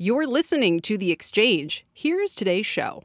You're 0.00 0.28
listening 0.28 0.78
to 0.82 0.96
The 0.96 1.10
Exchange. 1.10 1.84
Here's 1.92 2.36
today's 2.36 2.66
show. 2.66 3.02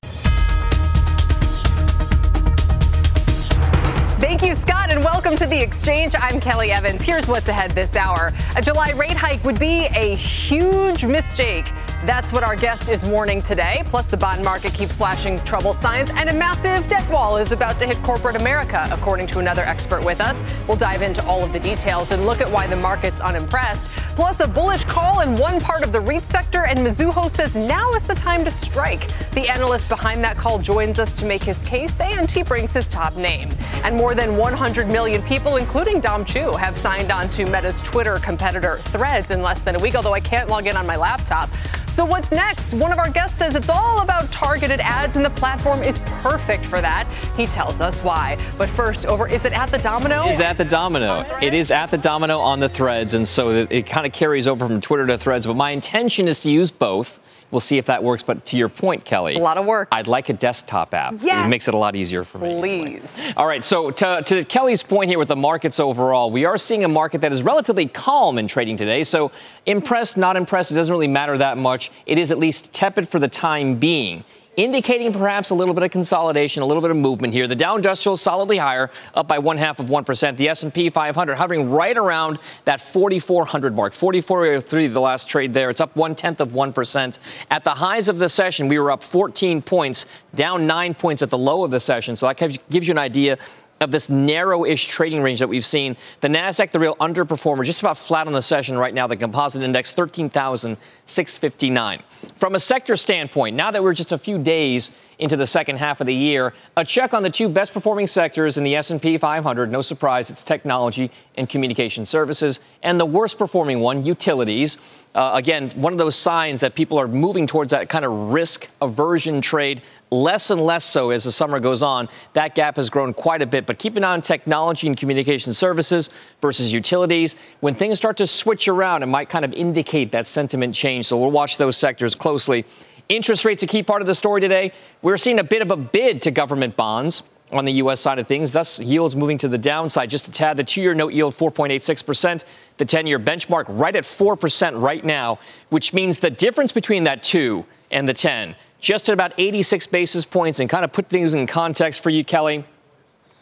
Thank 4.20 4.44
you, 4.44 4.55
Scott, 4.55 4.91
and 4.91 5.03
welcome 5.03 5.36
to 5.38 5.48
The 5.48 5.59
Exchange. 5.59 6.14
I'm 6.16 6.40
Kelly 6.40 6.72
Evans. 6.72 7.02
Here's 7.02 7.27
what's 7.27 7.48
ahead 7.48 7.72
this 7.72 7.95
hour. 7.95 8.31
A 8.55 8.62
July 8.62 8.91
rate 8.91 9.17
hike 9.17 9.44
would 9.44 9.58
be 9.58 9.88
a 9.88 10.14
huge 10.16 11.03
mistake. 11.03 11.66
That's 12.05 12.34
what 12.34 12.43
our 12.43 12.57
guest 12.57 12.89
is 12.89 13.05
warning 13.05 13.41
today. 13.41 13.81
Plus, 13.85 14.09
the 14.09 14.17
bond 14.17 14.44
market 14.44 14.73
keeps 14.73 14.91
flashing 14.94 15.39
trouble 15.45 15.73
signs, 15.73 16.09
and 16.17 16.30
a 16.30 16.34
massive 16.34 16.89
debt 16.89 17.09
wall 17.09 17.38
is 17.38 17.53
about 17.53 17.80
to 17.80 17.85
hit 17.85 17.95
corporate 18.03 18.35
America, 18.35 18.89
according 18.91 19.27
to 19.27 19.39
another 19.39 19.61
expert 19.61 20.03
with 20.03 20.20
us. 20.20 20.44
We'll 20.67 20.75
dive 20.75 21.02
into 21.02 21.25
all 21.25 21.45
of 21.45 21.53
the 21.53 21.61
details 21.61 22.11
and 22.11 22.25
look 22.25 22.41
at 22.41 22.49
why 22.49 22.67
the 22.67 22.75
market's 22.75 23.21
unimpressed. 23.21 23.89
Plus, 24.17 24.41
a 24.41 24.47
bullish 24.49 24.84
call 24.84 25.21
in 25.21 25.38
one 25.38 25.61
part 25.61 25.81
of 25.81 25.94
the 25.94 26.02
REIT 26.02 26.23
sector, 26.23 26.66
and 26.66 26.77
Mizuho 26.80 27.31
says 27.31 27.55
now 27.55 27.94
is 27.94 28.03
the 28.03 28.16
time 28.16 28.44
to 28.44 28.52
strike. 28.52 29.08
The 29.31 29.47
analyst 29.47 29.88
behind 29.88 30.22
that 30.25 30.35
call 30.35 30.59
joins 30.59 31.00
us 31.00 31.16
to 31.16 31.25
make 31.25 31.41
his 31.41 31.63
case, 31.63 32.02
and 32.02 32.30
he 32.30 32.44
brings 32.44 32.73
his 32.73 32.89
top 32.89 33.16
name. 33.16 33.50
And 33.85 33.95
more 33.95 34.13
than 34.13 34.35
100 34.35 34.88
million 34.88 35.22
people, 35.22 35.56
including 35.56 36.02
Dom 36.02 36.25
Chu, 36.25 36.52
have 36.52 36.78
signed 36.78 37.11
on 37.11 37.30
to 37.30 37.45
Meta's 37.45 37.80
Twitter 37.80 38.19
competitor 38.19 38.80
Threads 38.88 39.31
in 39.31 39.41
less 39.41 39.61
than 39.61 39.78
a 39.78 39.80
week, 39.80 39.95
although 39.95 40.13
I 40.13 40.19
can't 40.19 40.50
log 40.50 40.67
in 40.67 40.75
on 40.75 40.85
my 40.85 40.97
laptop. 40.97 41.50
So, 41.94 42.03
what's 42.03 42.31
next? 42.31 42.73
One 42.73 42.91
of 42.91 42.97
our 42.97 43.11
guests 43.11 43.38
says 43.38 43.53
it's 43.53 43.69
all 43.69 44.02
about 44.02 44.31
targeted 44.31 44.80
ads, 44.80 45.16
and 45.16 45.23
the 45.23 45.30
platform 45.30 45.83
is 45.83 46.00
perfect 46.00 46.66
for 46.66 46.81
that. 46.81 47.08
He 47.38 47.45
tells 47.45 47.81
us 47.81 48.00
why. 48.00 48.35
But 48.58 48.67
first, 48.69 49.05
over 49.05 49.27
is 49.27 49.45
it 49.45 49.53
at 49.53 49.69
the 49.69 49.77
Domino? 49.77 50.23
It 50.23 50.31
is 50.31 50.39
at 50.39 50.58
the 50.58 50.66
Domino. 50.66 51.23
It 51.39 51.53
is 51.53 51.69
at 51.69 51.91
the 51.91 52.00
Domino 52.00 52.39
on 52.39 52.59
the 52.59 52.67
threads, 52.67 53.13
and 53.13 53.27
so 53.27 53.52
it 53.52 53.85
kind 53.85 54.08
of 54.08 54.11
carries 54.11 54.47
over 54.47 54.66
from 54.66 54.81
Twitter 54.81 55.05
to 55.05 55.19
threads. 55.19 55.45
But 55.45 55.55
my 55.55 55.69
intention 55.69 56.27
is 56.27 56.39
to 56.39 56.50
use 56.50 56.72
both. 56.72 57.19
We'll 57.52 57.59
see 57.59 57.77
if 57.77 57.86
that 57.86 58.03
works. 58.03 58.23
But 58.23 58.45
to 58.47 58.58
your 58.58 58.69
point, 58.69 59.05
Kelly, 59.05 59.36
a 59.36 59.39
lot 59.39 59.58
of 59.58 59.66
work. 59.66 59.89
I'd 59.91 60.08
like 60.08 60.30
a 60.30 60.33
desktop 60.33 60.94
app. 60.94 61.16
Yes. 61.22 61.45
It 61.45 61.50
makes 61.50 61.67
it 61.67 61.73
a 61.73 61.77
lot 61.77 61.95
easier 61.95 62.23
for 62.23 62.39
me. 62.39 62.59
Please. 62.59 63.11
All 63.38 63.47
right. 63.47 63.63
So 63.63 63.91
to, 63.91 64.22
to 64.25 64.44
Kelly's 64.45 64.83
point 64.83 65.09
here 65.09 65.19
with 65.19 65.27
the 65.27 65.35
markets 65.35 65.80
overall, 65.80 66.31
we 66.31 66.45
are 66.45 66.58
seeing 66.58 66.83
a 66.83 66.89
market 66.89 67.22
that 67.22 67.31
is 67.31 67.44
relatively 67.44 67.88
calm 67.88 68.38
in 68.38 68.47
trading 68.47 68.77
today. 68.77 69.03
So 69.03 69.31
impressed, 69.66 70.17
not 70.17 70.35
impressed, 70.35 70.72
it 70.72 70.75
doesn't 70.75 70.94
really 70.94 71.08
matter 71.08 71.38
that 71.38 71.58
much. 71.58 71.91
It 72.05 72.17
is 72.17 72.31
at 72.31 72.39
least 72.39 72.73
tepid 72.73 73.08
for 73.08 73.19
the 73.19 73.27
time 73.27 73.75
being 73.75 74.23
indicating 74.58 75.12
perhaps 75.14 75.50
a 75.50 75.56
little 75.56 75.73
bit 75.73 75.84
of 75.84 75.92
consolidation, 75.92 76.64
a 76.64 76.66
little 76.66 76.82
bit 76.82 76.92
of 76.92 76.98
movement 76.98 77.34
here. 77.34 77.48
The 77.48 77.56
Dow 77.56 77.76
Industrial 77.76 78.18
solidly 78.18 78.58
higher, 78.58 78.90
up 79.14 79.28
by 79.28 79.40
one 79.40 79.58
half 79.58 79.80
of 79.80 79.90
one 79.90 80.06
percent. 80.06 80.38
The 80.38 80.50
S&P 80.50 80.90
500 80.90 81.36
hovering 81.36 81.70
right 81.70 81.98
around 81.98 82.40
that 82.66 82.81
4,400 82.81 83.76
mark, 83.76 83.94
4403 83.94 84.88
the 84.88 85.00
last 85.00 85.28
trade 85.28 85.54
there. 85.54 85.70
It's 85.70 85.81
up 85.81 85.96
one 85.96 86.16
tenth 86.16 86.40
of 86.40 86.54
one 86.54 86.74
percent. 86.74 87.20
At 87.50 87.64
the 87.64 87.72
highs 87.72 88.09
of 88.09 88.20
the 88.20 88.30
session, 88.30 88.68
we 88.68 88.80
were 88.80 88.92
up 88.92 89.04
14 89.04 89.62
points, 89.62 90.06
down 90.36 90.68
nine 90.68 90.94
points 90.94 91.22
at 91.22 91.30
the 91.30 91.38
low 91.38 91.64
of 91.64 91.72
the 91.72 91.80
session. 91.80 92.16
So 92.16 92.28
that 92.28 92.38
gives 92.70 92.88
you 92.88 92.92
an 92.92 92.98
idea 92.98 93.38
of 93.84 93.92
this 93.92 94.09
narrow-ish 94.09 94.85
trading 94.85 95.22
range 95.22 95.40
that 95.40 95.47
we've 95.47 95.66
seen. 95.66 95.96
The 96.22 96.28
Nasdaq, 96.28 96.72
the 96.72 96.80
real 96.80 96.96
underperformer, 96.96 97.63
just 97.63 97.81
about 97.81 97.97
flat 97.97 98.28
on 98.28 98.34
the 98.34 98.41
session 98.41 98.78
right 98.78 98.94
now. 98.94 99.07
The 99.07 99.18
composite 99.18 99.62
index 99.62 99.91
13,659. 99.91 102.02
From 102.35 102.56
a 102.56 102.59
sector 102.59 102.97
standpoint, 102.97 103.56
now 103.56 103.72
that 103.72 103.84
we're 103.84 103.94
just 103.94 104.12
a 104.12 104.18
few 104.18 104.38
days 104.38 104.91
into 105.19 105.38
the 105.38 105.47
second 105.47 105.78
half 105.78 106.02
of 106.02 106.07
the 106.07 106.13
year, 106.13 106.53
a 106.75 106.84
check 106.84 107.13
on 107.13 107.24
the 107.24 107.30
two 107.30 107.47
best 107.47 107.74
performing 107.74 108.07
sectors 108.07 108.57
in 108.57 108.63
the 108.63 108.75
S&P 108.75 109.18
500. 109.18 109.72
No 109.72 109.81
surprise, 109.81 110.30
it's 110.30 110.44
technology 110.44 111.12
and 111.36 111.47
communication 111.47 112.06
services, 112.06 112.59
and 112.81 113.00
the 113.00 113.06
worst 113.06 113.38
performing 113.38 113.80
one, 113.80 114.03
utilities. 114.03 114.78
Uh, 115.16 115.31
again, 115.36 115.69
one 115.75 115.94
of 115.94 116.00
those 116.00 116.16
signs 116.16 116.59
that 116.62 116.74
people 116.74 117.00
are 117.00 117.07
moving 117.07 117.46
towards 117.46 117.72
that 117.72 117.88
kind 117.88 118.03
of 118.03 118.31
risk 118.31 118.68
aversion 118.81 119.41
trade, 119.41 119.81
less 120.13 120.50
and 120.51 120.62
less 120.62 120.85
so 120.85 121.09
as 121.09 121.24
the 121.24 121.31
summer 121.31 121.59
goes 121.59 121.84
on. 121.84 122.07
That 122.34 122.56
gap 122.56 122.75
has 122.78 122.90
grown 122.90 123.13
quite 123.13 123.41
a 123.41 123.46
bit. 123.46 123.66
But 123.66 123.79
keep 123.79 123.97
an 123.97 124.03
eye 124.03 124.13
on 124.13 124.22
technology 124.22 124.88
and 124.88 124.96
communication 124.96 125.53
services 125.53 126.09
versus 126.41 126.72
utilities. 126.72 127.35
When 127.59 127.75
things 127.75 127.97
start 127.97 128.18
to 128.18 128.28
switch 128.28 128.68
around, 128.68 129.03
it 129.03 129.07
might 129.07 129.29
kind 129.29 129.44
of 129.44 129.53
indicate 129.53 130.12
that 130.12 130.28
sentiment 130.28 130.75
change. 130.75 131.07
So 131.07 131.18
we'll 131.18 131.31
watch 131.31 131.57
those 131.57 131.78
sectors 131.78 132.16
closely. 132.16 132.66
Interest 133.09 133.44
rates 133.44 133.63
a 133.63 133.68
key 133.68 133.84
part 133.84 134.01
of 134.01 134.07
the 134.07 134.16
story 134.16 134.40
today. 134.40 134.72
We're 135.01 135.18
seeing 135.18 135.40
a 135.40 135.44
bit 135.44 135.62
of 135.62 135.72
a 135.72 135.75
bid 135.75 136.22
to 136.22 136.31
government 136.31 136.78
bonds 136.78 137.24
on 137.51 137.66
the 137.66 137.74
U.S. 137.74 138.00
side 138.00 138.19
of 138.19 138.28
things. 138.28 138.53
Thus, 138.53 138.80
yields 138.80 139.16
moving 139.16 139.38
to 139.40 139.47
the 139.47 139.57
downside 139.57 140.09
just 140.09 140.28
a 140.28 140.31
tad. 140.31 140.57
The 140.57 140.63
two 140.63 140.81
year 140.81 140.94
note 140.94 141.13
yield 141.13 141.34
4.86%, 141.34 142.44
the 142.78 142.85
10 142.85 143.07
year 143.07 143.19
benchmark 143.19 143.66
right 143.68 143.95
at 143.95 144.03
4% 144.03 144.81
right 144.81 145.03
now, 145.03 145.40
which 145.69 145.94
means 145.94 146.19
the 146.19 146.30
difference 146.30 146.72
between 146.72 147.03
that 147.03 147.24
2 147.24 147.66
and 147.91 148.07
the 148.07 148.13
10, 148.13 148.56
just 148.83 149.07
at 149.07 149.13
about 149.13 149.33
86 149.38 149.88
basis 149.88 150.25
points. 150.25 150.59
And 150.59 150.69
kind 150.69 150.83
of 150.83 150.91
put 150.91 151.07
things 151.07 151.33
in 151.33 151.47
context 151.47 152.03
for 152.03 152.11
you, 152.11 152.23
Kelly, 152.23 152.66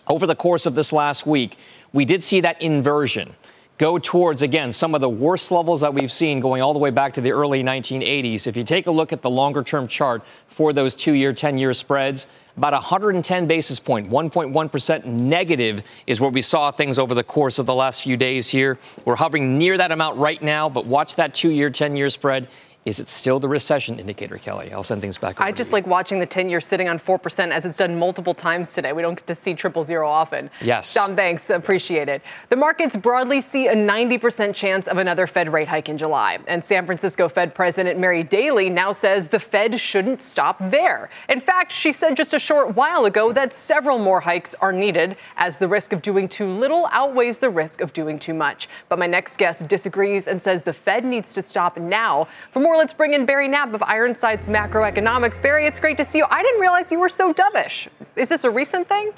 over 0.07 0.25
the 0.25 0.35
course 0.35 0.65
of 0.65 0.75
this 0.75 0.93
last 0.93 1.25
week, 1.25 1.57
we 1.91 2.05
did 2.05 2.23
see 2.23 2.41
that 2.41 2.61
inversion 2.61 3.35
go 3.77 3.97
towards, 3.97 4.43
again, 4.43 4.71
some 4.71 4.93
of 4.93 5.01
the 5.01 5.09
worst 5.09 5.49
levels 5.49 5.81
that 5.81 5.91
we've 5.91 6.11
seen 6.11 6.39
going 6.39 6.61
all 6.61 6.71
the 6.71 6.79
way 6.79 6.91
back 6.91 7.13
to 7.15 7.21
the 7.21 7.31
early 7.31 7.63
1980s. 7.63 8.45
If 8.45 8.55
you 8.55 8.63
take 8.63 8.85
a 8.85 8.91
look 8.91 9.11
at 9.11 9.23
the 9.23 9.29
longer 9.31 9.63
term 9.63 9.87
chart 9.87 10.23
for 10.47 10.71
those 10.71 10.93
two 10.93 11.13
year, 11.13 11.33
10 11.33 11.57
year 11.57 11.73
spreads, 11.73 12.27
about 12.55 12.73
110 12.73 13.47
basis 13.47 13.79
point, 13.79 14.07
1.1 14.07 15.05
negative 15.05 15.81
is 16.05 16.21
where 16.21 16.29
we 16.29 16.43
saw 16.43 16.69
things 16.69 16.99
over 16.99 17.15
the 17.15 17.23
course 17.23 17.57
of 17.57 17.65
the 17.65 17.73
last 17.73 18.03
few 18.03 18.15
days 18.15 18.47
here. 18.47 18.77
We're 19.03 19.15
hovering 19.15 19.57
near 19.57 19.75
that 19.79 19.91
amount 19.91 20.17
right 20.17 20.43
now, 20.43 20.69
but 20.69 20.85
watch 20.85 21.15
that 21.15 21.33
two 21.33 21.49
year, 21.49 21.71
10 21.71 21.95
year 21.95 22.09
spread. 22.09 22.49
Is 22.83 22.99
it 22.99 23.09
still 23.09 23.39
the 23.39 23.47
recession 23.47 23.99
indicator, 23.99 24.39
Kelly? 24.39 24.73
I'll 24.73 24.81
send 24.81 25.01
things 25.01 25.19
back. 25.19 25.39
Over. 25.39 25.47
I 25.47 25.51
just 25.51 25.71
like 25.71 25.85
watching 25.85 26.17
the 26.17 26.25
10 26.25 26.49
year 26.49 26.59
sitting 26.59 26.89
on 26.89 26.97
4% 26.97 27.51
as 27.51 27.63
it's 27.63 27.77
done 27.77 27.99
multiple 27.99 28.33
times 28.33 28.73
today. 28.73 28.91
We 28.91 29.03
don't 29.03 29.13
get 29.13 29.27
to 29.27 29.35
see 29.35 29.53
triple 29.53 29.83
zero 29.83 30.09
often. 30.09 30.49
Yes. 30.61 30.91
Dom, 30.91 31.15
thanks. 31.15 31.51
Appreciate 31.51 32.09
it. 32.09 32.23
The 32.49 32.55
markets 32.55 32.95
broadly 32.95 33.39
see 33.39 33.67
a 33.67 33.75
90% 33.75 34.55
chance 34.55 34.87
of 34.87 34.97
another 34.97 35.27
Fed 35.27 35.53
rate 35.53 35.67
hike 35.67 35.89
in 35.89 35.97
July. 35.99 36.39
And 36.47 36.65
San 36.65 36.87
Francisco 36.87 37.29
Fed 37.29 37.53
President 37.53 37.99
Mary 37.99 38.23
Daly 38.23 38.67
now 38.71 38.93
says 38.93 39.27
the 39.27 39.39
Fed 39.39 39.79
shouldn't 39.79 40.19
stop 40.19 40.57
there. 40.71 41.11
In 41.29 41.39
fact, 41.39 41.71
she 41.71 41.91
said 41.91 42.17
just 42.17 42.33
a 42.33 42.39
short 42.39 42.75
while 42.75 43.05
ago 43.05 43.31
that 43.31 43.53
several 43.53 43.99
more 43.99 44.21
hikes 44.21 44.55
are 44.55 44.73
needed 44.73 45.17
as 45.37 45.59
the 45.59 45.67
risk 45.67 45.93
of 45.93 46.01
doing 46.01 46.27
too 46.27 46.47
little 46.49 46.87
outweighs 46.91 47.37
the 47.37 47.49
risk 47.51 47.81
of 47.81 47.93
doing 47.93 48.17
too 48.17 48.33
much. 48.33 48.67
But 48.89 48.97
my 48.97 49.05
next 49.05 49.37
guest 49.37 49.67
disagrees 49.67 50.27
and 50.27 50.41
says 50.41 50.63
the 50.63 50.73
Fed 50.73 51.05
needs 51.05 51.31
to 51.33 51.43
stop 51.43 51.77
now. 51.77 52.27
For 52.49 52.59
more 52.59 52.70
let's 52.77 52.93
bring 52.93 53.13
in 53.13 53.25
Barry 53.25 53.47
Knapp 53.47 53.73
of 53.73 53.83
Ironsides 53.83 54.45
Macroeconomics. 54.45 55.41
Barry, 55.41 55.65
it's 55.65 55.79
great 55.79 55.97
to 55.97 56.05
see 56.05 56.19
you. 56.19 56.25
I 56.29 56.41
didn't 56.43 56.61
realize 56.61 56.91
you 56.91 56.99
were 56.99 57.09
so 57.09 57.33
dovish. 57.33 57.87
Is 58.15 58.29
this 58.29 58.43
a 58.43 58.49
recent 58.49 58.87
thing? 58.87 59.13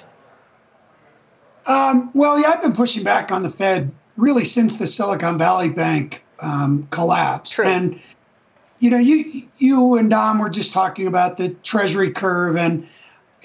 Um, 1.66 2.12
well, 2.14 2.40
yeah, 2.40 2.50
I've 2.50 2.62
been 2.62 2.74
pushing 2.74 3.04
back 3.04 3.32
on 3.32 3.44
the 3.44 3.50
Fed 3.50 3.92
really 4.18 4.44
since 4.44 4.78
the 4.78 4.88
Silicon 4.88 5.38
Valley 5.38 5.70
Bank 5.70 6.24
um, 6.42 6.88
collapse. 6.92 7.56
True. 7.56 7.66
And 7.66 8.00
you 8.80 8.90
know, 8.90 8.98
you 8.98 9.24
you 9.58 9.98
and 9.98 10.10
Dom 10.10 10.40
were 10.40 10.50
just 10.50 10.74
talking 10.74 11.08
about 11.08 11.38
the 11.38 11.50
Treasury 11.64 12.12
curve, 12.12 12.58
and 12.58 12.86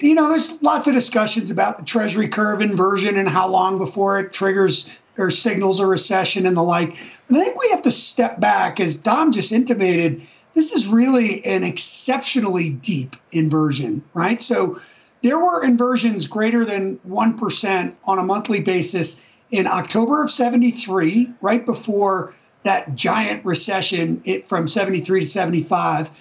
you 0.01 0.15
know, 0.15 0.29
there's 0.29 0.61
lots 0.61 0.87
of 0.87 0.93
discussions 0.93 1.51
about 1.51 1.77
the 1.77 1.85
Treasury 1.85 2.27
curve 2.27 2.61
inversion 2.61 3.17
and 3.17 3.27
how 3.27 3.47
long 3.47 3.77
before 3.77 4.19
it 4.19 4.33
triggers 4.33 5.01
or 5.17 5.29
signals 5.29 5.79
a 5.79 5.85
recession 5.85 6.45
and 6.45 6.55
the 6.55 6.63
like. 6.63 6.97
And 7.27 7.37
I 7.37 7.43
think 7.43 7.59
we 7.59 7.69
have 7.69 7.81
to 7.83 7.91
step 7.91 8.39
back, 8.39 8.79
as 8.79 8.95
Dom 8.95 9.31
just 9.31 9.51
intimated. 9.51 10.21
This 10.53 10.71
is 10.71 10.87
really 10.87 11.45
an 11.45 11.63
exceptionally 11.63 12.71
deep 12.71 13.15
inversion, 13.31 14.03
right? 14.13 14.41
So 14.41 14.79
there 15.21 15.39
were 15.39 15.63
inversions 15.63 16.27
greater 16.27 16.63
than 16.63 16.97
1% 17.07 17.95
on 18.05 18.19
a 18.19 18.23
monthly 18.23 18.61
basis 18.61 19.29
in 19.51 19.67
October 19.67 20.23
of 20.23 20.31
73, 20.31 21.31
right 21.41 21.65
before 21.65 22.33
that 22.63 22.95
giant 22.95 23.43
recession 23.45 24.21
it, 24.25 24.47
from 24.47 24.67
73 24.67 25.21
to 25.21 25.25
75. 25.25 26.11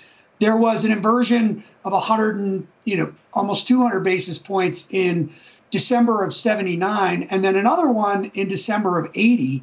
There 0.41 0.57
was 0.57 0.85
an 0.85 0.93
inversion 0.93 1.65
of 1.89 1.93
100 1.93 2.37
and, 2.37 2.67
you 2.85 2.97
know, 2.97 3.13
almost 3.33 3.67
200 3.67 4.01
basis 4.05 4.39
points 4.39 4.87
in 4.91 5.33
December 5.71 6.23
of 6.23 6.35
79, 6.35 7.27
and 7.31 7.45
then 7.45 7.57
another 7.57 7.89
one 7.89 8.31
in 8.35 8.49
December 8.49 8.99
of 8.99 9.11
80. 9.15 9.63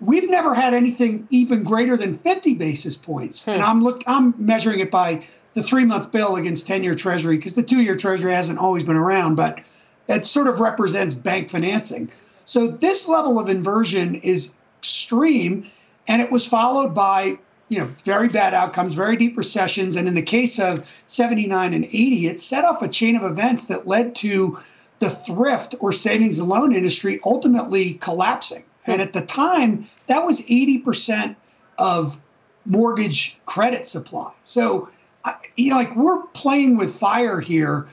we've 0.00 0.28
never 0.28 0.54
had 0.54 0.74
anything 0.74 1.26
even 1.30 1.64
greater 1.64 1.96
than 1.96 2.14
50 2.14 2.54
basis 2.54 2.96
points. 2.96 3.44
Hmm. 3.44 3.52
And 3.52 3.62
I'm 3.62 3.82
look 3.82 4.02
I'm 4.06 4.34
measuring 4.38 4.80
it 4.80 4.90
by 4.90 5.24
the 5.54 5.62
three 5.62 5.84
month 5.84 6.12
bill 6.12 6.36
against 6.36 6.66
10 6.66 6.84
year 6.84 6.94
treasury 6.94 7.36
because 7.36 7.54
the 7.54 7.62
two 7.62 7.82
year 7.82 7.96
treasury 7.96 8.32
hasn't 8.32 8.58
always 8.58 8.84
been 8.84 8.96
around, 8.96 9.36
but 9.36 9.60
that 10.06 10.24
sort 10.24 10.48
of 10.48 10.60
represents 10.60 11.14
bank 11.14 11.48
financing. 11.48 12.10
So 12.44 12.68
this 12.68 13.08
level 13.08 13.38
of 13.40 13.48
inversion 13.48 14.16
is 14.16 14.54
extreme, 14.78 15.68
and 16.06 16.22
it 16.22 16.30
was 16.30 16.46
followed 16.46 16.94
by 16.94 17.38
you 17.68 17.78
know 17.78 17.86
very 18.04 18.28
bad 18.28 18.54
outcomes, 18.54 18.94
very 18.94 19.16
deep 19.16 19.36
recessions, 19.36 19.96
and 19.96 20.08
in 20.08 20.14
the 20.14 20.22
case 20.22 20.58
of 20.58 21.02
79 21.06 21.74
and 21.74 21.84
80, 21.84 22.26
it 22.26 22.40
set 22.40 22.64
off 22.64 22.82
a 22.82 22.88
chain 22.88 23.16
of 23.16 23.22
events 23.22 23.66
that 23.66 23.86
led 23.86 24.14
to 24.16 24.58
the 24.98 25.10
thrift 25.10 25.74
or 25.80 25.92
savings 25.92 26.38
and 26.38 26.48
loan 26.48 26.72
industry 26.72 27.18
ultimately 27.24 27.94
collapsing. 27.94 28.64
And 28.86 29.02
at 29.02 29.12
the 29.12 29.20
time, 29.20 29.86
that 30.06 30.24
was 30.24 30.40
80% 30.46 31.36
of 31.78 32.20
mortgage 32.64 33.38
credit 33.44 33.86
supply. 33.86 34.32
So, 34.44 34.88
you 35.56 35.70
know, 35.70 35.76
like 35.76 35.94
we're 35.96 36.22
playing 36.28 36.78
with 36.78 36.94
fire 36.94 37.40
here 37.40 37.88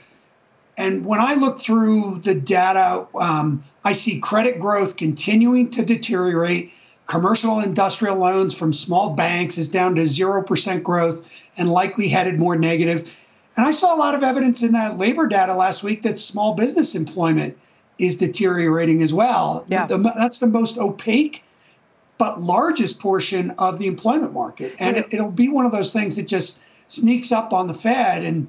and 0.77 1.05
when 1.05 1.19
I 1.19 1.35
look 1.35 1.59
through 1.59 2.21
the 2.23 2.33
data, 2.33 3.05
um, 3.19 3.63
I 3.85 3.91
see 3.91 4.19
credit 4.19 4.59
growth 4.59 4.97
continuing 4.97 5.69
to 5.71 5.85
deteriorate. 5.85 6.73
Commercial 7.07 7.59
industrial 7.59 8.17
loans 8.17 8.53
from 8.53 8.71
small 8.73 9.11
banks 9.11 9.57
is 9.57 9.67
down 9.67 9.95
to 9.95 10.01
0% 10.01 10.83
growth 10.83 11.43
and 11.57 11.69
likely 11.69 12.07
headed 12.07 12.39
more 12.39 12.55
negative. 12.57 13.15
And 13.57 13.65
I 13.65 13.71
saw 13.71 13.95
a 13.95 13.97
lot 13.97 14.15
of 14.15 14.23
evidence 14.23 14.63
in 14.63 14.71
that 14.71 14.97
labor 14.97 15.27
data 15.27 15.53
last 15.53 15.83
week 15.83 16.01
that 16.03 16.17
small 16.17 16.55
business 16.55 16.95
employment 16.95 17.57
is 17.99 18.17
deteriorating 18.17 19.03
as 19.03 19.13
well. 19.13 19.65
Yeah. 19.67 19.85
The, 19.85 19.97
that's 20.17 20.39
the 20.39 20.47
most 20.47 20.77
opaque 20.77 21.43
but 22.17 22.41
largest 22.41 22.99
portion 22.99 23.51
of 23.57 23.79
the 23.79 23.87
employment 23.87 24.33
market. 24.33 24.75
And 24.79 24.97
it, 24.97 25.07
it'll 25.11 25.31
be 25.31 25.49
one 25.49 25.65
of 25.65 25.71
those 25.71 25.91
things 25.91 26.15
that 26.15 26.27
just 26.27 26.63
sneaks 26.87 27.31
up 27.31 27.53
on 27.53 27.67
the 27.67 27.73
Fed 27.73 28.23
and 28.23 28.47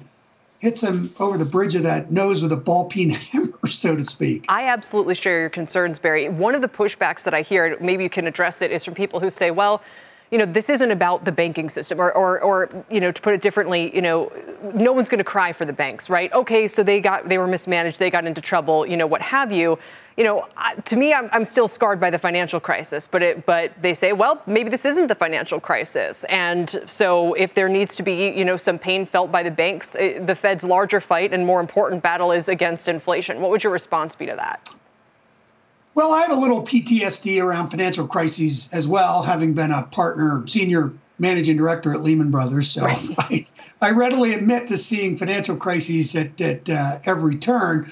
hits 0.65 0.81
him 0.81 1.11
over 1.19 1.37
the 1.37 1.45
bridge 1.45 1.75
of 1.75 1.83
that 1.83 2.11
nose 2.11 2.41
with 2.41 2.51
a 2.51 2.57
ball 2.57 2.85
peen 2.85 3.09
hammer, 3.31 3.67
so 3.67 3.95
to 3.95 4.01
speak. 4.01 4.45
I 4.49 4.65
absolutely 4.65 5.13
share 5.13 5.39
your 5.39 5.49
concerns, 5.49 5.99
Barry. 5.99 6.27
One 6.27 6.55
of 6.55 6.61
the 6.61 6.67
pushbacks 6.67 7.21
that 7.23 7.35
I 7.35 7.43
hear, 7.43 7.77
maybe 7.79 8.03
you 8.03 8.09
can 8.09 8.25
address 8.25 8.63
it, 8.63 8.71
is 8.71 8.83
from 8.83 8.95
people 8.95 9.19
who 9.19 9.29
say, 9.29 9.51
well, 9.51 9.83
you 10.31 10.39
know, 10.39 10.45
this 10.47 10.71
isn't 10.71 10.89
about 10.89 11.23
the 11.23 11.31
banking 11.31 11.69
system, 11.69 12.01
or, 12.01 12.11
or, 12.11 12.41
or 12.41 12.85
you 12.89 12.99
know, 12.99 13.11
to 13.11 13.21
put 13.21 13.35
it 13.35 13.41
differently, 13.41 13.95
you 13.95 14.01
know, 14.01 14.31
no 14.73 14.91
one's 14.91 15.07
going 15.07 15.19
to 15.19 15.23
cry 15.23 15.53
for 15.53 15.65
the 15.65 15.73
banks, 15.73 16.09
right? 16.09 16.33
Okay, 16.33 16.67
so 16.67 16.81
they 16.81 16.99
got, 16.99 17.29
they 17.29 17.37
were 17.37 17.47
mismanaged, 17.47 17.99
they 17.99 18.09
got 18.09 18.25
into 18.25 18.41
trouble, 18.41 18.87
you 18.87 18.97
know, 18.97 19.05
what 19.05 19.21
have 19.21 19.51
you 19.51 19.77
you 20.17 20.23
know, 20.23 20.47
to 20.85 20.95
me, 20.95 21.13
I'm, 21.13 21.29
I'm, 21.33 21.43
still 21.43 21.67
scarred 21.67 21.99
by 21.99 22.09
the 22.09 22.17
financial 22.17 22.59
crisis. 22.59 23.05
But 23.05 23.21
it, 23.21 23.45
but 23.45 23.73
they 23.81 23.93
say, 23.93 24.13
well, 24.13 24.41
maybe 24.45 24.69
this 24.69 24.85
isn't 24.85 25.07
the 25.07 25.15
financial 25.15 25.59
crisis, 25.59 26.23
and 26.25 26.81
so 26.85 27.33
if 27.33 27.53
there 27.53 27.67
needs 27.67 27.95
to 27.97 28.03
be, 28.03 28.29
you 28.29 28.45
know, 28.45 28.57
some 28.57 28.79
pain 28.79 29.05
felt 29.05 29.31
by 29.31 29.43
the 29.43 29.51
banks, 29.51 29.95
eh, 29.99 30.19
the 30.23 30.35
Fed's 30.35 30.63
larger 30.63 31.01
fight 31.01 31.33
and 31.33 31.45
more 31.45 31.59
important 31.59 32.01
battle 32.01 32.31
is 32.31 32.47
against 32.47 32.87
inflation. 32.87 33.41
What 33.41 33.51
would 33.51 33.63
your 33.63 33.73
response 33.73 34.15
be 34.15 34.25
to 34.27 34.35
that? 34.35 34.69
Well, 35.95 36.13
I 36.13 36.21
have 36.21 36.31
a 36.31 36.39
little 36.39 36.61
PTSD 36.61 37.41
around 37.41 37.69
financial 37.69 38.05
crises 38.05 38.69
as 38.73 38.87
well, 38.87 39.21
having 39.21 39.53
been 39.53 39.71
a 39.71 39.83
partner, 39.83 40.43
senior 40.45 40.91
managing 41.19 41.55
director 41.55 41.93
at 41.93 42.03
Lehman 42.03 42.31
Brothers. 42.31 42.69
So 42.69 42.83
right. 42.83 43.07
I, 43.17 43.45
I 43.81 43.91
readily 43.91 44.33
admit 44.33 44.67
to 44.67 44.77
seeing 44.77 45.17
financial 45.17 45.55
crises 45.55 46.15
at, 46.15 46.39
at 46.41 46.69
uh, 46.69 46.99
every 47.05 47.35
turn. 47.35 47.89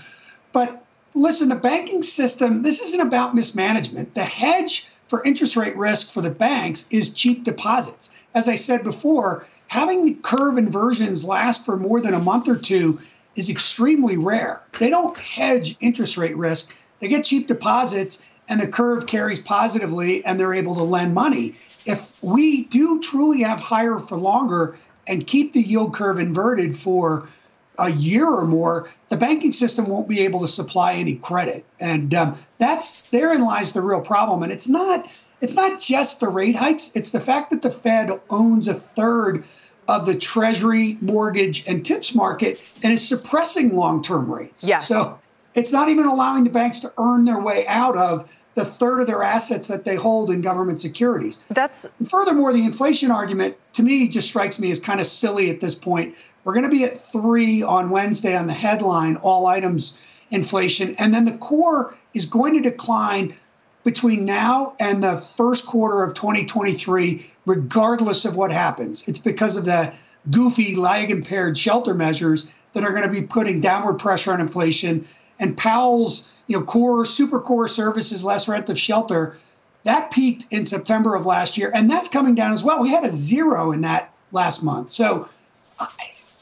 But 0.52 0.83
listen, 1.16 1.50
the 1.50 1.56
banking 1.56 2.02
system, 2.02 2.64
this 2.64 2.82
isn't 2.82 3.06
about 3.06 3.36
mismanagement. 3.36 4.14
The 4.16 4.24
hedge 4.24 4.88
for 5.08 5.24
interest 5.24 5.56
rate 5.56 5.78
risk 5.78 6.10
for 6.10 6.22
the 6.22 6.32
banks 6.32 6.88
is 6.90 7.14
cheap 7.14 7.44
deposits. 7.44 8.16
As 8.34 8.50
I 8.50 8.56
said 8.56 8.84
before, 8.84 9.48
having 9.68 10.06
the 10.06 10.16
curve 10.16 10.58
inversions 10.58 11.26
last 11.26 11.66
for 11.66 11.78
more 11.78 12.02
than 12.02 12.14
a 12.14 12.20
month 12.20 12.48
or 12.48 12.58
two 12.58 13.00
is 13.36 13.50
extremely 13.50 14.18
rare. 14.18 14.62
They 14.80 14.90
don't 14.90 15.18
hedge 15.18 15.76
interest 15.80 16.18
rate 16.18 16.38
risk, 16.38 16.76
they 17.00 17.08
get 17.08 17.26
cheap 17.26 17.48
deposits. 17.48 18.26
And 18.50 18.60
the 18.60 18.68
curve 18.68 19.08
carries 19.08 19.40
positively, 19.40 20.24
and 20.26 20.38
they're 20.38 20.54
able 20.54 20.76
to 20.76 20.84
lend 20.84 21.14
money. 21.14 21.56
If 21.86 22.22
we 22.22 22.66
do 22.66 23.00
truly 23.00 23.42
have 23.42 23.62
higher 23.62 23.98
for 23.98 24.18
longer 24.18 24.76
and 25.08 25.26
keep 25.26 25.54
the 25.54 25.62
yield 25.62 25.94
curve 25.94 26.20
inverted 26.20 26.76
for 26.76 27.30
a 27.80 27.92
year 27.92 28.28
or 28.28 28.46
more, 28.46 28.90
the 29.10 29.18
banking 29.18 29.52
system 29.52 29.86
won't 29.86 30.08
be 30.08 30.22
able 30.22 30.40
to 30.42 30.48
supply 30.48 30.94
any 30.94 31.16
credit, 31.16 31.66
and 31.80 32.14
um, 32.14 32.36
that's 32.60 33.10
therein 33.10 33.42
lies 33.42 33.74
the 33.74 33.82
real 33.82 34.02
problem. 34.02 34.44
And 34.44 34.52
it's 34.52 34.70
not 34.70 35.10
it's 35.42 35.56
not 35.56 35.80
just 35.80 36.20
the 36.20 36.30
rate 36.30 36.56
hikes; 36.56 36.96
it's 36.96 37.12
the 37.12 37.20
fact 37.20 37.52
that 37.52 37.62
the 37.62 37.72
Fed 37.72 38.12
owns 38.30 38.68
a 38.68 38.74
third 38.74 39.44
of 39.88 40.06
the 40.06 40.16
Treasury, 40.16 40.98
mortgage, 41.02 41.68
and 41.68 41.86
TIPS 41.86 42.16
market 42.16 42.62
and 42.84 42.94
is 42.94 43.06
suppressing 43.06 43.76
long-term 43.76 44.32
rates. 44.32 44.66
Yeah. 44.66 44.78
So 44.78 45.20
it's 45.56 45.74
not 45.74 45.90
even 45.90 46.06
allowing 46.06 46.44
the 46.46 46.50
banks 46.50 46.80
to 46.82 46.94
earn 46.98 47.26
their 47.26 47.42
way 47.42 47.68
out 47.68 47.98
of 47.98 48.32
the 48.56 48.66
third 48.66 49.02
of 49.02 49.08
their 49.08 49.24
assets 49.24 49.68
that 49.68 49.86
they 49.86 49.96
hold 49.96 50.30
in 50.30 50.42
government 50.42 50.80
securities. 50.80 51.44
That's 51.50 51.86
and 52.00 52.10
furthermore, 52.10 52.54
the 52.54 52.64
inflation 52.64 53.12
argument 53.12 53.56
to 53.74 53.84
me 53.84 54.08
just 54.08 54.30
strikes 54.30 54.60
me 54.60 54.70
as 54.72 54.80
kind 54.80 55.00
of 55.00 55.08
silly 55.08 55.50
at 55.50 55.60
this 55.60 55.76
point. 55.76 56.16
We're 56.44 56.54
going 56.54 56.66
to 56.66 56.72
be 56.72 56.84
at 56.84 56.98
three 56.98 57.64
on 57.64 57.90
Wednesday 57.90 58.36
on 58.36 58.48
the 58.48 58.54
headline, 58.54 59.16
all 59.18 59.48
items 59.48 60.02
inflation, 60.30 60.96
and 60.98 61.14
then 61.14 61.26
the 61.26 61.38
core 61.38 61.96
is 62.14 62.26
going 62.26 62.54
to 62.56 62.70
decline 62.70 63.36
between 63.84 64.26
now 64.26 64.76
and 64.80 65.04
the 65.04 65.18
first 65.18 65.66
quarter 65.66 66.04
of 66.04 66.14
2023, 66.14 67.32
regardless 67.46 68.26
of 68.26 68.36
what 68.36 68.52
happens. 68.52 69.08
It's 69.08 69.20
because 69.20 69.58
of 69.58 69.66
the 69.66 69.94
goofy 70.32 70.76
lag 70.76 71.12
impaired 71.12 71.58
shelter 71.58 71.94
measures 71.94 72.52
that 72.74 72.84
are 72.84 72.92
going 72.92 73.04
to 73.04 73.12
be 73.12 73.22
putting 73.22 73.62
downward 73.62 74.00
pressure 74.00 74.32
on 74.32 74.40
inflation. 74.40 75.06
And 75.40 75.58
Powell's 75.58 76.32
you 76.48 76.60
know, 76.60 76.66
core, 76.66 77.06
super 77.06 77.40
core 77.40 77.68
services, 77.68 78.24
less 78.24 78.48
rent 78.48 78.70
of 78.70 78.78
shelter, 78.78 79.38
that 79.84 80.12
peaked 80.12 80.48
in 80.52 80.66
September 80.66 81.16
of 81.16 81.26
last 81.26 81.58
year, 81.58 81.72
and 81.74 81.90
that's 81.90 82.08
coming 82.08 82.36
down 82.36 82.54
as 82.54 82.64
well. 82.64 82.82
We 82.82 82.90
had 82.90 83.04
a 83.04 83.12
zero 83.12 83.72
in 83.72 83.82
that 83.82 84.14
last 84.32 84.64
month. 84.64 84.90
So 84.90 85.28
I, 85.80 85.88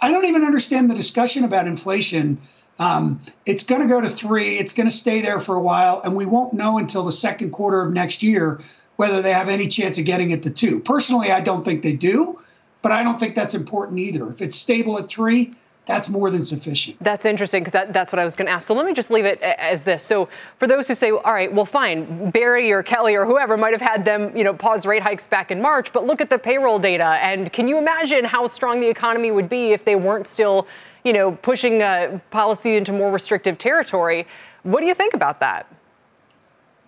I 0.02 0.12
don't 0.12 0.26
even 0.26 0.44
understand 0.44 0.90
the 0.90 0.96
discussion 0.96 1.44
about 1.44 1.68
inflation. 1.68 2.40
Um, 2.80 3.20
it's 3.46 3.64
going 3.64 3.82
to 3.82 3.88
go 3.88 4.02
to 4.02 4.08
three. 4.08 4.56
It's 4.56 4.74
going 4.74 4.88
to 4.88 4.96
stay 4.96 5.22
there 5.22 5.40
for 5.40 5.56
a 5.56 5.60
while, 5.60 6.02
and 6.04 6.16
we 6.16 6.26
won't 6.26 6.54
know 6.54 6.78
until 6.78 7.04
the 7.04 7.12
second 7.12 7.52
quarter 7.52 7.82
of 7.82 7.94
next 7.94 8.24
year 8.24 8.62
whether 8.98 9.22
they 9.22 9.34
have 9.34 9.50
any 9.50 9.68
chance 9.68 9.98
of 9.98 10.06
getting 10.06 10.30
it 10.30 10.44
to 10.44 10.52
two. 10.52 10.80
Personally, 10.80 11.32
I 11.32 11.40
don't 11.40 11.64
think 11.64 11.82
they 11.82 11.94
do, 11.94 12.40
but 12.84 12.92
I 12.92 13.04
don't 13.04 13.20
think 13.20 13.34
that's 13.34 13.56
important 13.56 14.00
either. 14.00 14.30
If 14.30 14.42
it's 14.42 14.56
stable 14.56 15.00
at 15.00 15.08
three, 15.08 15.54
that's 15.92 16.10
more 16.10 16.30
than 16.30 16.42
sufficient. 16.42 16.98
That's 17.04 17.26
interesting 17.26 17.64
because 17.64 17.74
that, 17.74 17.92
that's 17.92 18.14
what 18.14 18.20
I 18.20 18.24
was 18.24 18.38
going 18.38 18.46
to 18.46 18.52
ask. 18.54 18.66
So 18.66 18.74
let 18.74 18.86
me 18.86 18.94
just 18.94 19.12
leave 19.12 19.26
it 19.26 19.42
as 19.42 19.84
this. 19.84 20.02
So 20.02 20.30
for 20.58 20.66
those 20.66 20.88
who 20.88 20.96
say, 20.96 21.12
all 21.12 21.34
right, 21.34 21.52
well, 21.52 21.66
fine, 21.66 22.32
Barry 22.32 22.72
or 22.72 22.82
Kelly 22.82 23.14
or 23.14 23.26
whoever 23.26 23.58
might 23.58 23.74
have 23.74 23.82
had 23.82 24.06
them, 24.06 24.36
you 24.36 24.46
know, 24.46 24.54
pause 24.54 24.86
rate 24.86 25.04
hikes 25.04 25.28
back 25.28 25.52
in 25.52 25.62
March, 25.62 25.92
but 25.92 26.06
look 26.06 26.22
at 26.22 26.30
the 26.30 26.40
payroll 26.40 26.80
data, 26.80 27.18
and 27.22 27.52
can 27.52 27.68
you 27.68 27.78
imagine 27.78 28.24
how 28.24 28.48
strong 28.48 28.80
the 28.80 28.88
economy 28.88 29.32
would 29.32 29.50
be 29.50 29.74
if 29.74 29.84
they 29.84 29.98
weren't 29.98 30.28
still, 30.28 30.66
you 31.04 31.12
know, 31.12 31.34
pushing 31.34 31.82
uh, 31.82 32.20
policy 32.30 32.78
into 32.78 32.94
more 32.94 33.12
restrictive 33.12 33.58
territory? 33.58 34.26
What 34.64 34.80
do 34.80 34.88
you 34.88 34.94
think 34.94 35.14
about 35.14 35.42
that? 35.42 35.68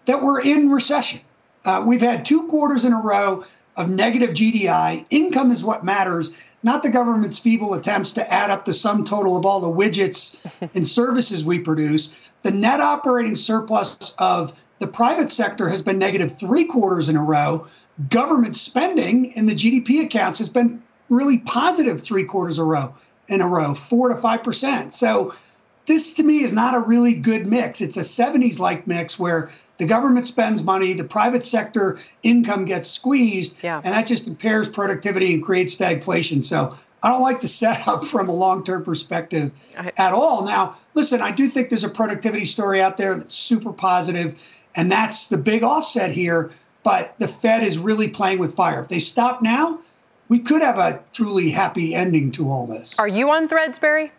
That 0.05 0.22
we're 0.22 0.41
in 0.41 0.69
recession. 0.69 1.19
Uh, 1.65 1.83
we've 1.86 2.01
had 2.01 2.24
two 2.24 2.48
quarters 2.48 2.86
in 2.86 2.93
a 2.93 3.01
row 3.01 3.43
of 3.75 3.89
negative 3.89 4.29
GDI. 4.29 5.05
Income 5.10 5.51
is 5.51 5.62
what 5.63 5.83
matters 5.83 6.33
not 6.63 6.82
the 6.82 6.89
government's 6.89 7.39
feeble 7.39 7.74
attempts 7.74 8.13
to 8.13 8.34
add 8.34 8.50
up 8.50 8.65
the 8.65 8.74
sum 8.74 9.03
total 9.03 9.38
of 9.38 9.46
all 9.46 9.60
the 9.60 9.67
widgets 9.67 10.38
and 10.75 10.88
services 10.88 11.46
we 11.46 11.60
produce. 11.60 12.17
The 12.41 12.51
net 12.51 12.79
operating 12.79 13.36
surplus 13.36 14.15
of 14.20 14.58
the 14.79 14.88
private 14.88 15.32
sector 15.32 15.70
has 15.70 15.82
been 15.82 15.98
negative 15.98 16.38
three 16.38 16.65
quarters 16.65 17.10
in 17.10 17.15
a 17.15 17.24
row. 17.24 17.67
Government 18.10 18.55
spending 18.55 19.25
in 19.25 19.46
the 19.46 19.53
GDP 19.53 20.03
accounts 20.03 20.39
has 20.39 20.50
been 20.50 20.82
really 21.10 21.39
positive 21.39 22.01
three 22.01 22.24
quarters 22.24 22.58
a 22.58 22.63
row 22.63 22.93
in 23.27 23.41
a 23.41 23.48
row, 23.48 23.74
four 23.74 24.10
to 24.10 24.15
five 24.15 24.43
percent. 24.43 24.91
So 24.91 25.34
this 25.86 26.13
to 26.15 26.24
me 26.24 26.43
is 26.43 26.53
not 26.53 26.75
a 26.75 26.79
really 26.79 27.13
good 27.13 27.48
mix. 27.48 27.82
It's 27.82 27.98
a 27.98 28.01
70s 28.01 28.60
like 28.60 28.88
mix 28.88 29.20
where 29.20 29.51
the 29.77 29.86
government 29.86 30.27
spends 30.27 30.63
money, 30.63 30.94
the 30.94 31.03
private 31.03 31.44
sector 31.44 31.98
income 32.22 32.65
gets 32.65 32.89
squeezed, 32.89 33.63
yeah. 33.63 33.82
and 33.84 33.94
that 33.94 34.06
just 34.06 34.27
impairs 34.27 34.70
productivity 34.70 35.34
and 35.34 35.44
creates 35.44 35.75
stagflation. 35.75 36.44
So 36.44 36.77
I 37.01 37.10
don't 37.10 37.22
like 37.22 37.42
the 37.42 37.48
setup 37.48 38.06
from 38.06 38.30
a 38.30 38.34
long 38.34 38.63
term 38.63 38.84
perspective 38.84 39.51
at 39.75 40.13
all. 40.13 40.46
Now, 40.46 40.75
listen, 40.94 41.22
I 41.22 41.32
do 41.32 41.48
think 41.48 41.70
there's 41.70 41.84
a 41.84 41.89
productivity 41.89 42.46
story 42.46 42.82
out 42.82 42.98
there 42.98 43.15
that's 43.15 43.34
super 43.34 43.74
positive, 43.74 44.42
and 44.75 44.92
that's 44.92 45.27
the 45.27 45.38
big 45.38 45.63
offset 45.63 46.12
here. 46.12 46.51
But 46.84 47.18
the 47.18 47.27
Fed 47.27 47.63
is 47.63 47.77
really 47.77 48.10
playing 48.10 48.39
with 48.39 48.56
fire. 48.56 48.82
If 48.82 48.89
they 48.89 49.00
stop 49.00 49.42
now, 49.42 49.80
we 50.27 50.39
could 50.39 50.62
have 50.62 50.77
a 50.77 51.01
truly 51.13 51.50
happy 51.50 51.96
ending 51.96 52.32
to 52.32 52.50
all 52.50 52.68
this. 52.68 53.00
Are 53.00 53.08
you 53.08 53.30
on 53.32 53.48
threads, 53.48 53.80
Barry? 53.80 54.12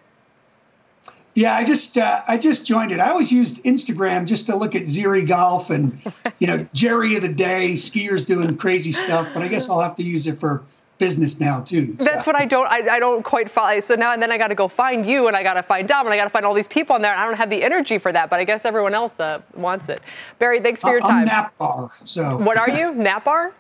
Yeah, 1.35 1.55
I 1.55 1.65
just 1.65 1.99
uh, 1.99 2.23
I 2.29 2.39
just 2.39 2.67
joined 2.67 2.93
it. 2.93 3.01
I 3.01 3.11
always 3.11 3.33
used 3.33 3.65
Instagram 3.65 4.27
just 4.27 4.47
to 4.47 4.57
look 4.57 4.75
at 4.75 4.83
Ziri 4.83 5.27
Golf 5.27 5.71
and 5.71 6.01
you 6.39 6.47
know 6.47 6.67
Jerry 6.73 7.17
of 7.17 7.23
the 7.23 7.33
day, 7.33 7.73
skiers 7.75 8.27
doing 8.27 8.57
crazy 8.57 8.93
stuff. 8.93 9.29
But 9.35 9.43
I 9.43 9.49
guess 9.49 9.69
I'll 9.69 9.81
have 9.81 9.97
to 9.97 10.05
use 10.05 10.27
it 10.27 10.39
for 10.39 10.65
business 10.99 11.41
now 11.41 11.61
too. 11.61 11.87
So. 11.99 12.05
That's 12.05 12.27
what 12.27 12.37
I 12.37 12.45
don't 12.45 12.69
I, 12.69 12.97
I 12.97 12.99
don't 13.01 13.25
quite 13.25 13.51
follow. 13.51 13.81
So 13.81 13.95
now 13.95 14.13
and 14.13 14.23
then 14.23 14.31
I 14.31 14.39
got 14.39 14.49
to 14.49 14.55
go 14.55 14.69
find 14.69 15.05
you 15.05 15.27
and 15.27 15.37
I 15.37 15.43
got 15.43 15.55
to 15.55 15.63
find 15.63 15.89
Dom 15.89 16.07
and 16.07 16.15
I 16.15 16.17
got 16.17 16.25
to 16.25 16.31
find 16.31 16.47
all 16.47 16.55
these 16.55 16.69
people 16.69 16.95
on 16.95 17.03
there. 17.03 17.13
And 17.13 17.21
I 17.21 17.27
don't 17.27 17.37
have 17.37 17.51
the 17.51 17.63
energy 17.63 17.99
for 17.99 18.13
that, 18.13 18.31
but 18.31 18.39
I 18.39 18.45
guess 18.45 18.65
everyone 18.65 18.95
else 18.95 19.19
uh, 19.19 19.41
wants 19.55 19.89
it. 19.89 20.03
Barry, 20.39 20.61
thanks 20.61 20.81
for 20.81 20.91
your 20.91 21.01
time. 21.01 21.21
I'm 21.21 21.25
Nap 21.27 21.59
Bar. 21.59 21.91
So 22.05 22.37
what 22.39 22.59
are 22.59 22.71
you? 22.71 22.95
Nap 22.95 23.25
Bar? 23.25 23.53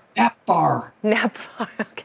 Nap 1.02 1.36
Bar. 1.58 1.70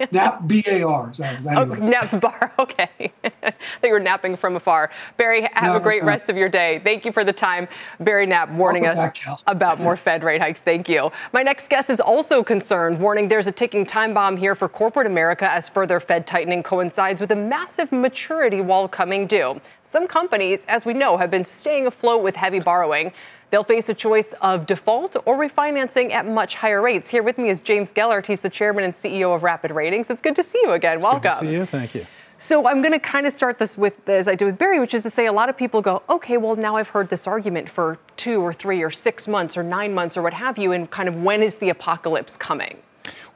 Nap 0.00 0.08
Bar. 0.08 0.08
Okay. 0.08 0.08
Nap 0.16 0.46
B 0.46 0.64
A 0.66 0.86
R. 0.86 1.14
So 1.14 1.24
anyway. 1.24 1.54
oh, 1.56 1.64
nap 1.64 2.20
bar. 2.20 2.52
Okay. 2.58 3.12
that 3.22 3.54
you 3.82 3.90
were 3.90 4.00
napping 4.00 4.36
from 4.36 4.56
afar. 4.56 4.90
Barry, 5.16 5.42
have 5.54 5.74
no, 5.74 5.76
a 5.76 5.80
great 5.80 6.02
no. 6.02 6.08
rest 6.08 6.28
of 6.28 6.36
your 6.36 6.48
day. 6.48 6.80
Thank 6.84 7.04
you 7.04 7.12
for 7.12 7.24
the 7.24 7.32
time. 7.32 7.68
Barry 8.00 8.26
Knapp 8.26 8.50
warning 8.50 8.82
Welcome 8.84 9.04
us 9.04 9.24
back, 9.26 9.38
about 9.46 9.80
more 9.80 9.96
Fed 9.96 10.22
rate 10.22 10.40
hikes. 10.40 10.60
Thank 10.60 10.88
you. 10.88 11.10
My 11.32 11.42
next 11.42 11.68
guest 11.68 11.90
is 11.90 12.00
also 12.00 12.42
concerned, 12.42 13.00
warning 13.00 13.28
there's 13.28 13.46
a 13.46 13.52
ticking 13.52 13.86
time 13.86 14.14
bomb 14.14 14.36
here 14.36 14.54
for 14.54 14.68
corporate 14.68 15.06
America 15.06 15.50
as 15.50 15.68
further 15.68 16.00
Fed 16.00 16.26
tightening 16.26 16.62
coincides 16.62 17.20
with 17.20 17.30
a 17.32 17.36
massive 17.36 17.92
maturity 17.92 18.60
wall 18.60 18.88
coming 18.88 19.26
due. 19.26 19.60
Some 19.90 20.06
companies, 20.06 20.66
as 20.66 20.86
we 20.86 20.94
know, 20.94 21.16
have 21.16 21.32
been 21.32 21.44
staying 21.44 21.88
afloat 21.88 22.22
with 22.22 22.36
heavy 22.36 22.60
borrowing. 22.60 23.10
They'll 23.50 23.64
face 23.64 23.88
a 23.88 23.94
choice 23.94 24.34
of 24.40 24.64
default 24.64 25.16
or 25.24 25.36
refinancing 25.36 26.12
at 26.12 26.28
much 26.28 26.54
higher 26.54 26.80
rates. 26.80 27.10
Here 27.10 27.24
with 27.24 27.38
me 27.38 27.48
is 27.48 27.60
James 27.60 27.92
Gellert. 27.92 28.24
He's 28.24 28.38
the 28.38 28.48
chairman 28.48 28.84
and 28.84 28.94
CEO 28.94 29.34
of 29.34 29.42
Rapid 29.42 29.72
Ratings. 29.72 30.08
It's 30.08 30.22
good 30.22 30.36
to 30.36 30.44
see 30.44 30.60
you 30.62 30.70
again. 30.70 31.00
Welcome. 31.00 31.22
Good 31.22 31.30
to 31.30 31.38
see 31.38 31.52
you. 31.52 31.66
Thank 31.66 31.96
you. 31.96 32.06
So 32.38 32.68
I'm 32.68 32.82
going 32.82 32.92
to 32.92 33.00
kind 33.00 33.26
of 33.26 33.32
start 33.32 33.58
this 33.58 33.76
with, 33.76 34.08
as 34.08 34.28
I 34.28 34.36
do 34.36 34.44
with 34.44 34.58
Barry, 34.58 34.78
which 34.78 34.94
is 34.94 35.02
to 35.02 35.10
say 35.10 35.26
a 35.26 35.32
lot 35.32 35.48
of 35.48 35.56
people 35.56 35.82
go, 35.82 36.04
okay, 36.08 36.36
well, 36.36 36.54
now 36.54 36.76
I've 36.76 36.90
heard 36.90 37.08
this 37.08 37.26
argument 37.26 37.68
for 37.68 37.98
two 38.16 38.40
or 38.40 38.52
three 38.52 38.84
or 38.84 38.92
six 38.92 39.26
months 39.26 39.56
or 39.56 39.64
nine 39.64 39.92
months 39.92 40.16
or 40.16 40.22
what 40.22 40.34
have 40.34 40.56
you, 40.56 40.70
and 40.70 40.88
kind 40.88 41.08
of 41.08 41.20
when 41.20 41.42
is 41.42 41.56
the 41.56 41.68
apocalypse 41.68 42.36
coming? 42.36 42.78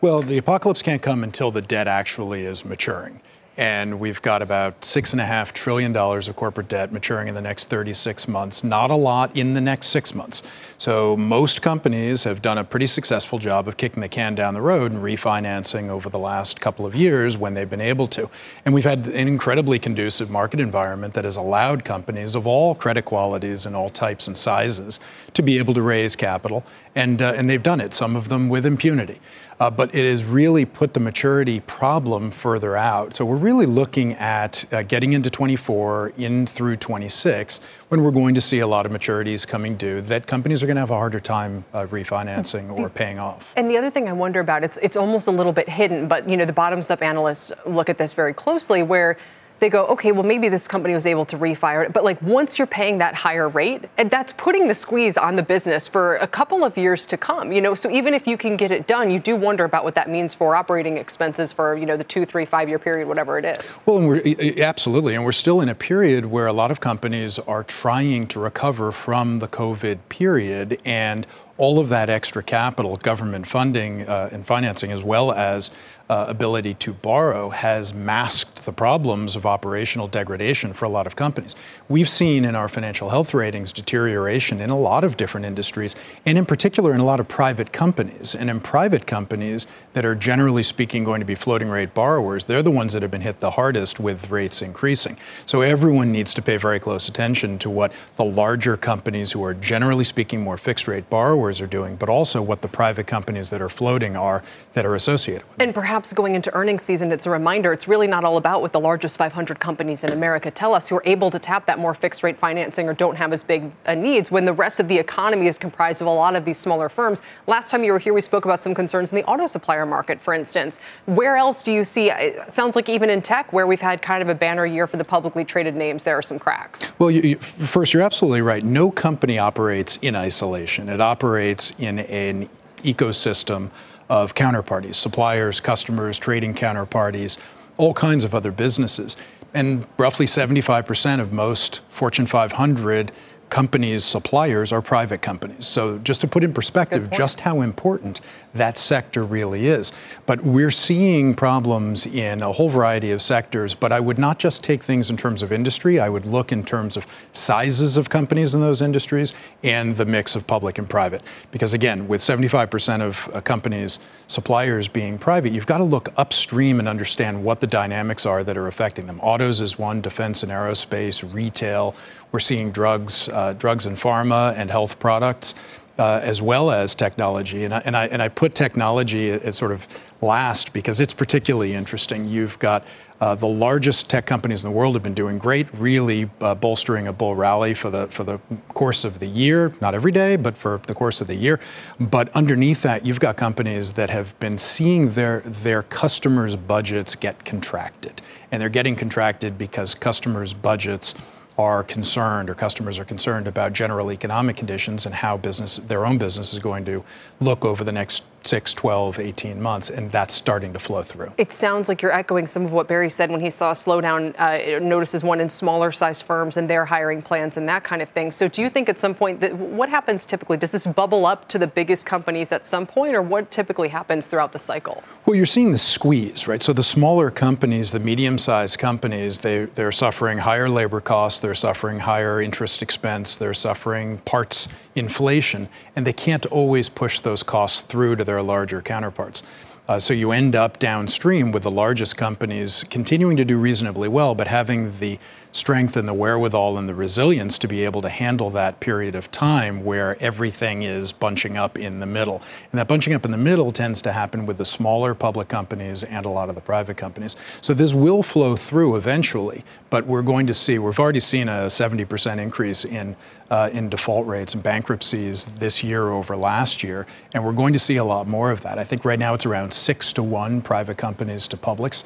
Well, 0.00 0.22
the 0.22 0.38
apocalypse 0.38 0.82
can't 0.82 1.02
come 1.02 1.24
until 1.24 1.50
the 1.50 1.62
debt 1.62 1.88
actually 1.88 2.44
is 2.44 2.64
maturing 2.64 3.20
and 3.56 4.00
we've 4.00 4.20
got 4.20 4.42
about 4.42 4.80
$6.5 4.80 5.52
trillion 5.52 5.96
of 5.96 6.36
corporate 6.36 6.68
debt 6.68 6.92
maturing 6.92 7.28
in 7.28 7.34
the 7.34 7.40
next 7.40 7.70
36 7.70 8.26
months. 8.26 8.64
Not 8.64 8.90
a 8.90 8.96
lot 8.96 9.36
in 9.36 9.54
the 9.54 9.60
next 9.60 9.88
six 9.88 10.14
months. 10.14 10.42
So, 10.76 11.16
most 11.16 11.62
companies 11.62 12.24
have 12.24 12.42
done 12.42 12.58
a 12.58 12.64
pretty 12.64 12.86
successful 12.86 13.38
job 13.38 13.68
of 13.68 13.76
kicking 13.76 14.00
the 14.00 14.08
can 14.08 14.34
down 14.34 14.54
the 14.54 14.60
road 14.60 14.90
and 14.90 15.00
refinancing 15.00 15.88
over 15.88 16.10
the 16.10 16.18
last 16.18 16.60
couple 16.60 16.84
of 16.84 16.96
years 16.96 17.36
when 17.36 17.54
they've 17.54 17.70
been 17.70 17.80
able 17.80 18.08
to. 18.08 18.28
And 18.64 18.74
we've 18.74 18.84
had 18.84 19.06
an 19.06 19.28
incredibly 19.28 19.78
conducive 19.78 20.30
market 20.30 20.58
environment 20.58 21.14
that 21.14 21.24
has 21.24 21.36
allowed 21.36 21.84
companies 21.84 22.34
of 22.34 22.46
all 22.46 22.74
credit 22.74 23.04
qualities 23.04 23.66
and 23.66 23.76
all 23.76 23.88
types 23.88 24.26
and 24.26 24.36
sizes 24.36 24.98
to 25.34 25.42
be 25.42 25.58
able 25.58 25.74
to 25.74 25.82
raise 25.82 26.16
capital. 26.16 26.64
And, 26.96 27.22
uh, 27.22 27.34
and 27.36 27.48
they've 27.48 27.62
done 27.62 27.80
it, 27.80 27.94
some 27.94 28.16
of 28.16 28.28
them 28.28 28.48
with 28.48 28.66
impunity. 28.66 29.20
Uh, 29.64 29.70
but 29.70 29.94
it 29.94 30.04
has 30.04 30.26
really 30.26 30.66
put 30.66 30.92
the 30.92 31.00
maturity 31.00 31.58
problem 31.60 32.30
further 32.30 32.76
out. 32.76 33.14
So 33.14 33.24
we're 33.24 33.36
really 33.36 33.64
looking 33.64 34.12
at 34.12 34.62
uh, 34.70 34.82
getting 34.82 35.14
into 35.14 35.30
24 35.30 36.12
in 36.18 36.46
through 36.46 36.76
26 36.76 37.60
when 37.88 38.04
we're 38.04 38.10
going 38.10 38.34
to 38.34 38.42
see 38.42 38.58
a 38.58 38.66
lot 38.66 38.84
of 38.84 38.92
maturities 38.92 39.48
coming 39.48 39.76
due 39.76 40.02
that 40.02 40.26
companies 40.26 40.62
are 40.62 40.66
going 40.66 40.76
to 40.76 40.80
have 40.80 40.90
a 40.90 40.98
harder 40.98 41.18
time 41.18 41.64
uh, 41.72 41.86
refinancing 41.86 42.70
or 42.78 42.90
paying 42.90 43.18
off. 43.18 43.54
And 43.56 43.70
the 43.70 43.78
other 43.78 43.90
thing 43.90 44.06
I 44.06 44.12
wonder 44.12 44.40
about 44.40 44.64
it's 44.64 44.76
it's 44.82 44.98
almost 44.98 45.28
a 45.28 45.30
little 45.30 45.54
bit 45.54 45.66
hidden, 45.66 46.08
but 46.08 46.28
you 46.28 46.36
know 46.36 46.44
the 46.44 46.52
bottoms 46.52 46.90
up 46.90 47.00
analysts 47.00 47.50
look 47.64 47.88
at 47.88 47.96
this 47.96 48.12
very 48.12 48.34
closely 48.34 48.82
where 48.82 49.16
they 49.64 49.70
go, 49.70 49.86
okay, 49.86 50.12
well, 50.12 50.22
maybe 50.22 50.50
this 50.50 50.68
company 50.68 50.94
was 50.94 51.06
able 51.06 51.24
to 51.24 51.38
refire 51.38 51.86
it. 51.86 51.92
But 51.92 52.04
like 52.04 52.20
once 52.20 52.58
you're 52.58 52.66
paying 52.66 52.98
that 52.98 53.14
higher 53.14 53.48
rate, 53.48 53.84
and 53.96 54.10
that's 54.10 54.32
putting 54.34 54.68
the 54.68 54.74
squeeze 54.74 55.16
on 55.16 55.36
the 55.36 55.42
business 55.42 55.88
for 55.88 56.16
a 56.16 56.26
couple 56.26 56.64
of 56.64 56.76
years 56.76 57.06
to 57.06 57.16
come. 57.16 57.50
You 57.50 57.62
know, 57.62 57.74
so 57.74 57.90
even 57.90 58.12
if 58.12 58.26
you 58.26 58.36
can 58.36 58.58
get 58.58 58.70
it 58.70 58.86
done, 58.86 59.10
you 59.10 59.18
do 59.18 59.34
wonder 59.34 59.64
about 59.64 59.82
what 59.82 59.94
that 59.94 60.10
means 60.10 60.34
for 60.34 60.54
operating 60.54 60.98
expenses 60.98 61.50
for, 61.50 61.76
you 61.76 61.86
know, 61.86 61.96
the 61.96 62.04
two, 62.04 62.26
three, 62.26 62.44
five 62.44 62.68
year 62.68 62.78
period, 62.78 63.08
whatever 63.08 63.38
it 63.38 63.46
is. 63.46 63.84
Well, 63.86 63.98
and 63.98 64.06
we're, 64.06 64.62
absolutely. 64.62 65.14
And 65.14 65.24
we're 65.24 65.32
still 65.32 65.62
in 65.62 65.70
a 65.70 65.74
period 65.74 66.26
where 66.26 66.46
a 66.46 66.52
lot 66.52 66.70
of 66.70 66.80
companies 66.80 67.38
are 67.38 67.64
trying 67.64 68.26
to 68.28 68.40
recover 68.40 68.92
from 68.92 69.38
the 69.38 69.48
COVID 69.48 69.98
period. 70.10 70.78
And 70.84 71.26
all 71.56 71.78
of 71.78 71.88
that 71.88 72.10
extra 72.10 72.42
capital, 72.42 72.96
government 72.96 73.46
funding 73.46 74.02
uh, 74.02 74.28
and 74.32 74.44
financing, 74.44 74.90
as 74.90 75.04
well 75.04 75.32
as 75.32 75.70
uh, 76.08 76.26
ability 76.28 76.74
to 76.74 76.92
borrow 76.92 77.50
has 77.50 77.94
masked 77.94 78.53
the 78.64 78.72
problems 78.72 79.34
of 79.34 79.46
operational 79.46 80.06
degradation 80.06 80.72
for 80.72 80.84
a 80.84 80.88
lot 80.88 81.06
of 81.06 81.16
companies. 81.16 81.56
We've 81.88 82.08
seen 82.08 82.44
in 82.44 82.54
our 82.54 82.68
financial 82.68 83.08
health 83.08 83.34
ratings 83.34 83.72
deterioration 83.72 84.60
in 84.60 84.70
a 84.70 84.78
lot 84.78 85.02
of 85.02 85.16
different 85.16 85.46
industries, 85.46 85.96
and 86.26 86.36
in 86.36 86.46
particular 86.46 86.92
in 86.92 87.00
a 87.00 87.04
lot 87.04 87.18
of 87.18 87.28
private 87.28 87.72
companies. 87.72 88.34
And 88.34 88.50
in 88.50 88.60
private 88.60 89.06
companies 89.06 89.66
that 89.94 90.04
are 90.04 90.14
generally 90.14 90.62
speaking 90.62 91.04
going 91.04 91.20
to 91.20 91.26
be 91.26 91.34
floating 91.34 91.68
rate 91.68 91.94
borrowers, 91.94 92.44
they're 92.44 92.62
the 92.62 92.70
ones 92.70 92.92
that 92.92 93.02
have 93.02 93.10
been 93.10 93.22
hit 93.22 93.40
the 93.40 93.52
hardest 93.52 93.98
with 93.98 94.30
rates 94.30 94.62
increasing. 94.62 95.16
So 95.46 95.62
everyone 95.62 96.12
needs 96.12 96.34
to 96.34 96.42
pay 96.42 96.58
very 96.58 96.78
close 96.78 97.08
attention 97.08 97.58
to 97.60 97.70
what 97.70 97.92
the 98.16 98.24
larger 98.24 98.76
companies 98.76 99.32
who 99.32 99.42
are 99.42 99.54
generally 99.54 100.04
speaking 100.04 100.42
more 100.42 100.58
fixed 100.58 100.86
rate 100.86 101.08
borrowers 101.08 101.60
are 101.60 101.66
doing, 101.66 101.96
but 101.96 102.08
also 102.08 102.42
what 102.42 102.60
the 102.60 102.68
private 102.68 103.06
companies 103.06 103.50
that 103.50 103.62
are 103.62 103.68
floating 103.68 104.16
are 104.16 104.42
that 104.74 104.84
are 104.84 104.94
associated 104.94 105.48
with. 105.48 105.62
And 105.62 105.74
perhaps 105.74 105.94
perhaps 105.94 106.12
going 106.12 106.34
into 106.34 106.52
earnings 106.54 106.82
season, 106.82 107.12
it's 107.12 107.24
a 107.24 107.30
reminder 107.30 107.72
it's 107.72 107.86
really 107.86 108.08
not 108.08 108.24
all 108.24 108.36
about 108.36 108.53
what 108.60 108.72
the 108.72 108.80
largest 108.80 109.16
500 109.16 109.58
companies 109.60 110.04
in 110.04 110.12
America 110.12 110.50
tell 110.50 110.74
us 110.74 110.88
who 110.88 110.96
are 110.96 111.02
able 111.04 111.30
to 111.30 111.38
tap 111.38 111.66
that 111.66 111.78
more 111.78 111.94
fixed 111.94 112.22
rate 112.22 112.38
financing 112.38 112.88
or 112.88 112.94
don't 112.94 113.16
have 113.16 113.32
as 113.32 113.42
big 113.42 113.70
a 113.86 113.94
needs 113.94 114.30
when 114.30 114.44
the 114.44 114.52
rest 114.52 114.80
of 114.80 114.88
the 114.88 114.98
economy 114.98 115.46
is 115.46 115.58
comprised 115.58 116.00
of 116.00 116.06
a 116.06 116.10
lot 116.10 116.36
of 116.36 116.44
these 116.44 116.58
smaller 116.58 116.88
firms. 116.88 117.22
Last 117.46 117.70
time 117.70 117.84
you 117.84 117.92
were 117.92 117.98
here, 117.98 118.14
we 118.14 118.20
spoke 118.20 118.44
about 118.44 118.62
some 118.62 118.74
concerns 118.74 119.10
in 119.10 119.16
the 119.16 119.24
auto 119.24 119.46
supplier 119.46 119.86
market, 119.86 120.20
for 120.20 120.34
instance. 120.34 120.80
Where 121.06 121.36
else 121.36 121.62
do 121.62 121.72
you 121.72 121.84
see? 121.84 122.10
Uh, 122.10 122.16
it 122.16 122.52
sounds 122.52 122.76
like 122.76 122.88
even 122.88 123.10
in 123.10 123.22
tech, 123.22 123.52
where 123.52 123.66
we've 123.66 123.80
had 123.80 124.02
kind 124.02 124.22
of 124.22 124.28
a 124.28 124.34
banner 124.34 124.66
year 124.66 124.86
for 124.86 124.96
the 124.96 125.04
publicly 125.04 125.44
traded 125.44 125.74
names, 125.74 126.04
there 126.04 126.16
are 126.16 126.22
some 126.22 126.38
cracks. 126.38 126.92
Well, 126.98 127.10
you, 127.10 127.22
you, 127.22 127.36
first, 127.36 127.94
you're 127.94 128.02
absolutely 128.02 128.42
right. 128.42 128.64
No 128.64 128.90
company 128.90 129.38
operates 129.38 129.96
in 129.98 130.16
isolation, 130.16 130.88
it 130.88 131.00
operates 131.00 131.74
in 131.78 132.00
an 132.00 132.48
ecosystem 132.78 133.70
of 134.08 134.34
counterparties, 134.34 134.96
suppliers, 134.96 135.60
customers, 135.60 136.18
trading 136.18 136.54
counterparties, 136.54 137.38
all 137.76 137.94
kinds 137.94 138.24
of 138.24 138.34
other 138.34 138.50
businesses. 138.50 139.16
And 139.52 139.86
roughly 139.98 140.26
75% 140.26 141.20
of 141.20 141.32
most 141.32 141.80
Fortune 141.88 142.26
500 142.26 143.12
companies' 143.50 144.04
suppliers 144.04 144.72
are 144.72 144.82
private 144.82 145.22
companies. 145.22 145.66
So, 145.66 145.98
just 145.98 146.20
to 146.22 146.26
put 146.26 146.42
in 146.42 146.52
perspective 146.52 147.10
just 147.10 147.40
how 147.40 147.60
important 147.60 148.20
that 148.54 148.78
sector 148.78 149.24
really 149.24 149.66
is. 149.66 149.92
But 150.26 150.42
we're 150.42 150.70
seeing 150.70 151.34
problems 151.34 152.06
in 152.06 152.42
a 152.42 152.52
whole 152.52 152.70
variety 152.70 153.10
of 153.10 153.20
sectors. 153.20 153.74
But 153.74 153.92
I 153.92 154.00
would 154.00 154.18
not 154.18 154.38
just 154.38 154.62
take 154.62 154.82
things 154.82 155.10
in 155.10 155.16
terms 155.16 155.42
of 155.42 155.52
industry, 155.52 155.98
I 155.98 156.08
would 156.08 156.24
look 156.24 156.52
in 156.52 156.64
terms 156.64 156.96
of 156.96 157.06
sizes 157.32 157.96
of 157.96 158.08
companies 158.08 158.54
in 158.54 158.60
those 158.60 158.80
industries 158.80 159.32
and 159.62 159.96
the 159.96 160.04
mix 160.04 160.36
of 160.36 160.46
public 160.46 160.78
and 160.78 160.88
private. 160.88 161.22
Because 161.50 161.74
again, 161.74 162.08
with 162.08 162.20
75% 162.20 163.00
of 163.00 163.44
companies' 163.44 163.98
suppliers 164.26 164.88
being 164.88 165.18
private, 165.18 165.52
you've 165.52 165.66
got 165.66 165.78
to 165.78 165.84
look 165.84 166.12
upstream 166.16 166.78
and 166.78 166.88
understand 166.88 167.44
what 167.44 167.60
the 167.60 167.66
dynamics 167.66 168.24
are 168.24 168.44
that 168.44 168.56
are 168.56 168.66
affecting 168.66 169.06
them. 169.06 169.20
Autos 169.20 169.60
is 169.60 169.78
one, 169.78 170.00
defense 170.00 170.42
and 170.42 170.52
aerospace, 170.52 171.34
retail. 171.34 171.94
We're 172.34 172.40
seeing 172.40 172.72
drugs, 172.72 173.28
uh, 173.28 173.52
drugs 173.52 173.86
and 173.86 173.96
pharma 173.96 174.54
and 174.56 174.68
health 174.68 174.98
products 174.98 175.54
uh, 176.00 176.18
as 176.20 176.42
well 176.42 176.72
as 176.72 176.92
technology. 176.96 177.62
And 177.62 177.72
I, 177.72 177.78
and 177.84 177.96
I, 177.96 178.06
and 178.08 178.20
I 178.20 178.26
put 178.26 178.56
technology 178.56 179.30
as 179.30 179.56
sort 179.56 179.70
of 179.70 179.86
last 180.20 180.72
because 180.72 180.98
it's 180.98 181.14
particularly 181.14 181.74
interesting. 181.74 182.26
You've 182.26 182.58
got 182.58 182.84
uh, 183.20 183.36
the 183.36 183.46
largest 183.46 184.10
tech 184.10 184.26
companies 184.26 184.64
in 184.64 184.70
the 184.72 184.76
world 184.76 184.96
have 184.96 185.02
been 185.04 185.14
doing 185.14 185.38
great, 185.38 185.72
really 185.72 186.28
uh, 186.40 186.56
bolstering 186.56 187.06
a 187.06 187.12
bull 187.12 187.36
rally 187.36 187.72
for 187.72 187.88
the 187.88 188.08
for 188.08 188.24
the 188.24 188.40
course 188.70 189.04
of 189.04 189.20
the 189.20 189.28
year. 189.28 189.72
Not 189.80 189.94
every 189.94 190.10
day, 190.10 190.34
but 190.34 190.56
for 190.56 190.80
the 190.88 190.94
course 190.94 191.20
of 191.20 191.28
the 191.28 191.36
year. 191.36 191.60
But 192.00 192.30
underneath 192.30 192.82
that, 192.82 193.06
you've 193.06 193.20
got 193.20 193.36
companies 193.36 193.92
that 193.92 194.10
have 194.10 194.36
been 194.40 194.58
seeing 194.58 195.12
their 195.12 195.38
their 195.42 195.84
customers' 195.84 196.56
budgets 196.56 197.14
get 197.14 197.44
contracted, 197.44 198.20
and 198.50 198.60
they're 198.60 198.68
getting 198.68 198.96
contracted 198.96 199.56
because 199.56 199.94
customers' 199.94 200.52
budgets 200.52 201.14
are 201.56 201.84
concerned 201.84 202.50
or 202.50 202.54
customers 202.54 202.98
are 202.98 203.04
concerned 203.04 203.46
about 203.46 203.72
general 203.72 204.10
economic 204.10 204.56
conditions 204.56 205.06
and 205.06 205.14
how 205.14 205.36
business 205.36 205.76
their 205.76 206.04
own 206.04 206.18
business 206.18 206.52
is 206.52 206.58
going 206.58 206.84
to 206.84 207.04
look 207.40 207.64
over 207.64 207.84
the 207.84 207.92
next 207.92 208.24
6, 208.46 208.74
12, 208.74 209.18
18 209.18 209.60
months, 209.60 209.90
and 209.90 210.10
that's 210.10 210.34
starting 210.34 210.72
to 210.72 210.78
flow 210.78 211.02
through. 211.02 211.32
It 211.38 211.52
sounds 211.52 211.88
like 211.88 212.02
you're 212.02 212.12
echoing 212.12 212.46
some 212.46 212.64
of 212.64 212.72
what 212.72 212.88
Barry 212.88 213.10
said 213.10 213.30
when 213.30 213.40
he 213.40 213.50
saw 213.50 213.70
a 213.70 213.74
slowdown, 213.74 214.34
uh, 214.38 214.78
notices 214.78 215.22
one 215.22 215.40
in 215.40 215.48
smaller 215.48 215.92
size 215.92 216.20
firms 216.20 216.56
and 216.56 216.68
their 216.68 216.84
hiring 216.84 217.22
plans 217.22 217.56
and 217.56 217.68
that 217.68 217.84
kind 217.84 218.02
of 218.02 218.08
thing. 218.10 218.30
So, 218.30 218.48
do 218.48 218.62
you 218.62 218.70
think 218.70 218.88
at 218.88 219.00
some 219.00 219.14
point 219.14 219.40
that 219.40 219.56
what 219.56 219.88
happens 219.88 220.26
typically? 220.26 220.56
Does 220.56 220.70
this 220.70 220.86
bubble 220.86 221.26
up 221.26 221.48
to 221.48 221.58
the 221.58 221.66
biggest 221.66 222.06
companies 222.06 222.52
at 222.52 222.66
some 222.66 222.86
point, 222.86 223.14
or 223.14 223.22
what 223.22 223.50
typically 223.50 223.88
happens 223.88 224.26
throughout 224.26 224.52
the 224.52 224.58
cycle? 224.58 225.02
Well, 225.26 225.36
you're 225.36 225.46
seeing 225.46 225.72
the 225.72 225.78
squeeze, 225.78 226.46
right? 226.46 226.62
So, 226.62 226.72
the 226.72 226.82
smaller 226.82 227.30
companies, 227.30 227.92
the 227.92 228.00
medium 228.00 228.38
sized 228.38 228.78
companies, 228.78 229.40
they, 229.40 229.64
they're 229.64 229.92
suffering 229.92 230.38
higher 230.38 230.68
labor 230.68 231.00
costs, 231.00 231.40
they're 231.40 231.54
suffering 231.54 232.00
higher 232.00 232.40
interest 232.40 232.82
expense, 232.82 233.36
they're 233.36 233.54
suffering 233.54 234.18
parts 234.18 234.68
inflation, 234.94 235.68
and 235.94 236.06
they 236.06 236.12
can't 236.12 236.46
always 236.46 236.88
push 236.88 237.20
those 237.20 237.42
costs 237.42 237.80
through 237.80 238.16
to 238.16 238.24
their 238.24 238.42
larger 238.42 238.80
counterparts. 238.82 239.42
Uh, 239.86 239.98
so 239.98 240.14
you 240.14 240.32
end 240.32 240.56
up 240.56 240.78
downstream 240.78 241.52
with 241.52 241.62
the 241.62 241.70
largest 241.70 242.16
companies 242.16 242.84
continuing 242.84 243.36
to 243.36 243.44
do 243.44 243.58
reasonably 243.58 244.08
well, 244.08 244.34
but 244.34 244.46
having 244.46 244.98
the 244.98 245.18
strength 245.54 245.96
and 245.96 246.08
the 246.08 246.12
wherewithal 246.12 246.76
and 246.76 246.88
the 246.88 246.94
resilience 246.94 247.58
to 247.58 247.68
be 247.68 247.84
able 247.84 248.02
to 248.02 248.08
handle 248.08 248.50
that 248.50 248.80
period 248.80 249.14
of 249.14 249.30
time 249.30 249.84
where 249.84 250.16
everything 250.20 250.82
is 250.82 251.12
bunching 251.12 251.56
up 251.56 251.78
in 251.78 252.00
the 252.00 252.06
middle. 252.06 252.42
And 252.72 252.78
that 252.80 252.88
bunching 252.88 253.14
up 253.14 253.24
in 253.24 253.30
the 253.30 253.38
middle 253.38 253.70
tends 253.70 254.02
to 254.02 254.12
happen 254.12 254.46
with 254.46 254.58
the 254.58 254.64
smaller 254.64 255.14
public 255.14 255.46
companies 255.46 256.02
and 256.02 256.26
a 256.26 256.28
lot 256.28 256.48
of 256.48 256.56
the 256.56 256.60
private 256.60 256.96
companies. 256.96 257.36
So 257.60 257.72
this 257.72 257.94
will 257.94 258.24
flow 258.24 258.56
through 258.56 258.96
eventually, 258.96 259.64
but 259.90 260.06
we're 260.06 260.22
going 260.22 260.48
to 260.48 260.54
see, 260.54 260.76
we've 260.80 260.98
already 260.98 261.20
seen 261.20 261.48
a 261.48 261.66
70% 261.66 262.38
increase 262.38 262.84
in. 262.84 263.16
Uh, 263.50 263.68
in 263.74 263.90
default 263.90 264.26
rates 264.26 264.54
and 264.54 264.62
bankruptcies 264.62 265.44
this 265.44 265.84
year 265.84 266.10
over 266.10 266.34
last 266.34 266.82
year, 266.82 267.06
and 267.34 267.44
we're 267.44 267.52
going 267.52 267.74
to 267.74 267.78
see 267.78 267.96
a 267.96 268.02
lot 268.02 268.26
more 268.26 268.50
of 268.50 268.62
that. 268.62 268.78
I 268.78 268.84
think 268.84 269.04
right 269.04 269.18
now 269.18 269.34
it's 269.34 269.44
around 269.44 269.74
six 269.74 270.14
to 270.14 270.22
one 270.22 270.62
private 270.62 270.96
companies 270.96 271.46
to 271.48 271.56
publics. 271.58 272.04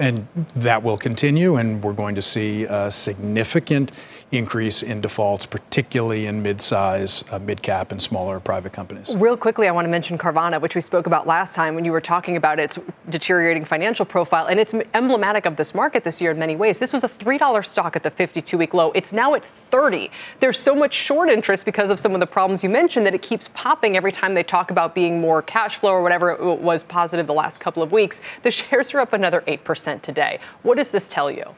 And 0.00 0.28
that 0.54 0.82
will 0.84 0.96
continue, 0.96 1.56
and 1.56 1.82
we're 1.82 1.92
going 1.92 2.14
to 2.14 2.22
see 2.22 2.64
a 2.64 2.90
significant 2.90 3.90
increase 4.30 4.82
in 4.82 5.00
defaults, 5.00 5.46
particularly 5.46 6.26
in 6.26 6.42
mid-size, 6.42 7.24
uh, 7.30 7.38
mid-cap, 7.38 7.90
and 7.90 8.00
smaller 8.00 8.38
private 8.38 8.72
companies. 8.72 9.14
Real 9.16 9.36
quickly, 9.36 9.66
I 9.66 9.72
want 9.72 9.86
to 9.86 9.90
mention 9.90 10.18
Carvana, 10.18 10.60
which 10.60 10.74
we 10.74 10.80
spoke 10.80 11.06
about 11.06 11.26
last 11.26 11.54
time 11.54 11.74
when 11.74 11.84
you 11.84 11.92
were 11.92 12.00
talking 12.00 12.36
about 12.36 12.58
its 12.58 12.78
deteriorating 13.08 13.64
financial 13.64 14.04
profile, 14.04 14.46
and 14.46 14.60
it's 14.60 14.74
emblematic 14.94 15.46
of 15.46 15.56
this 15.56 15.74
market 15.74 16.04
this 16.04 16.20
year 16.20 16.30
in 16.30 16.38
many 16.38 16.56
ways. 16.56 16.78
This 16.78 16.92
was 16.92 17.04
a 17.04 17.08
$3 17.08 17.64
stock 17.64 17.96
at 17.96 18.02
the 18.02 18.10
52-week 18.10 18.74
low. 18.74 18.92
It's 18.92 19.12
now 19.12 19.34
at 19.34 19.44
30. 19.70 20.10
There's 20.40 20.58
so 20.58 20.74
much 20.74 20.92
short 20.92 21.28
interest 21.30 21.64
because 21.64 21.90
of 21.90 21.98
some 21.98 22.14
of 22.14 22.20
the 22.20 22.26
problems 22.26 22.62
you 22.62 22.68
mentioned 22.68 23.06
that 23.06 23.14
it 23.14 23.22
keeps 23.22 23.48
popping 23.54 23.96
every 23.96 24.12
time 24.12 24.34
they 24.34 24.42
talk 24.42 24.70
about 24.70 24.94
being 24.94 25.20
more 25.20 25.42
cash 25.42 25.78
flow 25.78 25.90
or 25.90 26.02
whatever 26.02 26.30
it 26.30 26.60
was 26.60 26.82
positive 26.82 27.26
the 27.26 27.34
last 27.34 27.60
couple 27.60 27.82
of 27.82 27.92
weeks. 27.92 28.20
The 28.42 28.50
shares 28.50 28.92
are 28.92 29.00
up 29.00 29.14
another 29.14 29.42
8% 29.46 29.87
today. 29.96 30.38
What 30.62 30.76
does 30.76 30.90
this 30.90 31.08
tell 31.08 31.30
you? 31.30 31.54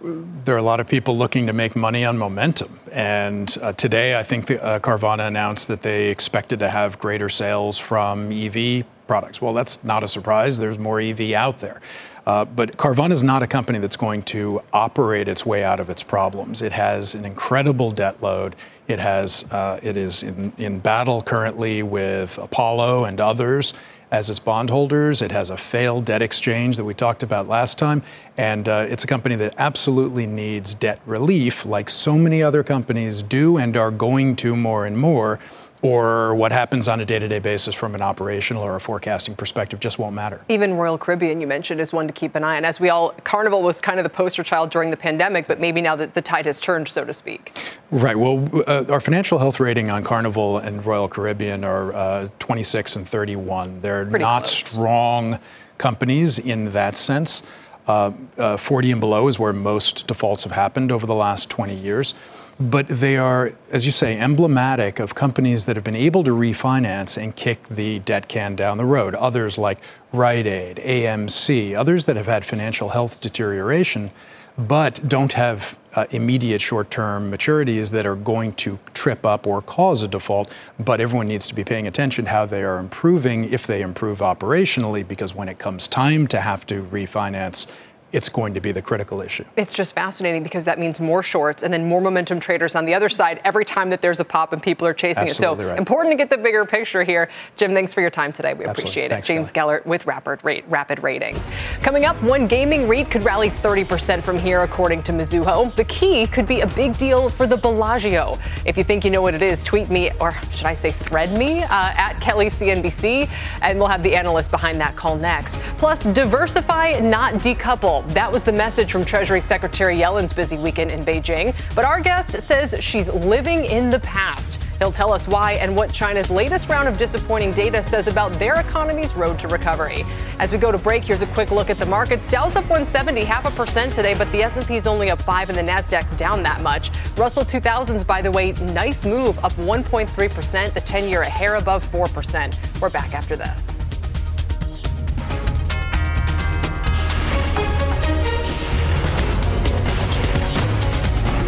there 0.00 0.54
are 0.54 0.58
a 0.58 0.62
lot 0.62 0.78
of 0.78 0.86
people 0.86 1.16
looking 1.16 1.46
to 1.46 1.52
make 1.52 1.74
money 1.74 2.04
on 2.04 2.16
momentum. 2.16 2.78
And 2.92 3.54
uh, 3.60 3.72
today, 3.72 4.16
I 4.16 4.22
think 4.22 4.46
the, 4.46 4.62
uh, 4.62 4.78
Carvana 4.78 5.26
announced 5.26 5.68
that 5.68 5.82
they 5.82 6.08
expected 6.08 6.60
to 6.60 6.68
have 6.68 6.98
greater 6.98 7.28
sales 7.28 7.78
from 7.78 8.30
EV 8.30 8.84
products. 9.08 9.42
Well, 9.42 9.54
that's 9.54 9.82
not 9.82 10.04
a 10.04 10.08
surprise. 10.08 10.58
There's 10.58 10.78
more 10.78 11.00
EV 11.00 11.32
out 11.32 11.58
there. 11.58 11.80
Uh, 12.26 12.44
but 12.44 12.76
Carvana 12.76 13.12
is 13.12 13.22
not 13.22 13.42
a 13.42 13.46
company 13.46 13.78
that's 13.78 13.96
going 13.96 14.22
to 14.22 14.60
operate 14.72 15.28
its 15.28 15.46
way 15.46 15.64
out 15.64 15.80
of 15.80 15.88
its 15.88 16.02
problems. 16.02 16.60
It 16.60 16.72
has 16.72 17.14
an 17.14 17.24
incredible 17.24 17.90
debt 17.90 18.22
load. 18.22 18.54
It 18.86 19.00
has 19.00 19.50
uh, 19.50 19.80
it 19.82 19.96
is 19.96 20.22
in, 20.22 20.52
in 20.58 20.78
battle 20.80 21.22
currently 21.22 21.82
with 21.82 22.36
Apollo 22.36 23.04
and 23.04 23.18
others 23.18 23.72
as 24.10 24.30
its 24.30 24.40
bondholders. 24.40 25.20
It 25.22 25.32
has 25.32 25.50
a 25.50 25.56
failed 25.56 26.06
debt 26.06 26.22
exchange 26.22 26.76
that 26.76 26.84
we 26.84 26.94
talked 26.94 27.22
about 27.22 27.48
last 27.48 27.78
time. 27.78 28.02
And 28.36 28.68
uh, 28.68 28.86
it's 28.88 29.04
a 29.04 29.06
company 29.06 29.34
that 29.36 29.54
absolutely 29.58 30.26
needs 30.26 30.74
debt 30.74 31.00
relief, 31.06 31.66
like 31.66 31.90
so 31.90 32.16
many 32.16 32.42
other 32.42 32.62
companies 32.62 33.22
do 33.22 33.56
and 33.56 33.76
are 33.76 33.90
going 33.90 34.36
to 34.36 34.56
more 34.56 34.86
and 34.86 34.98
more 34.98 35.38
or 35.82 36.34
what 36.34 36.50
happens 36.50 36.88
on 36.88 37.00
a 37.00 37.04
day-to-day 37.04 37.38
basis 37.38 37.74
from 37.74 37.94
an 37.94 38.02
operational 38.02 38.62
or 38.62 38.74
a 38.76 38.80
forecasting 38.80 39.36
perspective 39.36 39.78
just 39.78 39.98
won't 39.98 40.14
matter. 40.14 40.40
Even 40.48 40.74
Royal 40.74 40.98
Caribbean, 40.98 41.40
you 41.40 41.46
mentioned, 41.46 41.80
is 41.80 41.92
one 41.92 42.06
to 42.06 42.12
keep 42.12 42.34
an 42.34 42.42
eye 42.42 42.56
on. 42.56 42.64
As 42.64 42.80
we 42.80 42.88
all, 42.88 43.10
Carnival 43.24 43.62
was 43.62 43.80
kind 43.80 44.00
of 44.00 44.04
the 44.04 44.10
poster 44.10 44.42
child 44.42 44.70
during 44.70 44.90
the 44.90 44.96
pandemic, 44.96 45.46
but 45.46 45.60
maybe 45.60 45.80
now 45.80 45.94
that 45.94 46.14
the 46.14 46.22
tide 46.22 46.46
has 46.46 46.60
turned, 46.60 46.88
so 46.88 47.04
to 47.04 47.12
speak. 47.12 47.56
Right. 47.90 48.16
Well, 48.16 48.48
uh, 48.66 48.86
our 48.88 49.00
financial 49.00 49.38
health 49.38 49.60
rating 49.60 49.88
on 49.90 50.02
Carnival 50.02 50.58
and 50.58 50.84
Royal 50.84 51.08
Caribbean 51.08 51.64
are 51.64 51.92
uh, 51.94 52.28
26 52.40 52.96
and 52.96 53.08
31. 53.08 53.80
They're 53.80 54.04
Pretty 54.04 54.22
not 54.22 54.44
close. 54.44 54.56
strong 54.56 55.38
companies 55.78 56.38
in 56.38 56.72
that 56.72 56.96
sense. 56.96 57.44
Uh, 57.86 58.12
uh 58.36 58.56
40 58.58 58.92
and 58.92 59.00
below 59.00 59.28
is 59.28 59.38
where 59.38 59.52
most 59.52 60.06
defaults 60.08 60.42
have 60.42 60.52
happened 60.52 60.92
over 60.92 61.06
the 61.06 61.14
last 61.14 61.48
20 61.48 61.74
years 61.74 62.12
but 62.60 62.88
they 62.88 63.16
are, 63.16 63.52
as 63.70 63.86
you 63.86 63.92
say, 63.92 64.18
emblematic 64.18 64.98
of 64.98 65.14
companies 65.14 65.64
that 65.66 65.76
have 65.76 65.84
been 65.84 65.94
able 65.94 66.24
to 66.24 66.32
refinance 66.32 67.20
and 67.20 67.36
kick 67.36 67.68
the 67.68 68.00
debt 68.00 68.28
can 68.28 68.56
down 68.56 68.78
the 68.78 68.84
road. 68.84 69.14
Others 69.14 69.58
like 69.58 69.78
Rite 70.12 70.46
Aid, 70.46 70.78
AMC, 70.78 71.76
others 71.76 72.06
that 72.06 72.16
have 72.16 72.26
had 72.26 72.44
financial 72.44 72.90
health 72.90 73.20
deterioration, 73.20 74.10
but 74.56 75.00
don't 75.06 75.34
have 75.34 75.78
uh, 75.94 76.06
immediate 76.10 76.60
short 76.60 76.90
term 76.90 77.30
maturities 77.30 77.92
that 77.92 78.06
are 78.06 78.16
going 78.16 78.52
to 78.54 78.78
trip 78.92 79.24
up 79.24 79.46
or 79.46 79.62
cause 79.62 80.02
a 80.02 80.08
default. 80.08 80.52
But 80.78 81.00
everyone 81.00 81.28
needs 81.28 81.46
to 81.46 81.54
be 81.54 81.64
paying 81.64 81.86
attention 81.86 82.26
how 82.26 82.44
they 82.44 82.64
are 82.64 82.78
improving 82.78 83.44
if 83.44 83.66
they 83.66 83.82
improve 83.82 84.18
operationally, 84.18 85.06
because 85.06 85.34
when 85.34 85.48
it 85.48 85.58
comes 85.58 85.86
time 85.86 86.26
to 86.28 86.40
have 86.40 86.66
to 86.66 86.82
refinance, 86.84 87.68
it's 88.12 88.28
going 88.28 88.54
to 88.54 88.60
be 88.60 88.72
the 88.72 88.80
critical 88.80 89.20
issue. 89.20 89.44
It's 89.56 89.74
just 89.74 89.94
fascinating 89.94 90.42
because 90.42 90.64
that 90.64 90.78
means 90.78 90.98
more 90.98 91.22
shorts 91.22 91.62
and 91.62 91.72
then 91.72 91.86
more 91.86 92.00
momentum 92.00 92.40
traders 92.40 92.74
on 92.74 92.86
the 92.86 92.94
other 92.94 93.08
side 93.08 93.40
every 93.44 93.64
time 93.64 93.90
that 93.90 94.00
there's 94.00 94.20
a 94.20 94.24
pop 94.24 94.52
and 94.52 94.62
people 94.62 94.86
are 94.86 94.94
chasing 94.94 95.28
Absolutely 95.28 95.64
it. 95.64 95.68
So 95.68 95.70
right. 95.70 95.78
important 95.78 96.12
to 96.12 96.16
get 96.16 96.30
the 96.30 96.38
bigger 96.38 96.64
picture 96.64 97.02
here. 97.02 97.28
Jim, 97.56 97.74
thanks 97.74 97.92
for 97.92 98.00
your 98.00 98.10
time 98.10 98.32
today. 98.32 98.54
We 98.54 98.64
Absolutely. 98.64 98.82
appreciate 98.82 99.10
thanks, 99.10 99.26
it. 99.26 99.34
James 99.34 99.52
Kelly. 99.52 99.58
Gellert 99.58 99.86
with 99.86 100.06
Rapid, 100.06 100.42
rate, 100.44 100.64
Rapid 100.68 101.02
Ratings. 101.02 101.42
Coming 101.82 102.06
up, 102.06 102.20
one 102.22 102.46
gaming 102.46 102.88
REIT 102.88 103.10
could 103.10 103.24
rally 103.24 103.50
30% 103.50 104.22
from 104.22 104.38
here, 104.38 104.62
according 104.62 105.02
to 105.04 105.12
Mizuho. 105.12 105.74
The 105.74 105.84
key 105.84 106.26
could 106.26 106.46
be 106.46 106.60
a 106.60 106.66
big 106.66 106.96
deal 106.96 107.28
for 107.28 107.46
the 107.46 107.56
Bellagio. 107.56 108.38
If 108.64 108.78
you 108.78 108.84
think 108.84 109.04
you 109.04 109.10
know 109.10 109.20
what 109.20 109.34
it 109.34 109.42
is, 109.42 109.62
tweet 109.62 109.90
me, 109.90 110.10
or 110.20 110.32
should 110.50 110.66
I 110.66 110.74
say 110.74 110.90
thread 110.90 111.32
me, 111.32 111.62
uh, 111.62 111.68
at 111.70 112.14
Kelly 112.20 112.46
CNBC, 112.46 113.28
and 113.60 113.78
we'll 113.78 113.88
have 113.88 114.02
the 114.02 114.14
analyst 114.14 114.50
behind 114.50 114.80
that 114.80 114.96
call 114.96 115.16
next. 115.16 115.58
Plus, 115.76 116.04
diversify, 116.04 116.98
not 117.00 117.34
decouple. 117.34 117.97
That 118.08 118.30
was 118.30 118.44
the 118.44 118.52
message 118.52 118.92
from 118.92 119.04
Treasury 119.04 119.40
Secretary 119.40 119.96
Yellen's 119.96 120.32
busy 120.32 120.56
weekend 120.56 120.90
in 120.90 121.04
Beijing, 121.04 121.54
but 121.74 121.84
our 121.84 122.00
guest 122.00 122.40
says 122.40 122.74
she's 122.80 123.08
living 123.08 123.64
in 123.64 123.90
the 123.90 124.00
past. 124.00 124.62
He'll 124.78 124.92
tell 124.92 125.12
us 125.12 125.26
why 125.26 125.52
and 125.52 125.74
what 125.76 125.92
China's 125.92 126.30
latest 126.30 126.68
round 126.68 126.88
of 126.88 126.98
disappointing 126.98 127.52
data 127.52 127.82
says 127.82 128.06
about 128.06 128.32
their 128.34 128.60
economy's 128.60 129.14
road 129.14 129.38
to 129.40 129.48
recovery. 129.48 130.04
As 130.38 130.52
we 130.52 130.58
go 130.58 130.70
to 130.70 130.78
break, 130.78 131.04
here's 131.04 131.22
a 131.22 131.26
quick 131.28 131.50
look 131.50 131.70
at 131.70 131.78
the 131.78 131.86
markets. 131.86 132.26
Dow's 132.26 132.56
up 132.56 132.64
170, 132.64 133.24
half 133.24 133.46
a 133.46 133.50
percent 133.50 133.94
today, 133.94 134.14
but 134.14 134.30
the 134.32 134.42
S&P's 134.42 134.86
only 134.86 135.10
up 135.10 135.20
5 135.22 135.50
and 135.50 135.58
the 135.58 135.62
Nasdaq's 135.62 136.14
down 136.14 136.42
that 136.42 136.60
much. 136.60 136.90
Russell 137.16 137.44
2000s 137.44 138.06
by 138.06 138.22
the 138.22 138.30
way, 138.30 138.52
nice 138.52 139.04
move 139.04 139.42
up 139.44 139.52
1.3%, 139.54 140.74
the 140.74 140.80
10-year 140.80 141.22
a 141.22 141.28
hair 141.28 141.56
above 141.56 141.84
4%. 141.90 142.80
We're 142.80 142.90
back 142.90 143.14
after 143.14 143.34
this. 143.34 143.80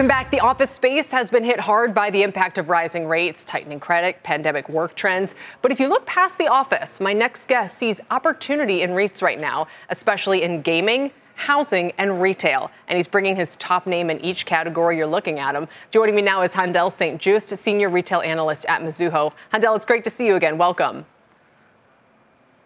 Welcome 0.00 0.08
back. 0.08 0.30
The 0.30 0.40
office 0.40 0.70
space 0.70 1.10
has 1.10 1.30
been 1.30 1.44
hit 1.44 1.60
hard 1.60 1.92
by 1.92 2.08
the 2.08 2.22
impact 2.22 2.56
of 2.56 2.70
rising 2.70 3.06
rates, 3.06 3.44
tightening 3.44 3.78
credit, 3.78 4.22
pandemic 4.22 4.66
work 4.70 4.94
trends. 4.94 5.34
But 5.60 5.72
if 5.72 5.78
you 5.78 5.88
look 5.88 6.06
past 6.06 6.38
the 6.38 6.46
office, 6.46 7.00
my 7.00 7.12
next 7.12 7.46
guest 7.48 7.76
sees 7.76 8.00
opportunity 8.10 8.80
in 8.80 8.92
REITs 8.92 9.20
right 9.20 9.38
now, 9.38 9.66
especially 9.90 10.42
in 10.42 10.62
gaming, 10.62 11.10
housing, 11.34 11.92
and 11.98 12.18
retail. 12.18 12.70
And 12.88 12.96
he's 12.96 13.06
bringing 13.06 13.36
his 13.36 13.56
top 13.56 13.86
name 13.86 14.08
in 14.08 14.18
each 14.22 14.46
category 14.46 14.96
you're 14.96 15.06
looking 15.06 15.38
at 15.38 15.54
him. 15.54 15.68
Joining 15.90 16.14
me 16.14 16.22
now 16.22 16.40
is 16.40 16.52
Haendel 16.52 16.90
St. 16.90 17.20
Juste, 17.20 17.54
Senior 17.58 17.90
Retail 17.90 18.22
Analyst 18.22 18.64
at 18.70 18.80
Mizuho. 18.80 19.34
Haendel, 19.52 19.76
it's 19.76 19.84
great 19.84 20.04
to 20.04 20.10
see 20.10 20.26
you 20.26 20.36
again. 20.36 20.56
Welcome. 20.56 21.04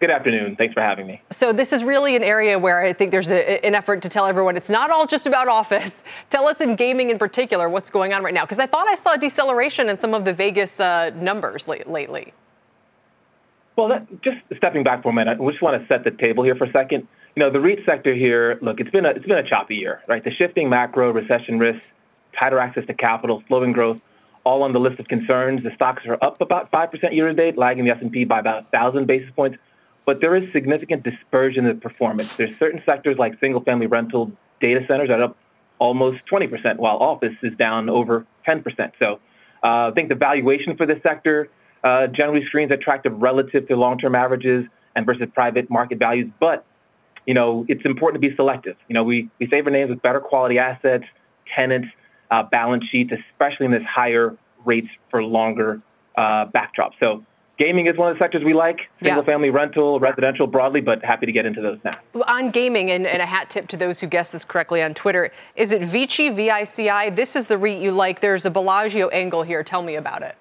Good 0.01 0.11
afternoon. 0.11 0.57
Thanks 0.57 0.73
for 0.73 0.81
having 0.81 1.07
me. 1.07 1.21
So, 1.31 1.53
this 1.53 1.71
is 1.71 1.83
really 1.83 2.17
an 2.17 2.23
area 2.23 2.59
where 2.59 2.83
I 2.83 2.91
think 2.91 3.11
there's 3.11 3.31
a, 3.31 3.65
an 3.65 3.75
effort 3.75 4.01
to 4.01 4.09
tell 4.09 4.25
everyone 4.25 4.57
it's 4.57 4.69
not 4.69 4.91
all 4.91 5.07
just 5.07 5.25
about 5.25 5.47
office. 5.47 6.03
Tell 6.29 6.47
us 6.47 6.59
in 6.59 6.75
gaming 6.75 7.09
in 7.11 7.17
particular 7.17 7.69
what's 7.69 7.89
going 7.89 8.13
on 8.13 8.21
right 8.21 8.33
now, 8.33 8.43
because 8.43 8.59
I 8.59 8.65
thought 8.65 8.89
I 8.89 8.95
saw 8.95 9.13
a 9.13 9.17
deceleration 9.17 9.87
in 9.87 9.97
some 9.97 10.13
of 10.13 10.25
the 10.25 10.33
Vegas 10.33 10.81
uh, 10.81 11.11
numbers 11.15 11.67
late, 11.69 11.87
lately. 11.87 12.33
Well, 13.77 13.87
that, 13.87 14.21
just 14.21 14.37
stepping 14.57 14.83
back 14.83 15.01
for 15.01 15.09
a 15.09 15.13
minute, 15.13 15.39
we 15.39 15.51
just 15.51 15.61
want 15.61 15.81
to 15.81 15.87
set 15.87 16.03
the 16.03 16.11
table 16.11 16.43
here 16.43 16.55
for 16.55 16.65
a 16.65 16.71
second. 16.71 17.07
You 17.35 17.39
know, 17.41 17.49
the 17.49 17.61
REIT 17.61 17.85
sector 17.85 18.13
here, 18.13 18.59
look, 18.61 18.81
it's 18.81 18.91
been 18.91 19.05
a, 19.05 19.09
it's 19.11 19.25
been 19.25 19.37
a 19.37 19.47
choppy 19.47 19.75
year, 19.75 20.01
right? 20.07 20.23
The 20.23 20.31
shifting 20.31 20.69
macro, 20.69 21.11
recession 21.11 21.57
risks, 21.57 21.85
tighter 22.37 22.59
access 22.59 22.85
to 22.87 22.93
capital, 22.93 23.43
slowing 23.47 23.71
growth, 23.71 24.01
all 24.43 24.63
on 24.63 24.73
the 24.73 24.79
list 24.79 24.99
of 24.99 25.07
concerns. 25.07 25.63
The 25.63 25.73
stocks 25.73 26.05
are 26.05 26.17
up 26.21 26.41
about 26.41 26.69
5% 26.71 27.15
year 27.15 27.27
to 27.27 27.33
date, 27.33 27.57
lagging 27.57 27.85
the 27.85 27.91
S&P 27.91 28.25
by 28.25 28.39
about 28.39 28.63
1,000 28.73 29.07
basis 29.07 29.29
points 29.31 29.57
but 30.05 30.21
there 30.21 30.35
is 30.35 30.51
significant 30.53 31.03
dispersion 31.03 31.65
in 31.65 31.75
the 31.75 31.81
performance. 31.81 32.35
There's 32.35 32.55
certain 32.57 32.81
sectors 32.85 33.17
like 33.17 33.39
single 33.39 33.61
family 33.61 33.87
rental 33.87 34.31
data 34.61 34.85
centers 34.87 35.09
are 35.09 35.21
up 35.21 35.37
almost 35.79 36.19
20%, 36.31 36.77
while 36.77 36.97
office 36.97 37.33
is 37.43 37.53
down 37.57 37.89
over 37.89 38.25
10%. 38.47 38.91
So 38.99 39.19
uh, 39.63 39.89
I 39.89 39.91
think 39.93 40.09
the 40.09 40.15
valuation 40.15 40.77
for 40.77 40.85
this 40.85 41.01
sector 41.03 41.49
uh, 41.83 42.07
generally 42.07 42.45
screens 42.45 42.71
attractive 42.71 43.13
relative 43.13 43.67
to 43.67 43.75
long 43.75 43.97
term 43.97 44.15
averages 44.15 44.65
and 44.95 45.05
versus 45.05 45.27
private 45.33 45.69
market 45.69 45.99
values. 45.99 46.31
But 46.39 46.65
you 47.25 47.33
know, 47.33 47.65
it's 47.67 47.83
important 47.85 48.21
to 48.21 48.29
be 48.29 48.35
selective. 48.35 48.75
You 48.87 48.93
know, 48.93 49.03
we, 49.03 49.29
we 49.39 49.47
favor 49.47 49.71
names 49.71 49.89
with 49.89 50.01
better 50.01 50.19
quality 50.19 50.59
assets, 50.59 51.05
tenants, 51.55 51.87
uh, 52.29 52.43
balance 52.43 52.83
sheets, 52.91 53.11
especially 53.31 53.65
in 53.65 53.71
this 53.71 53.83
higher 53.83 54.37
rates 54.63 54.87
for 55.09 55.23
longer 55.23 55.81
uh, 56.15 56.45
backdrop. 56.45 56.93
So 56.99 57.23
gaming 57.57 57.87
is 57.87 57.97
one 57.97 58.09
of 58.11 58.17
the 58.17 58.23
sectors 58.23 58.43
we 58.43 58.53
like. 58.53 58.81
Single 59.01 59.23
yeah. 59.23 59.25
family 59.25 59.49
rental 59.49 59.99
residential 59.99 60.47
broadly 60.47 60.81
but 60.81 61.03
happy 61.03 61.25
to 61.25 61.31
get 61.31 61.45
into 61.45 61.61
those 61.61 61.79
now. 61.83 61.97
On 62.27 62.51
gaming 62.51 62.91
and, 62.91 63.05
and, 63.07 63.21
a 63.21 63.25
hat 63.25 63.49
tip 63.49 63.67
to 63.69 63.77
those 63.77 63.99
who 63.99 64.07
guessed 64.07 64.31
this 64.31 64.43
correctly 64.43 64.81
on 64.81 64.93
twitter 64.93 65.31
is 65.55 65.71
it 65.71 65.81
vici 65.81 66.29
vici 66.29 66.89
this 67.11 67.35
is 67.35 67.47
the 67.47 67.55
reit 67.55 67.81
you 67.81 67.91
like. 67.91 68.21
There's 68.21 68.45
a 68.45 68.51
bellagio 68.51 69.09
angle 69.09 69.43
here. 69.43 69.63
Tell 69.63 69.81
me 69.81 69.95
about 69.95 70.21
it. 70.21 70.35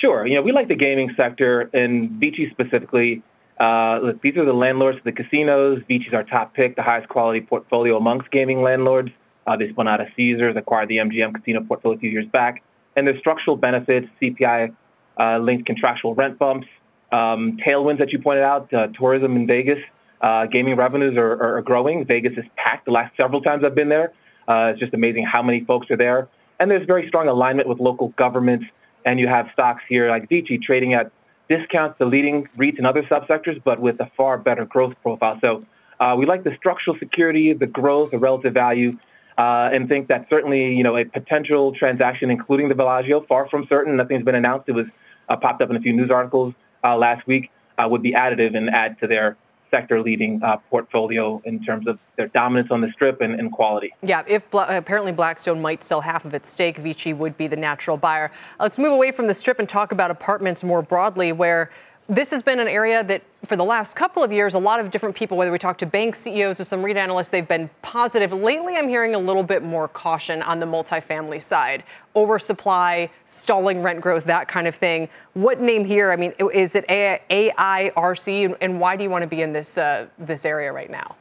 Sure. 0.00 0.26
You 0.26 0.34
know 0.36 0.42
we 0.42 0.52
like 0.52 0.68
the 0.68 0.76
gaming 0.76 1.12
sector 1.16 1.70
and 1.72 2.10
vici 2.12 2.50
specifically 2.50 3.22
uh, 3.60 4.00
look, 4.02 4.20
these 4.20 4.36
are 4.36 4.44
the 4.44 4.52
landlords 4.52 4.98
of 4.98 5.04
the 5.04 5.12
casinos. 5.12 5.80
Vici's 5.86 6.12
our 6.12 6.24
top 6.24 6.54
pick 6.54 6.74
the 6.74 6.82
highest 6.82 7.08
quality 7.08 7.40
portfolio 7.40 7.96
amongst 7.96 8.30
gaming 8.30 8.62
landlords. 8.62 9.10
Uh, 9.46 9.56
they 9.56 9.68
spun 9.70 9.86
out 9.86 10.00
of 10.00 10.08
caesars 10.16 10.56
acquired 10.56 10.88
the 10.88 10.96
mgm 10.96 11.34
casino 11.34 11.60
portfolio 11.60 11.96
a 11.96 12.00
few 12.00 12.10
years 12.10 12.26
back. 12.26 12.62
And 12.96 13.06
there's 13.06 13.18
structural 13.18 13.56
benefits 13.56 14.08
cpi 14.20 14.74
linked 15.18 15.66
contractual 15.66 16.14
rent 16.14 16.38
bumps, 16.38 16.66
um, 17.12 17.58
tailwinds 17.64 17.98
that 17.98 18.12
you 18.12 18.18
pointed 18.18 18.42
out, 18.42 18.72
uh, 18.72 18.88
tourism 18.88 19.36
in 19.36 19.46
Vegas, 19.46 19.78
uh, 20.20 20.46
gaming 20.46 20.74
revenues 20.76 21.16
are, 21.16 21.56
are, 21.58 21.62
growing. 21.62 22.04
Vegas 22.06 22.32
is 22.36 22.44
packed 22.56 22.86
the 22.86 22.90
last 22.90 23.14
several 23.16 23.42
times 23.42 23.62
I've 23.62 23.74
been 23.74 23.90
there. 23.90 24.12
Uh, 24.48 24.70
it's 24.72 24.80
just 24.80 24.94
amazing 24.94 25.24
how 25.24 25.42
many 25.42 25.64
folks 25.64 25.90
are 25.90 25.96
there. 25.96 26.28
And 26.58 26.70
there's 26.70 26.86
very 26.86 27.06
strong 27.08 27.28
alignment 27.28 27.68
with 27.68 27.78
local 27.78 28.08
governments. 28.16 28.64
And 29.04 29.20
you 29.20 29.28
have 29.28 29.48
stocks 29.52 29.82
here 29.88 30.08
like 30.08 30.28
Vici 30.28 30.58
trading 30.58 30.94
at 30.94 31.12
discounts 31.48 31.98
to 31.98 32.06
leading 32.06 32.48
REITs 32.56 32.78
and 32.78 32.86
other 32.86 33.02
subsectors, 33.02 33.62
but 33.62 33.80
with 33.80 34.00
a 34.00 34.10
far 34.16 34.38
better 34.38 34.64
growth 34.64 34.94
profile. 35.02 35.38
So 35.42 35.64
uh, 36.00 36.14
we 36.18 36.24
like 36.24 36.42
the 36.42 36.54
structural 36.56 36.96
security, 36.98 37.52
the 37.52 37.66
growth, 37.66 38.10
the 38.12 38.18
relative 38.18 38.54
value, 38.54 38.96
uh, 39.36 39.68
and 39.72 39.88
think 39.88 40.08
that 40.08 40.26
certainly, 40.30 40.74
you 40.74 40.82
know, 40.82 40.96
a 40.96 41.04
potential 41.04 41.74
transaction, 41.74 42.30
including 42.30 42.68
the 42.70 42.74
Bellagio, 42.74 43.26
far 43.26 43.48
from 43.48 43.66
certain, 43.68 43.96
nothing's 43.96 44.24
been 44.24 44.36
announced. 44.36 44.68
It 44.68 44.72
was 44.72 44.86
uh, 44.86 44.90
popped 45.28 45.62
up 45.62 45.70
in 45.70 45.76
a 45.76 45.80
few 45.80 45.92
news 45.92 46.10
articles 46.10 46.54
uh, 46.82 46.96
last 46.96 47.26
week, 47.26 47.50
uh, 47.78 47.88
would 47.88 48.02
be 48.02 48.12
additive 48.12 48.56
and 48.56 48.70
add 48.70 48.98
to 49.00 49.06
their 49.06 49.36
sector 49.70 50.00
leading 50.00 50.40
uh, 50.44 50.56
portfolio 50.70 51.42
in 51.44 51.62
terms 51.64 51.88
of 51.88 51.98
their 52.16 52.28
dominance 52.28 52.68
on 52.70 52.80
the 52.80 52.88
strip 52.92 53.20
and, 53.20 53.40
and 53.40 53.50
quality. 53.50 53.92
Yeah, 54.02 54.22
if 54.26 54.48
Bla- 54.50 54.76
apparently 54.76 55.10
Blackstone 55.10 55.60
might 55.60 55.82
sell 55.82 56.00
half 56.00 56.24
of 56.24 56.32
its 56.32 56.48
stake, 56.48 56.78
Vici 56.78 57.12
would 57.12 57.36
be 57.36 57.48
the 57.48 57.56
natural 57.56 57.96
buyer. 57.96 58.30
let's 58.60 58.78
move 58.78 58.92
away 58.92 59.10
from 59.10 59.26
the 59.26 59.34
strip 59.34 59.58
and 59.58 59.68
talk 59.68 59.90
about 59.90 60.12
apartments 60.12 60.62
more 60.62 60.80
broadly, 60.80 61.32
where 61.32 61.70
this 62.08 62.30
has 62.30 62.42
been 62.42 62.60
an 62.60 62.68
area 62.68 63.02
that, 63.02 63.22
for 63.46 63.56
the 63.56 63.64
last 63.64 63.96
couple 63.96 64.22
of 64.22 64.30
years, 64.30 64.54
a 64.54 64.58
lot 64.58 64.78
of 64.78 64.90
different 64.90 65.16
people, 65.16 65.38
whether 65.38 65.50
we 65.50 65.58
talk 65.58 65.78
to 65.78 65.86
bank 65.86 66.14
CEOs 66.14 66.60
or 66.60 66.64
some 66.64 66.84
REIT 66.84 66.98
analysts, 66.98 67.30
they've 67.30 67.48
been 67.48 67.70
positive. 67.80 68.32
Lately, 68.32 68.76
I'm 68.76 68.88
hearing 68.88 69.14
a 69.14 69.18
little 69.18 69.42
bit 69.42 69.62
more 69.62 69.88
caution 69.88 70.42
on 70.42 70.60
the 70.60 70.66
multifamily 70.66 71.40
side. 71.40 71.82
Oversupply, 72.14 73.10
stalling 73.24 73.82
rent 73.82 74.02
growth, 74.02 74.24
that 74.24 74.48
kind 74.48 74.66
of 74.66 74.74
thing. 74.74 75.08
What 75.32 75.60
name 75.60 75.84
here? 75.84 76.12
I 76.12 76.16
mean, 76.16 76.34
is 76.52 76.74
it 76.74 76.86
AIRC, 76.88 78.56
and 78.60 78.80
why 78.80 78.96
do 78.96 79.02
you 79.02 79.10
want 79.10 79.22
to 79.22 79.28
be 79.28 79.40
in 79.40 79.52
this 79.52 79.78
uh, 79.78 80.06
this 80.18 80.44
area 80.44 80.72
right 80.72 80.90
now? 80.90 81.16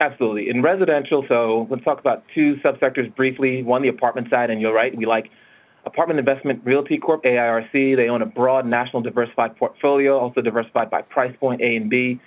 Absolutely. 0.00 0.48
In 0.48 0.62
residential, 0.62 1.24
so 1.28 1.66
let's 1.70 1.84
talk 1.84 2.00
about 2.00 2.24
two 2.34 2.56
subsectors 2.56 3.14
briefly. 3.14 3.62
One, 3.62 3.82
the 3.82 3.88
apartment 3.88 4.30
side, 4.30 4.50
and 4.50 4.60
you're 4.60 4.72
right, 4.72 4.96
we 4.96 5.06
like 5.06 5.30
Apartment 5.86 6.18
Investment 6.18 6.60
Realty 6.64 6.98
Corp, 6.98 7.22
AIRC. 7.24 7.96
They 7.96 8.08
own 8.08 8.22
a 8.22 8.26
broad 8.26 8.66
national 8.66 9.02
diversified 9.02 9.56
portfolio, 9.56 10.18
also 10.18 10.40
diversified 10.40 10.90
by 10.90 11.02
price 11.02 11.34
point 11.40 11.60
A 11.62 11.76
and 11.76 11.88
B. 11.88 12.20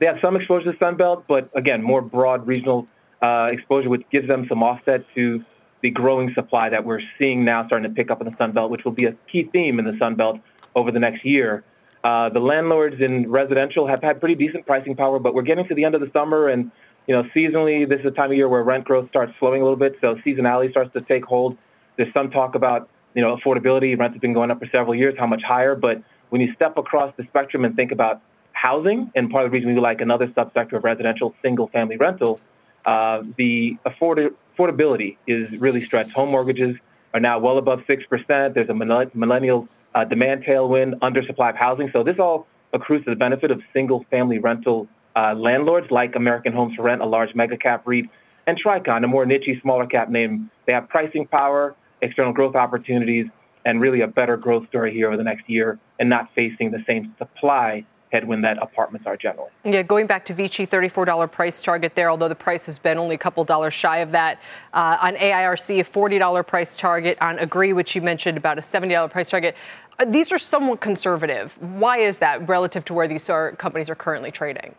They 0.00 0.06
have 0.06 0.16
some 0.20 0.36
exposure 0.36 0.72
to 0.72 0.78
Sunbelt, 0.78 1.24
but 1.28 1.50
again, 1.54 1.82
more 1.82 2.02
broad 2.02 2.46
regional 2.46 2.86
uh, 3.22 3.48
exposure, 3.50 3.88
which 3.88 4.04
gives 4.10 4.26
them 4.26 4.46
some 4.48 4.62
offset 4.62 5.04
to 5.14 5.44
the 5.82 5.90
growing 5.90 6.32
supply 6.34 6.70
that 6.70 6.84
we're 6.84 7.00
seeing 7.18 7.44
now 7.44 7.66
starting 7.66 7.88
to 7.88 7.94
pick 7.94 8.10
up 8.10 8.20
in 8.20 8.26
the 8.26 8.32
Sunbelt, 8.32 8.70
which 8.70 8.84
will 8.84 8.92
be 8.92 9.04
a 9.04 9.12
key 9.30 9.48
theme 9.52 9.78
in 9.78 9.84
the 9.84 9.92
Sunbelt 9.92 10.40
over 10.74 10.90
the 10.90 10.98
next 10.98 11.24
year. 11.24 11.62
Uh, 12.02 12.28
the 12.30 12.40
landlords 12.40 12.96
in 13.00 13.30
residential 13.30 13.86
have 13.86 14.02
had 14.02 14.18
pretty 14.18 14.34
decent 14.34 14.66
pricing 14.66 14.96
power, 14.96 15.18
but 15.18 15.34
we're 15.34 15.42
getting 15.42 15.66
to 15.68 15.74
the 15.74 15.84
end 15.84 15.94
of 15.94 16.00
the 16.00 16.10
summer, 16.12 16.48
and 16.48 16.70
you 17.06 17.14
know, 17.14 17.22
seasonally, 17.36 17.86
this 17.88 18.00
is 18.00 18.06
a 18.06 18.10
time 18.10 18.30
of 18.30 18.36
year 18.36 18.48
where 18.48 18.62
rent 18.62 18.84
growth 18.84 19.08
starts 19.10 19.32
slowing 19.38 19.60
a 19.60 19.64
little 19.64 19.78
bit, 19.78 19.96
so 20.00 20.14
seasonality 20.16 20.70
starts 20.70 20.90
to 20.94 21.00
take 21.00 21.24
hold. 21.24 21.56
There's 21.96 22.12
some 22.14 22.30
talk 22.30 22.54
about 22.54 22.88
you 23.14 23.22
know, 23.22 23.36
affordability, 23.36 23.98
rents 23.98 24.14
have 24.14 24.20
been 24.20 24.32
going 24.32 24.50
up 24.50 24.58
for 24.58 24.66
several 24.70 24.94
years, 24.94 25.14
how 25.18 25.26
much 25.26 25.42
higher. 25.42 25.74
But 25.74 26.02
when 26.30 26.40
you 26.40 26.52
step 26.54 26.76
across 26.76 27.14
the 27.16 27.24
spectrum 27.24 27.64
and 27.64 27.74
think 27.76 27.92
about 27.92 28.20
housing, 28.52 29.10
and 29.14 29.30
part 29.30 29.44
of 29.46 29.52
the 29.52 29.58
reason 29.58 29.74
we 29.74 29.80
like 29.80 30.00
another 30.00 30.26
subsector 30.28 30.74
of 30.74 30.84
residential 30.84 31.34
single 31.42 31.68
family 31.68 31.96
rental, 31.96 32.40
uh, 32.86 33.22
the 33.36 33.76
afford- 33.84 34.34
affordability 34.56 35.16
is 35.26 35.50
really 35.60 35.80
stretched. 35.80 36.12
Home 36.12 36.30
mortgages 36.30 36.76
are 37.12 37.20
now 37.20 37.38
well 37.38 37.58
above 37.58 37.80
6%. 37.86 38.54
There's 38.54 38.68
a 38.68 38.74
millennial 39.14 39.68
uh, 39.94 40.04
demand 40.04 40.44
tailwind, 40.44 40.98
undersupply 40.98 41.50
of 41.50 41.56
housing. 41.56 41.90
So 41.92 42.02
this 42.02 42.18
all 42.18 42.46
accrues 42.72 43.04
to 43.04 43.10
the 43.10 43.16
benefit 43.16 43.50
of 43.50 43.62
single 43.72 44.04
family 44.10 44.38
rental 44.38 44.88
uh, 45.16 45.34
landlords 45.34 45.86
like 45.90 46.16
American 46.16 46.52
Homes 46.52 46.74
4 46.76 46.84
Rent, 46.84 47.00
a 47.00 47.06
large 47.06 47.34
mega 47.34 47.56
cap 47.56 47.86
REIT, 47.86 48.06
and 48.46 48.60
Tricon, 48.60 49.04
a 49.04 49.06
more 49.06 49.24
niche, 49.24 49.48
smaller 49.62 49.86
cap 49.86 50.10
name. 50.10 50.50
They 50.66 50.72
have 50.72 50.88
pricing 50.88 51.26
power 51.26 51.76
external 52.04 52.32
growth 52.32 52.54
opportunities, 52.54 53.26
and 53.64 53.80
really 53.80 54.02
a 54.02 54.06
better 54.06 54.36
growth 54.36 54.68
story 54.68 54.92
here 54.92 55.08
over 55.08 55.16
the 55.16 55.24
next 55.24 55.48
year 55.48 55.78
and 55.98 56.08
not 56.08 56.28
facing 56.34 56.70
the 56.70 56.84
same 56.86 57.14
supply 57.18 57.84
headwind 58.12 58.44
that 58.44 58.62
apartments 58.62 59.06
are 59.08 59.16
generally. 59.16 59.50
Yeah, 59.64 59.82
going 59.82 60.06
back 60.06 60.24
to 60.26 60.34
Vici, 60.34 60.66
$34 60.66 61.30
price 61.32 61.60
target 61.60 61.96
there, 61.96 62.08
although 62.08 62.28
the 62.28 62.36
price 62.36 62.64
has 62.66 62.78
been 62.78 62.96
only 62.96 63.16
a 63.16 63.18
couple 63.18 63.42
dollars 63.42 63.74
shy 63.74 63.98
of 63.98 64.12
that. 64.12 64.38
Uh, 64.72 64.98
on 65.02 65.16
AIRC, 65.16 65.80
a 65.80 65.84
$40 65.84 66.46
price 66.46 66.76
target. 66.76 67.18
On 67.20 67.38
Agree, 67.40 67.72
which 67.72 67.96
you 67.96 68.02
mentioned, 68.02 68.38
about 68.38 68.56
a 68.56 68.60
$70 68.60 69.10
price 69.10 69.30
target. 69.30 69.56
Uh, 69.98 70.04
these 70.04 70.30
are 70.30 70.38
somewhat 70.38 70.80
conservative. 70.80 71.60
Why 71.60 71.98
is 71.98 72.18
that 72.18 72.48
relative 72.48 72.84
to 72.86 72.94
where 72.94 73.08
these 73.08 73.28
are, 73.28 73.52
companies 73.52 73.90
are 73.90 73.96
currently 73.96 74.30
trading? 74.30 74.76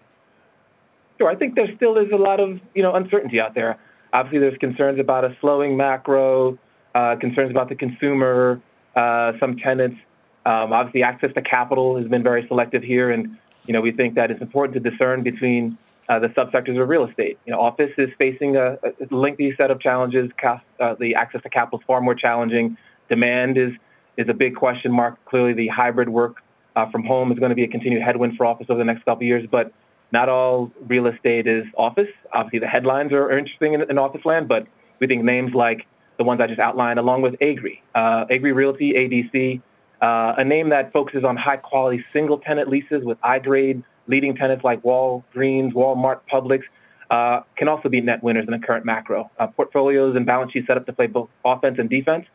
Sure, 1.17 1.29
I 1.29 1.35
think 1.35 1.55
there 1.55 1.67
still 1.75 1.97
is 1.97 2.11
a 2.13 2.17
lot 2.17 2.39
of 2.39 2.59
you 2.73 2.83
know 2.83 2.93
uncertainty 2.95 3.39
out 3.39 3.53
there. 3.53 3.77
Obviously, 4.13 4.39
there's 4.39 4.57
concerns 4.59 4.99
about 4.99 5.23
a 5.25 5.35
slowing 5.39 5.75
macro, 5.77 6.57
uh, 6.95 7.15
concerns 7.17 7.51
about 7.51 7.69
the 7.69 7.75
consumer, 7.75 8.59
uh, 8.95 9.33
some 9.39 9.57
tenants. 9.57 9.97
Um, 10.45 10.73
obviously, 10.73 11.03
access 11.03 11.31
to 11.33 11.41
capital 11.41 11.97
has 11.97 12.07
been 12.07 12.23
very 12.23 12.47
selective 12.47 12.81
here, 12.81 13.11
and 13.11 13.37
you 13.67 13.73
know 13.73 13.81
we 13.81 13.91
think 13.91 14.15
that 14.15 14.31
it's 14.31 14.41
important 14.41 14.81
to 14.81 14.89
discern 14.89 15.21
between 15.21 15.77
uh, 16.09 16.19
the 16.19 16.27
subsectors 16.29 16.81
of 16.81 16.87
real 16.87 17.05
estate. 17.05 17.37
You 17.45 17.51
know, 17.51 17.59
office 17.59 17.91
is 17.97 18.09
facing 18.17 18.55
a, 18.55 18.77
a 18.83 19.15
lengthy 19.15 19.53
set 19.55 19.71
of 19.71 19.79
challenges. 19.79 20.31
Uh, 20.43 20.95
the 20.99 21.15
access 21.15 21.41
to 21.43 21.49
capital 21.49 21.79
is 21.79 21.85
far 21.85 22.01
more 22.01 22.15
challenging. 22.15 22.77
Demand 23.09 23.57
is 23.57 23.71
is 24.17 24.29
a 24.29 24.33
big 24.33 24.55
question 24.55 24.91
mark. 24.91 25.23
Clearly, 25.25 25.53
the 25.53 25.67
hybrid 25.67 26.09
work 26.09 26.37
uh, 26.75 26.89
from 26.91 27.03
home 27.03 27.31
is 27.31 27.39
going 27.39 27.49
to 27.49 27.55
be 27.55 27.63
a 27.63 27.67
continued 27.67 28.01
headwind 28.01 28.37
for 28.37 28.45
office 28.45 28.67
over 28.69 28.77
the 28.77 28.85
next 28.85 29.03
couple 29.03 29.17
of 29.17 29.23
years. 29.23 29.47
But 29.51 29.73
not 30.11 30.29
all 30.29 30.71
real 30.87 31.07
estate 31.07 31.47
is 31.47 31.65
office. 31.77 32.07
Obviously, 32.31 32.59
the 32.59 32.67
headlines 32.67 33.11
are, 33.11 33.37
interesting 33.37 33.73
in, 33.73 33.89
in, 33.89 33.97
office 33.97 34.23
land, 34.23 34.47
but 34.47 34.67
we 34.99 35.07
think 35.07 35.23
names 35.23 35.53
like 35.53 35.85
the 36.17 36.23
ones 36.23 36.41
I 36.41 36.47
just 36.47 36.59
outlined, 36.59 36.99
along 36.99 37.21
with 37.21 37.35
Agri, 37.41 37.81
uh, 37.93 38.25
Agree 38.29 38.51
Realty, 38.51 38.93
ADC, 38.93 39.61
uh, 40.01 40.35
a 40.37 40.43
name 40.43 40.69
that 40.69 40.91
focuses 40.91 41.23
on 41.23 41.37
high 41.37 41.57
quality 41.57 42.03
single 42.13 42.39
tenant 42.39 42.69
leases 42.69 43.03
with 43.03 43.17
I 43.23 43.39
grade 43.39 43.83
leading 44.07 44.35
tenants 44.35 44.63
like 44.63 44.83
Walgreens, 44.83 45.73
Walmart, 45.73 46.19
Publix, 46.31 46.61
uh, 47.09 47.41
can 47.57 47.67
also 47.67 47.89
be 47.89 48.01
net 48.01 48.23
winners 48.23 48.45
in 48.45 48.51
the 48.51 48.65
current 48.65 48.85
macro. 48.85 49.29
Uh, 49.39 49.47
portfolios 49.47 50.15
and 50.15 50.25
balance 50.25 50.51
sheets 50.51 50.67
set 50.67 50.77
up 50.77 50.85
to 50.85 50.93
play 50.93 51.07
both 51.07 51.29
offense 51.43 51.77
and 51.79 51.89
defense. 51.89 52.25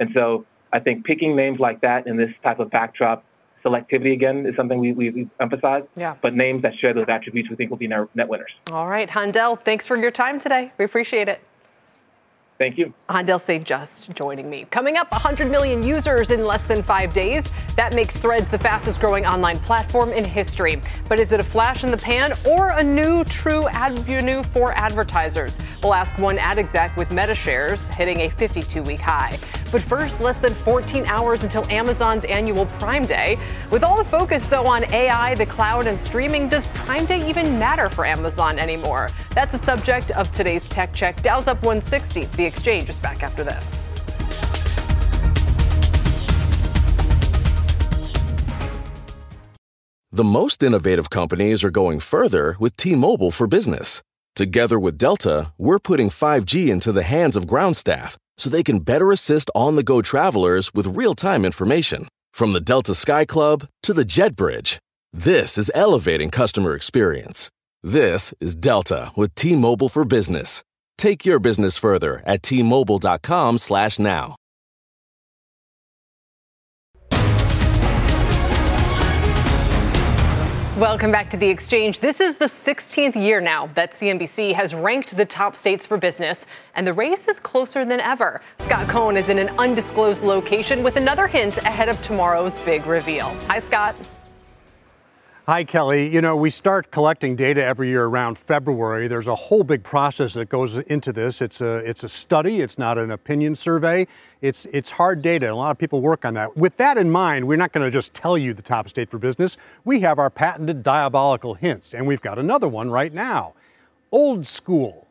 And 0.00 0.10
so 0.14 0.46
I 0.72 0.80
think 0.80 1.04
picking 1.04 1.34
names 1.36 1.60
like 1.60 1.80
that 1.80 2.06
in 2.06 2.16
this 2.16 2.30
type 2.42 2.58
of 2.58 2.70
backdrop 2.70 3.24
selectivity 3.64 4.12
again 4.12 4.46
is 4.46 4.54
something 4.56 4.78
we, 4.78 4.92
we, 4.92 5.10
we 5.10 5.28
emphasize. 5.40 5.84
Yeah. 5.96 6.14
But 6.20 6.34
names 6.34 6.62
that 6.62 6.74
share 6.76 6.94
those 6.94 7.06
attributes 7.08 7.50
we 7.50 7.56
think 7.56 7.70
will 7.70 7.78
be 7.78 7.88
net 7.88 8.28
winners. 8.28 8.52
All 8.70 8.86
right, 8.86 9.08
Haendel, 9.08 9.62
thanks 9.64 9.86
for 9.86 9.96
your 9.96 10.10
time 10.10 10.38
today. 10.38 10.72
We 10.78 10.84
appreciate 10.84 11.28
it. 11.28 11.40
Thank 12.58 12.76
you. 12.76 12.92
Haendel 13.08 13.40
St. 13.40 13.64
Juste 13.64 14.12
joining 14.14 14.50
me. 14.50 14.66
Coming 14.70 14.96
up, 14.96 15.12
100 15.12 15.48
million 15.48 15.80
users 15.84 16.30
in 16.30 16.44
less 16.44 16.64
than 16.64 16.82
five 16.82 17.12
days. 17.12 17.48
That 17.76 17.94
makes 17.94 18.16
Threads 18.16 18.48
the 18.48 18.58
fastest 18.58 18.98
growing 18.98 19.24
online 19.24 19.60
platform 19.60 20.10
in 20.10 20.24
history. 20.24 20.82
But 21.08 21.20
is 21.20 21.30
it 21.30 21.38
a 21.38 21.44
flash 21.44 21.84
in 21.84 21.92
the 21.92 21.96
pan 21.96 22.32
or 22.44 22.70
a 22.70 22.82
new 22.82 23.22
true 23.24 23.68
avenue 23.68 24.42
for 24.42 24.72
advertisers? 24.72 25.56
We'll 25.84 25.94
ask 25.94 26.18
one 26.18 26.36
ad 26.36 26.58
exec 26.58 26.96
with 26.96 27.12
Meta 27.12 27.34
shares 27.34 27.86
hitting 27.86 28.22
a 28.22 28.28
52 28.28 28.82
week 28.82 29.00
high. 29.00 29.38
But 29.70 29.82
first, 29.82 30.20
less 30.20 30.40
than 30.40 30.54
14 30.54 31.04
hours 31.06 31.42
until 31.42 31.64
Amazon's 31.70 32.24
annual 32.24 32.66
Prime 32.78 33.04
Day. 33.04 33.38
With 33.70 33.84
all 33.84 33.98
the 33.98 34.04
focus, 34.04 34.46
though, 34.46 34.66
on 34.66 34.84
AI, 34.92 35.34
the 35.34 35.44
cloud, 35.44 35.86
and 35.86 36.00
streaming, 36.00 36.48
does 36.48 36.66
Prime 36.68 37.04
Day 37.04 37.28
even 37.28 37.58
matter 37.58 37.90
for 37.90 38.06
Amazon 38.06 38.58
anymore? 38.58 39.10
That's 39.34 39.52
the 39.52 39.58
subject 39.58 40.10
of 40.12 40.32
today's 40.32 40.66
Tech 40.66 40.94
Check. 40.94 41.20
Dow's 41.22 41.48
up 41.48 41.58
160. 41.62 42.24
The 42.24 42.46
exchange 42.48 42.88
is 42.88 42.98
back 42.98 43.22
after 43.22 43.44
this. 43.44 43.86
The 50.10 50.24
most 50.24 50.64
innovative 50.64 51.10
companies 51.10 51.62
are 51.62 51.70
going 51.70 52.00
further 52.00 52.56
with 52.58 52.76
T 52.76 52.96
Mobile 52.96 53.30
for 53.30 53.46
Business. 53.46 54.02
Together 54.34 54.78
with 54.78 54.98
Delta, 54.98 55.52
we're 55.58 55.78
putting 55.78 56.10
5G 56.10 56.68
into 56.68 56.90
the 56.90 57.04
hands 57.04 57.36
of 57.36 57.46
ground 57.46 57.76
staff 57.76 58.18
so 58.36 58.48
they 58.48 58.62
can 58.62 58.80
better 58.80 59.12
assist 59.12 59.50
on 59.54 59.76
the 59.76 59.82
go 59.82 60.00
travelers 60.02 60.72
with 60.72 60.86
real 60.86 61.14
time 61.14 61.44
information. 61.44 62.08
From 62.32 62.52
the 62.52 62.60
Delta 62.60 62.94
Sky 62.94 63.24
Club 63.24 63.68
to 63.82 63.92
the 63.92 64.04
Jet 64.04 64.34
Bridge, 64.34 64.78
this 65.12 65.58
is 65.58 65.70
elevating 65.74 66.30
customer 66.30 66.74
experience. 66.74 67.50
This 67.82 68.34
is 68.40 68.54
Delta 68.54 69.12
with 69.14 69.34
T 69.34 69.54
Mobile 69.54 69.88
for 69.88 70.04
Business. 70.04 70.64
Take 70.98 71.24
your 71.24 71.38
business 71.38 71.78
further 71.78 72.22
at 72.26 72.42
tmobile.com/now. 72.42 74.34
Welcome 80.78 81.10
back 81.10 81.28
to 81.30 81.36
the 81.36 81.48
exchange. 81.48 81.98
This 81.98 82.20
is 82.20 82.36
the 82.36 82.48
16th 82.48 83.16
year 83.16 83.40
now 83.40 83.68
that 83.74 83.94
CNBC 83.94 84.52
has 84.52 84.74
ranked 84.74 85.16
the 85.16 85.24
top 85.24 85.56
states 85.56 85.84
for 85.84 85.96
business, 85.96 86.46
and 86.76 86.86
the 86.86 86.92
race 86.92 87.26
is 87.26 87.40
closer 87.40 87.84
than 87.84 87.98
ever. 87.98 88.40
Scott 88.60 88.88
Cohn 88.88 89.16
is 89.16 89.28
in 89.28 89.38
an 89.40 89.48
undisclosed 89.58 90.22
location 90.22 90.84
with 90.84 90.94
another 90.94 91.26
hint 91.26 91.58
ahead 91.58 91.88
of 91.88 92.00
tomorrow's 92.00 92.58
big 92.58 92.86
reveal. 92.86 93.36
Hi, 93.48 93.58
Scott. 93.58 93.96
Hi, 95.48 95.64
Kelly. 95.64 96.12
You 96.12 96.20
know, 96.20 96.36
we 96.36 96.50
start 96.50 96.90
collecting 96.90 97.34
data 97.34 97.64
every 97.64 97.88
year 97.88 98.04
around 98.04 98.36
February. 98.36 99.08
There's 99.08 99.28
a 99.28 99.34
whole 99.34 99.64
big 99.64 99.82
process 99.82 100.34
that 100.34 100.50
goes 100.50 100.76
into 100.76 101.10
this. 101.10 101.40
It's 101.40 101.62
a, 101.62 101.76
it's 101.76 102.04
a 102.04 102.08
study, 102.10 102.60
it's 102.60 102.76
not 102.76 102.98
an 102.98 103.10
opinion 103.12 103.56
survey. 103.56 104.06
It's, 104.42 104.66
it's 104.74 104.90
hard 104.90 105.22
data. 105.22 105.50
A 105.50 105.54
lot 105.54 105.70
of 105.70 105.78
people 105.78 106.02
work 106.02 106.26
on 106.26 106.34
that. 106.34 106.54
With 106.54 106.76
that 106.76 106.98
in 106.98 107.10
mind, 107.10 107.48
we're 107.48 107.56
not 107.56 107.72
going 107.72 107.86
to 107.86 107.90
just 107.90 108.12
tell 108.12 108.36
you 108.36 108.52
the 108.52 108.60
top 108.60 108.90
state 108.90 109.10
for 109.10 109.16
business. 109.16 109.56
We 109.86 110.00
have 110.00 110.18
our 110.18 110.28
patented 110.28 110.82
diabolical 110.82 111.54
hints, 111.54 111.94
and 111.94 112.06
we've 112.06 112.20
got 112.20 112.38
another 112.38 112.68
one 112.68 112.90
right 112.90 113.14
now. 113.14 113.54
Old 114.12 114.46
school. 114.46 115.06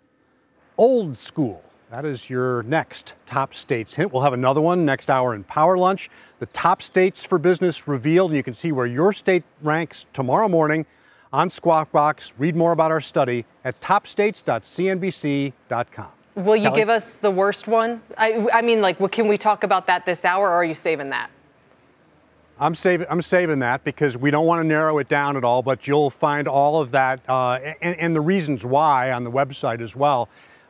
Old 0.77 1.17
school. 1.17 1.63
That 1.89 2.03
is 2.03 2.29
your 2.29 2.63
next 2.63 3.13
top 3.25 3.55
states 3.55 3.93
hint. 3.93 4.11
We'll 4.11 4.23
have 4.23 4.33
another 4.33 4.59
one 4.59 4.83
next 4.83 5.09
hour 5.09 5.33
in 5.33 5.45
Power 5.45 5.77
Lunch. 5.77 6.09
The 6.39 6.47
top 6.47 6.81
states 6.81 7.23
for 7.23 7.37
business 7.37 7.87
revealed. 7.87 8.31
and 8.31 8.37
You 8.37 8.43
can 8.43 8.53
see 8.53 8.73
where 8.73 8.85
your 8.85 9.13
state 9.13 9.43
ranks 9.61 10.05
tomorrow 10.11 10.49
morning 10.49 10.85
on 11.31 11.49
Squawk 11.49 11.93
Box. 11.93 12.33
Read 12.37 12.57
more 12.57 12.73
about 12.73 12.91
our 12.91 12.99
study 12.99 13.45
at 13.63 13.79
topstates.cnbc.com. 13.79 16.11
Will 16.35 16.57
you 16.57 16.63
Kelly? 16.63 16.75
give 16.75 16.89
us 16.89 17.19
the 17.19 17.31
worst 17.31 17.67
one? 17.67 18.01
I, 18.17 18.49
I 18.53 18.61
mean, 18.61 18.81
like, 18.81 18.97
can 19.11 19.29
we 19.29 19.37
talk 19.37 19.63
about 19.63 19.87
that 19.87 20.05
this 20.05 20.25
hour, 20.25 20.49
or 20.49 20.55
are 20.55 20.65
you 20.65 20.75
saving 20.75 21.09
that? 21.11 21.29
I'm 22.59 22.75
saving, 22.75 23.07
I'm 23.09 23.21
saving 23.21 23.59
that 23.59 23.85
because 23.85 24.17
we 24.17 24.29
don't 24.29 24.45
want 24.45 24.61
to 24.61 24.67
narrow 24.67 24.97
it 24.97 25.07
down 25.07 25.37
at 25.37 25.45
all, 25.45 25.61
but 25.61 25.87
you'll 25.87 26.09
find 26.09 26.49
all 26.49 26.81
of 26.81 26.91
that 26.91 27.21
uh, 27.29 27.59
and, 27.81 27.97
and 27.97 28.15
the 28.15 28.21
reasons 28.21 28.65
why 28.65 29.11
on 29.11 29.23
the 29.23 29.31
website 29.31 29.79
as 29.79 29.95
well 29.95 30.27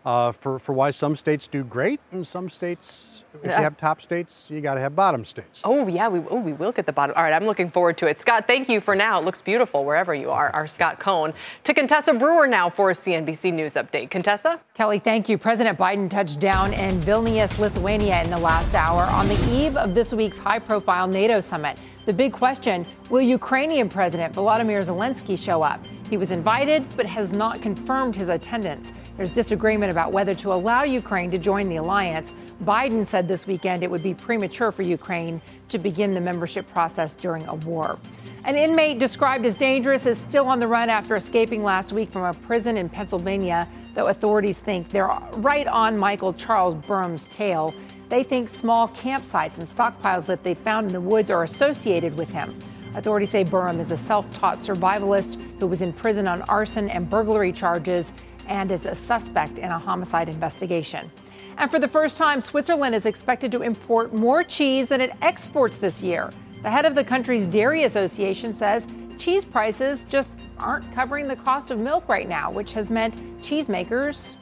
uh, 0.07 0.31
for, 0.31 0.57
for 0.57 0.71
why 0.71 0.89
some 0.89 1.17
states 1.17 1.47
do 1.47 1.65
great 1.65 1.99
and 2.13 2.25
some 2.25 2.49
states, 2.49 3.23
if 3.33 3.43
you 3.43 3.51
have 3.51 3.75
top 3.75 4.01
states, 4.01 4.47
you 4.49 4.61
got 4.61 4.75
to 4.75 4.79
have 4.79 4.95
bottom 4.95 5.25
states. 5.25 5.61
Oh, 5.65 5.85
yeah, 5.85 6.07
we, 6.07 6.19
oh, 6.29 6.39
we 6.39 6.53
will 6.53 6.71
get 6.71 6.85
the 6.85 6.93
bottom. 6.93 7.13
All 7.17 7.23
right, 7.23 7.33
I'm 7.33 7.43
looking 7.43 7.69
forward 7.69 7.97
to 7.97 8.07
it. 8.07 8.21
Scott, 8.21 8.47
thank 8.47 8.69
you 8.69 8.79
for 8.79 8.95
now. 8.95 9.19
It 9.19 9.25
looks 9.25 9.41
beautiful 9.41 9.83
wherever 9.83 10.15
you 10.15 10.31
are. 10.31 10.49
Our 10.55 10.65
Scott 10.65 10.97
Cohn. 10.97 11.33
To 11.65 11.73
Contessa 11.73 12.13
Brewer 12.13 12.47
now 12.47 12.69
for 12.69 12.89
a 12.89 12.93
CNBC 12.93 13.53
News 13.53 13.73
update. 13.73 14.09
Contessa? 14.09 14.61
Kelly, 14.75 14.99
thank 14.99 15.27
you. 15.27 15.37
President 15.37 15.77
Biden 15.77 16.09
touched 16.09 16.39
down 16.39 16.71
in 16.71 17.01
Vilnius, 17.01 17.59
Lithuania 17.59 18.23
in 18.23 18.29
the 18.29 18.39
last 18.39 18.73
hour 18.75 19.03
on 19.03 19.27
the 19.27 19.49
eve 19.51 19.75
of 19.75 19.93
this 19.93 20.13
week's 20.13 20.37
high 20.37 20.59
profile 20.59 21.07
NATO 21.07 21.41
summit. 21.41 21.81
The 22.07 22.13
big 22.13 22.31
question 22.31 22.85
will 23.09 23.19
Ukrainian 23.19 23.89
President 23.89 24.33
Volodymyr 24.33 24.79
Zelensky 24.79 25.37
show 25.37 25.61
up? 25.61 25.85
He 26.09 26.15
was 26.15 26.31
invited, 26.31 26.85
but 26.95 27.05
has 27.05 27.33
not 27.33 27.61
confirmed 27.61 28.15
his 28.15 28.29
attendance. 28.29 28.93
There's 29.17 29.29
disagreement 29.29 29.91
about 29.91 30.13
whether 30.13 30.33
to 30.35 30.53
allow 30.53 30.83
Ukraine 30.83 31.29
to 31.31 31.37
join 31.37 31.67
the 31.67 31.75
alliance. 31.75 32.31
Biden 32.63 33.05
said 33.05 33.27
this 33.27 33.45
weekend 33.45 33.83
it 33.83 33.91
would 33.91 34.03
be 34.03 34.13
premature 34.13 34.71
for 34.71 34.83
Ukraine 34.83 35.41
to 35.67 35.77
begin 35.77 36.11
the 36.11 36.21
membership 36.21 36.65
process 36.71 37.13
during 37.13 37.45
a 37.47 37.55
war. 37.55 37.99
An 38.45 38.55
inmate 38.55 38.99
described 38.99 39.45
as 39.45 39.57
dangerous 39.57 40.05
is 40.05 40.17
still 40.17 40.47
on 40.47 40.61
the 40.61 40.67
run 40.67 40.89
after 40.89 41.17
escaping 41.17 41.61
last 41.61 41.91
week 41.91 42.09
from 42.09 42.23
a 42.23 42.31
prison 42.31 42.77
in 42.77 42.87
Pennsylvania, 42.87 43.67
though 43.95 44.05
authorities 44.05 44.59
think 44.59 44.87
they're 44.87 45.11
right 45.39 45.67
on 45.67 45.97
Michael 45.97 46.31
Charles 46.31 46.75
Burham's 46.75 47.25
tail. 47.25 47.75
They 48.09 48.23
think 48.23 48.47
small 48.49 48.87
campsites 48.89 49.59
and 49.59 49.67
stockpiles 49.67 50.25
that 50.25 50.43
they 50.43 50.53
found 50.53 50.87
in 50.87 50.93
the 50.93 51.01
woods 51.01 51.29
are 51.29 51.43
associated 51.43 52.17
with 52.17 52.29
him. 52.29 52.55
Authorities 52.95 53.31
say 53.31 53.43
Burham 53.43 53.79
is 53.79 53.91
a 53.91 53.97
self 53.97 54.29
taught 54.31 54.59
survivalist 54.59 55.41
who 55.59 55.67
was 55.67 55.81
in 55.81 55.91
prison 55.91 56.27
on 56.27 56.41
arson 56.43 56.89
and 56.89 57.09
burglary 57.09 57.51
charges 57.51 58.05
and 58.47 58.71
is 58.71 58.85
a 58.85 58.95
suspect 58.95 59.59
in 59.59 59.69
a 59.69 59.77
homicide 59.77 60.29
investigation. 60.29 61.11
And 61.57 61.69
for 61.69 61.79
the 61.79 61.87
first 61.87 62.17
time, 62.17 62.39
Switzerland 62.39 62.95
is 62.95 63.05
expected 63.05 63.51
to 63.51 63.61
import 63.61 64.17
more 64.17 64.43
cheese 64.43 64.87
than 64.87 65.01
it 65.01 65.11
exports 65.21 65.77
this 65.77 66.01
year. 66.01 66.29
The 66.61 66.69
head 66.69 66.85
of 66.85 66.95
the 66.95 67.03
country's 67.03 67.45
dairy 67.45 67.83
association 67.83 68.55
says 68.55 68.85
cheese 69.17 69.43
prices 69.43 70.05
just 70.05 70.29
aren't 70.59 70.91
covering 70.93 71.27
the 71.27 71.35
cost 71.35 71.71
of 71.71 71.79
milk 71.79 72.07
right 72.07 72.27
now, 72.27 72.51
which 72.51 72.71
has 72.71 72.89
meant 72.89 73.21
cheesemakers 73.41 74.35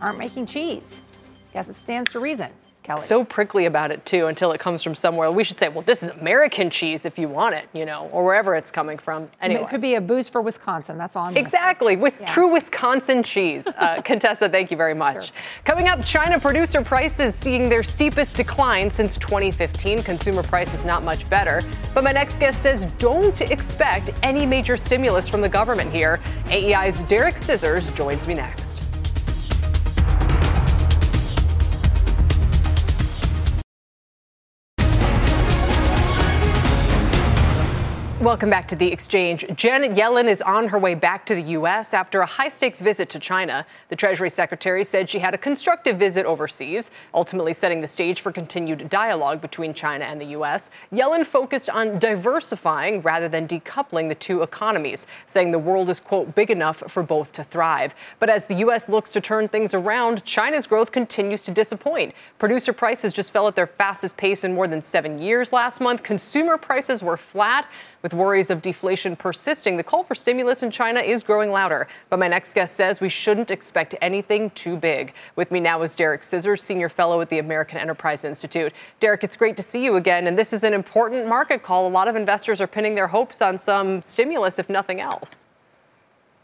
aren't 0.00 0.18
making 0.18 0.46
cheese. 0.46 1.02
Guess 1.52 1.68
it 1.68 1.76
stands 1.76 2.10
to 2.12 2.20
reason. 2.20 2.50
Kelly. 2.84 3.02
So 3.02 3.24
prickly 3.24 3.64
about 3.64 3.90
it 3.90 4.04
too 4.04 4.26
until 4.26 4.52
it 4.52 4.60
comes 4.60 4.82
from 4.82 4.94
somewhere. 4.94 5.30
We 5.30 5.42
should 5.42 5.58
say, 5.58 5.68
well, 5.70 5.82
this 5.82 6.02
is 6.02 6.10
American 6.10 6.68
cheese 6.68 7.06
if 7.06 7.18
you 7.18 7.28
want 7.28 7.54
it, 7.54 7.66
you 7.72 7.86
know, 7.86 8.10
or 8.12 8.24
wherever 8.24 8.54
it's 8.54 8.70
coming 8.70 8.98
from. 8.98 9.28
Anyway, 9.40 9.62
it 9.62 9.68
could 9.68 9.80
be 9.80 9.94
a 9.94 10.00
boost 10.00 10.30
for 10.30 10.42
Wisconsin. 10.42 10.98
That's 10.98 11.16
all. 11.16 11.24
I'm 11.24 11.36
exactly, 11.36 11.96
with 11.96 12.20
yeah. 12.20 12.26
true 12.26 12.52
Wisconsin 12.52 13.22
cheese. 13.22 13.66
Uh, 13.66 14.02
Contessa, 14.04 14.50
thank 14.50 14.70
you 14.70 14.76
very 14.76 14.94
much. 14.94 15.26
Sure. 15.26 15.36
Coming 15.64 15.88
up, 15.88 16.04
China 16.04 16.38
producer 16.38 16.82
prices 16.82 17.34
seeing 17.34 17.70
their 17.70 17.82
steepest 17.82 18.36
decline 18.36 18.90
since 18.90 19.16
2015. 19.16 20.02
Consumer 20.02 20.42
prices 20.42 20.84
not 20.84 21.02
much 21.02 21.28
better. 21.30 21.62
But 21.94 22.04
my 22.04 22.12
next 22.12 22.38
guest 22.38 22.60
says 22.60 22.84
don't 22.98 23.40
expect 23.40 24.10
any 24.22 24.44
major 24.44 24.76
stimulus 24.76 25.26
from 25.26 25.40
the 25.40 25.48
government 25.48 25.90
here. 25.90 26.20
AEI's 26.46 27.00
Derek 27.02 27.38
Scissors 27.38 27.90
joins 27.94 28.26
me 28.26 28.34
next. 28.34 28.73
Welcome 38.24 38.48
back 38.48 38.66
to 38.68 38.74
the 38.74 38.90
exchange. 38.90 39.44
Janet 39.54 39.92
Yellen 39.92 40.28
is 40.28 40.40
on 40.40 40.66
her 40.68 40.78
way 40.78 40.94
back 40.94 41.26
to 41.26 41.34
the 41.34 41.42
U.S. 41.42 41.92
after 41.92 42.22
a 42.22 42.26
high 42.26 42.48
stakes 42.48 42.80
visit 42.80 43.10
to 43.10 43.18
China. 43.18 43.66
The 43.90 43.96
Treasury 43.96 44.30
Secretary 44.30 44.82
said 44.82 45.10
she 45.10 45.18
had 45.18 45.34
a 45.34 45.38
constructive 45.38 45.98
visit 45.98 46.24
overseas, 46.24 46.90
ultimately 47.12 47.52
setting 47.52 47.82
the 47.82 47.86
stage 47.86 48.22
for 48.22 48.32
continued 48.32 48.88
dialogue 48.88 49.42
between 49.42 49.74
China 49.74 50.06
and 50.06 50.18
the 50.18 50.24
U.S. 50.38 50.70
Yellen 50.90 51.26
focused 51.26 51.68
on 51.68 51.98
diversifying 51.98 53.02
rather 53.02 53.28
than 53.28 53.46
decoupling 53.46 54.08
the 54.08 54.14
two 54.14 54.40
economies, 54.40 55.06
saying 55.26 55.50
the 55.50 55.58
world 55.58 55.90
is, 55.90 56.00
quote, 56.00 56.34
big 56.34 56.50
enough 56.50 56.82
for 56.88 57.02
both 57.02 57.30
to 57.32 57.44
thrive. 57.44 57.94
But 58.20 58.30
as 58.30 58.46
the 58.46 58.54
U.S. 58.54 58.88
looks 58.88 59.12
to 59.12 59.20
turn 59.20 59.48
things 59.48 59.74
around, 59.74 60.24
China's 60.24 60.66
growth 60.66 60.92
continues 60.92 61.42
to 61.42 61.50
disappoint. 61.50 62.14
Producer 62.38 62.72
prices 62.72 63.12
just 63.12 63.34
fell 63.34 63.46
at 63.48 63.54
their 63.54 63.66
fastest 63.66 64.16
pace 64.16 64.44
in 64.44 64.54
more 64.54 64.66
than 64.66 64.80
seven 64.80 65.18
years 65.18 65.52
last 65.52 65.82
month. 65.82 66.02
Consumer 66.02 66.56
prices 66.56 67.02
were 67.02 67.18
flat. 67.18 67.68
With 68.00 68.13
worries 68.14 68.50
of 68.50 68.62
deflation 68.62 69.16
persisting, 69.16 69.76
the 69.76 69.82
call 69.82 70.02
for 70.02 70.14
stimulus 70.14 70.62
in 70.62 70.70
China 70.70 71.00
is 71.00 71.22
growing 71.22 71.50
louder. 71.50 71.88
But 72.08 72.18
my 72.18 72.28
next 72.28 72.54
guest 72.54 72.76
says 72.76 73.00
we 73.00 73.08
shouldn't 73.08 73.50
expect 73.50 73.94
anything 74.00 74.50
too 74.50 74.76
big. 74.76 75.12
With 75.36 75.50
me 75.50 75.60
now 75.60 75.82
is 75.82 75.94
Derek 75.94 76.22
Scissors, 76.22 76.62
Senior 76.62 76.88
Fellow 76.88 77.20
at 77.20 77.28
the 77.28 77.38
American 77.38 77.78
Enterprise 77.78 78.24
Institute. 78.24 78.72
Derek, 79.00 79.24
it's 79.24 79.36
great 79.36 79.56
to 79.56 79.62
see 79.62 79.84
you 79.84 79.96
again. 79.96 80.26
And 80.26 80.38
this 80.38 80.52
is 80.52 80.64
an 80.64 80.72
important 80.72 81.26
market 81.26 81.62
call. 81.62 81.86
A 81.86 81.88
lot 81.88 82.08
of 82.08 82.16
investors 82.16 82.60
are 82.60 82.66
pinning 82.66 82.94
their 82.94 83.08
hopes 83.08 83.42
on 83.42 83.58
some 83.58 84.02
stimulus, 84.02 84.58
if 84.58 84.70
nothing 84.70 85.00
else. 85.00 85.46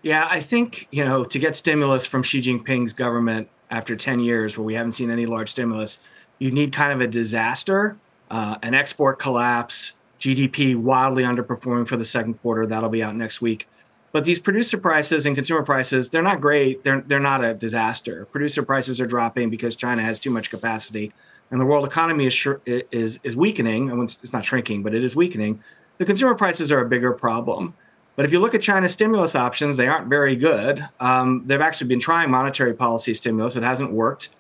Yeah, 0.02 0.26
I 0.30 0.40
think, 0.40 0.88
you 0.90 1.04
know, 1.04 1.24
to 1.24 1.38
get 1.38 1.54
stimulus 1.54 2.06
from 2.06 2.22
Xi 2.22 2.40
Jinping's 2.40 2.92
government 2.92 3.48
after 3.70 3.94
10 3.94 4.20
years 4.20 4.56
where 4.56 4.64
we 4.64 4.74
haven't 4.74 4.92
seen 4.92 5.10
any 5.10 5.26
large 5.26 5.50
stimulus, 5.50 5.98
you 6.38 6.50
need 6.50 6.72
kind 6.72 6.92
of 6.92 7.00
a 7.00 7.06
disaster, 7.06 7.96
uh, 8.30 8.56
an 8.62 8.74
export 8.74 9.18
collapse, 9.18 9.92
GDP 10.20 10.76
wildly 10.76 11.24
underperforming 11.24 11.88
for 11.88 11.96
the 11.96 12.04
second 12.04 12.34
quarter. 12.34 12.66
That'll 12.66 12.90
be 12.90 13.02
out 13.02 13.16
next 13.16 13.40
week. 13.40 13.66
But 14.12 14.24
these 14.24 14.38
producer 14.38 14.76
prices 14.76 15.24
and 15.24 15.36
consumer 15.36 15.62
prices, 15.62 16.10
they're 16.10 16.22
not 16.22 16.40
great. 16.40 16.82
They're, 16.82 17.00
they're 17.02 17.20
not 17.20 17.44
a 17.44 17.54
disaster. 17.54 18.26
Producer 18.26 18.62
prices 18.62 19.00
are 19.00 19.06
dropping 19.06 19.50
because 19.50 19.76
China 19.76 20.02
has 20.02 20.18
too 20.18 20.30
much 20.30 20.50
capacity 20.50 21.12
and 21.50 21.60
the 21.60 21.64
world 21.64 21.84
economy 21.84 22.26
is, 22.26 22.46
is, 22.66 23.20
is 23.22 23.36
weakening. 23.36 23.90
And 23.90 24.02
it's 24.02 24.32
not 24.32 24.44
shrinking, 24.44 24.82
but 24.82 24.94
it 24.94 25.04
is 25.04 25.14
weakening. 25.14 25.60
The 25.98 26.04
consumer 26.04 26.34
prices 26.34 26.72
are 26.72 26.80
a 26.80 26.88
bigger 26.88 27.12
problem. 27.12 27.74
But 28.16 28.24
if 28.24 28.32
you 28.32 28.40
look 28.40 28.54
at 28.54 28.60
China's 28.60 28.92
stimulus 28.92 29.34
options, 29.34 29.76
they 29.76 29.88
aren't 29.88 30.08
very 30.08 30.36
good. 30.36 30.86
Um, 30.98 31.42
they've 31.46 31.60
actually 31.60 31.88
been 31.88 32.00
trying 32.00 32.30
monetary 32.30 32.74
policy 32.74 33.14
stimulus. 33.14 33.56
It 33.56 33.62
hasn't 33.62 33.92
worked. 33.92 34.30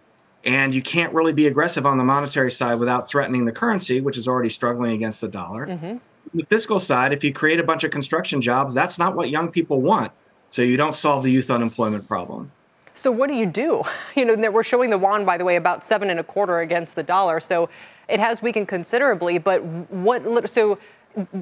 And 0.44 0.74
you 0.74 0.80
can't 0.80 1.12
really 1.12 1.32
be 1.32 1.46
aggressive 1.46 1.84
on 1.84 1.98
the 1.98 2.04
monetary 2.04 2.50
side 2.50 2.78
without 2.78 3.06
threatening 3.06 3.44
the 3.44 3.52
currency, 3.52 4.00
which 4.00 4.16
is 4.16 4.26
already 4.26 4.48
struggling 4.48 4.92
against 4.92 5.20
the 5.20 5.28
dollar. 5.28 5.66
Mm-hmm. 5.66 5.98
The 6.32 6.44
fiscal 6.44 6.78
side, 6.78 7.12
if 7.12 7.22
you 7.22 7.32
create 7.32 7.60
a 7.60 7.64
bunch 7.64 7.84
of 7.84 7.90
construction 7.90 8.40
jobs, 8.40 8.72
that's 8.72 8.98
not 8.98 9.14
what 9.16 9.28
young 9.28 9.50
people 9.50 9.82
want. 9.82 10.12
So 10.50 10.62
you 10.62 10.76
don't 10.76 10.94
solve 10.94 11.24
the 11.24 11.30
youth 11.30 11.50
unemployment 11.50 12.08
problem. 12.08 12.52
So 12.94 13.10
what 13.10 13.28
do 13.28 13.34
you 13.34 13.46
do? 13.46 13.82
You 14.16 14.24
know, 14.36 14.50
we're 14.50 14.64
showing 14.64 14.90
the 14.90 14.98
yuan, 14.98 15.24
by 15.24 15.38
the 15.38 15.44
way, 15.44 15.56
about 15.56 15.84
seven 15.84 16.10
and 16.10 16.18
a 16.18 16.24
quarter 16.24 16.58
against 16.58 16.96
the 16.96 17.02
dollar. 17.02 17.38
So 17.40 17.70
it 18.08 18.18
has 18.18 18.42
weakened 18.42 18.68
considerably. 18.68 19.38
But 19.38 19.62
what? 19.62 20.50
So 20.50 20.78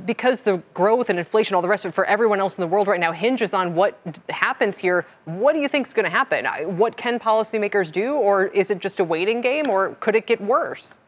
because 0.06 0.40
the 0.40 0.62
growth 0.74 1.10
and 1.10 1.18
inflation, 1.18 1.54
all 1.54 1.62
the 1.62 1.68
rest 1.68 1.84
of 1.84 1.90
it 1.90 1.94
for 1.94 2.04
everyone 2.06 2.40
else 2.40 2.56
in 2.56 2.62
the 2.62 2.66
world 2.66 2.88
right 2.88 3.00
now 3.00 3.12
hinges 3.12 3.52
on 3.52 3.74
what 3.74 3.98
happens 4.28 4.78
here. 4.78 5.06
What 5.26 5.52
do 5.52 5.60
you 5.60 5.68
think 5.68 5.86
is 5.86 5.94
going 5.94 6.04
to 6.04 6.10
happen? 6.10 6.46
What 6.76 6.96
can 6.96 7.18
policymakers 7.18 7.92
do, 7.92 8.14
or 8.14 8.46
is 8.46 8.70
it 8.70 8.78
just 8.78 8.98
a 9.00 9.04
waiting 9.04 9.40
game, 9.40 9.68
or 9.68 9.94
could 10.00 10.16
it 10.16 10.26
get 10.26 10.40
worse? 10.40 10.98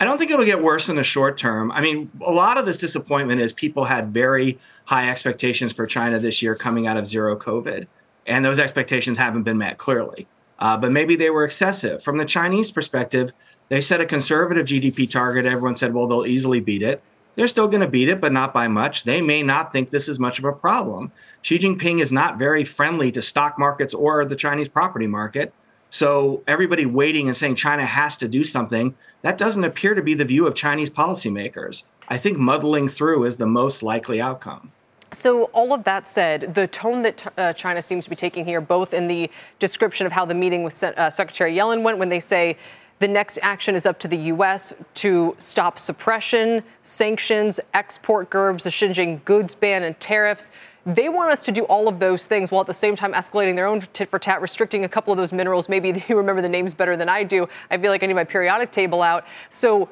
I 0.00 0.04
don't 0.04 0.18
think 0.18 0.30
it'll 0.30 0.44
get 0.44 0.62
worse 0.62 0.88
in 0.88 0.96
the 0.96 1.02
short 1.02 1.38
term. 1.38 1.72
I 1.72 1.80
mean, 1.80 2.10
a 2.20 2.30
lot 2.30 2.56
of 2.56 2.66
this 2.66 2.78
disappointment 2.78 3.40
is 3.40 3.52
people 3.52 3.84
had 3.84 4.12
very 4.12 4.58
high 4.84 5.10
expectations 5.10 5.72
for 5.72 5.86
China 5.86 6.18
this 6.18 6.40
year 6.40 6.54
coming 6.54 6.86
out 6.86 6.96
of 6.96 7.06
zero 7.06 7.36
COVID, 7.36 7.86
and 8.26 8.44
those 8.44 8.58
expectations 8.58 9.18
haven't 9.18 9.42
been 9.42 9.58
met 9.58 9.78
clearly. 9.78 10.26
Uh, 10.58 10.76
but 10.76 10.90
maybe 10.90 11.14
they 11.14 11.30
were 11.30 11.44
excessive. 11.44 12.02
From 12.02 12.18
the 12.18 12.24
Chinese 12.24 12.70
perspective, 12.70 13.32
they 13.68 13.80
set 13.80 14.00
a 14.00 14.06
conservative 14.06 14.66
GDP 14.66 15.08
target. 15.08 15.46
Everyone 15.46 15.76
said, 15.76 15.94
well, 15.94 16.06
they'll 16.06 16.26
easily 16.26 16.60
beat 16.60 16.82
it. 16.82 17.02
They're 17.38 17.46
still 17.46 17.68
going 17.68 17.82
to 17.82 17.86
beat 17.86 18.08
it, 18.08 18.20
but 18.20 18.32
not 18.32 18.52
by 18.52 18.66
much. 18.66 19.04
They 19.04 19.22
may 19.22 19.44
not 19.44 19.72
think 19.72 19.90
this 19.90 20.08
is 20.08 20.18
much 20.18 20.40
of 20.40 20.44
a 20.44 20.52
problem. 20.52 21.12
Xi 21.42 21.56
Jinping 21.56 22.00
is 22.00 22.12
not 22.12 22.36
very 22.36 22.64
friendly 22.64 23.12
to 23.12 23.22
stock 23.22 23.56
markets 23.56 23.94
or 23.94 24.24
the 24.24 24.34
Chinese 24.34 24.68
property 24.68 25.06
market. 25.06 25.54
So 25.88 26.42
everybody 26.48 26.84
waiting 26.84 27.28
and 27.28 27.36
saying 27.36 27.54
China 27.54 27.86
has 27.86 28.16
to 28.16 28.26
do 28.26 28.42
something, 28.42 28.92
that 29.22 29.38
doesn't 29.38 29.62
appear 29.62 29.94
to 29.94 30.02
be 30.02 30.14
the 30.14 30.24
view 30.24 30.48
of 30.48 30.56
Chinese 30.56 30.90
policymakers. 30.90 31.84
I 32.08 32.16
think 32.16 32.38
muddling 32.38 32.88
through 32.88 33.22
is 33.22 33.36
the 33.36 33.46
most 33.46 33.84
likely 33.84 34.20
outcome. 34.20 34.72
So, 35.12 35.44
all 35.54 35.72
of 35.72 35.84
that 35.84 36.08
said, 36.08 36.54
the 36.54 36.66
tone 36.66 37.02
that 37.02 37.32
uh, 37.38 37.52
China 37.52 37.80
seems 37.82 38.04
to 38.04 38.10
be 38.10 38.16
taking 38.16 38.44
here, 38.44 38.60
both 38.60 38.92
in 38.92 39.06
the 39.06 39.30
description 39.58 40.06
of 40.06 40.12
how 40.12 40.24
the 40.26 40.34
meeting 40.34 40.64
with 40.64 40.82
uh, 40.82 41.08
Secretary 41.08 41.54
Yellen 41.54 41.82
went, 41.82 41.98
when 41.98 42.10
they 42.10 42.20
say 42.20 42.58
the 42.98 43.08
next 43.08 43.38
action 43.42 43.74
is 43.74 43.86
up 43.86 43.98
to 44.00 44.08
the 44.08 44.16
U.S. 44.16 44.74
to 44.94 45.36
stop 45.38 45.78
suppression, 45.78 46.62
sanctions, 46.82 47.60
export 47.72 48.28
gerbs, 48.28 48.64
the 48.64 48.70
Xinjiang 48.70 49.24
goods 49.24 49.54
ban, 49.54 49.84
and 49.84 49.98
tariffs. 50.00 50.50
They 50.84 51.08
want 51.08 51.30
us 51.30 51.44
to 51.44 51.52
do 51.52 51.64
all 51.64 51.86
of 51.86 52.00
those 52.00 52.26
things 52.26 52.50
while 52.50 52.62
at 52.62 52.66
the 52.66 52.74
same 52.74 52.96
time 52.96 53.12
escalating 53.12 53.54
their 53.54 53.66
own 53.66 53.86
tit 53.92 54.08
for 54.08 54.18
tat, 54.18 54.40
restricting 54.40 54.84
a 54.84 54.88
couple 54.88 55.12
of 55.12 55.18
those 55.18 55.32
minerals. 55.32 55.68
Maybe 55.68 56.02
you 56.08 56.16
remember 56.16 56.42
the 56.42 56.48
names 56.48 56.74
better 56.74 56.96
than 56.96 57.08
I 57.08 57.22
do. 57.22 57.48
I 57.70 57.78
feel 57.78 57.90
like 57.90 58.02
I 58.02 58.06
need 58.06 58.14
my 58.14 58.24
periodic 58.24 58.72
table 58.72 59.02
out. 59.02 59.24
So, 59.50 59.88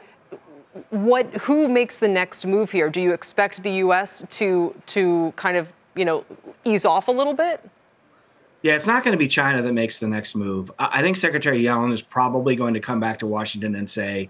what? 0.90 1.26
Who 1.42 1.68
makes 1.68 1.98
the 1.98 2.08
next 2.08 2.44
move 2.44 2.70
here? 2.70 2.90
Do 2.90 3.00
you 3.00 3.12
expect 3.12 3.62
the 3.62 3.72
U.S. 3.72 4.22
to 4.30 4.74
to 4.86 5.32
kind 5.36 5.56
of 5.56 5.72
you 5.94 6.04
know 6.04 6.24
ease 6.64 6.84
off 6.84 7.08
a 7.08 7.12
little 7.12 7.34
bit? 7.34 7.62
Yeah, 8.66 8.74
it's 8.74 8.88
not 8.88 9.04
going 9.04 9.12
to 9.12 9.18
be 9.18 9.28
China 9.28 9.62
that 9.62 9.72
makes 9.72 10.00
the 10.00 10.08
next 10.08 10.34
move. 10.34 10.72
I 10.76 11.00
think 11.00 11.16
Secretary 11.16 11.62
Yellen 11.62 11.92
is 11.92 12.02
probably 12.02 12.56
going 12.56 12.74
to 12.74 12.80
come 12.80 12.98
back 12.98 13.16
to 13.20 13.26
Washington 13.28 13.76
and 13.76 13.88
say, 13.88 14.28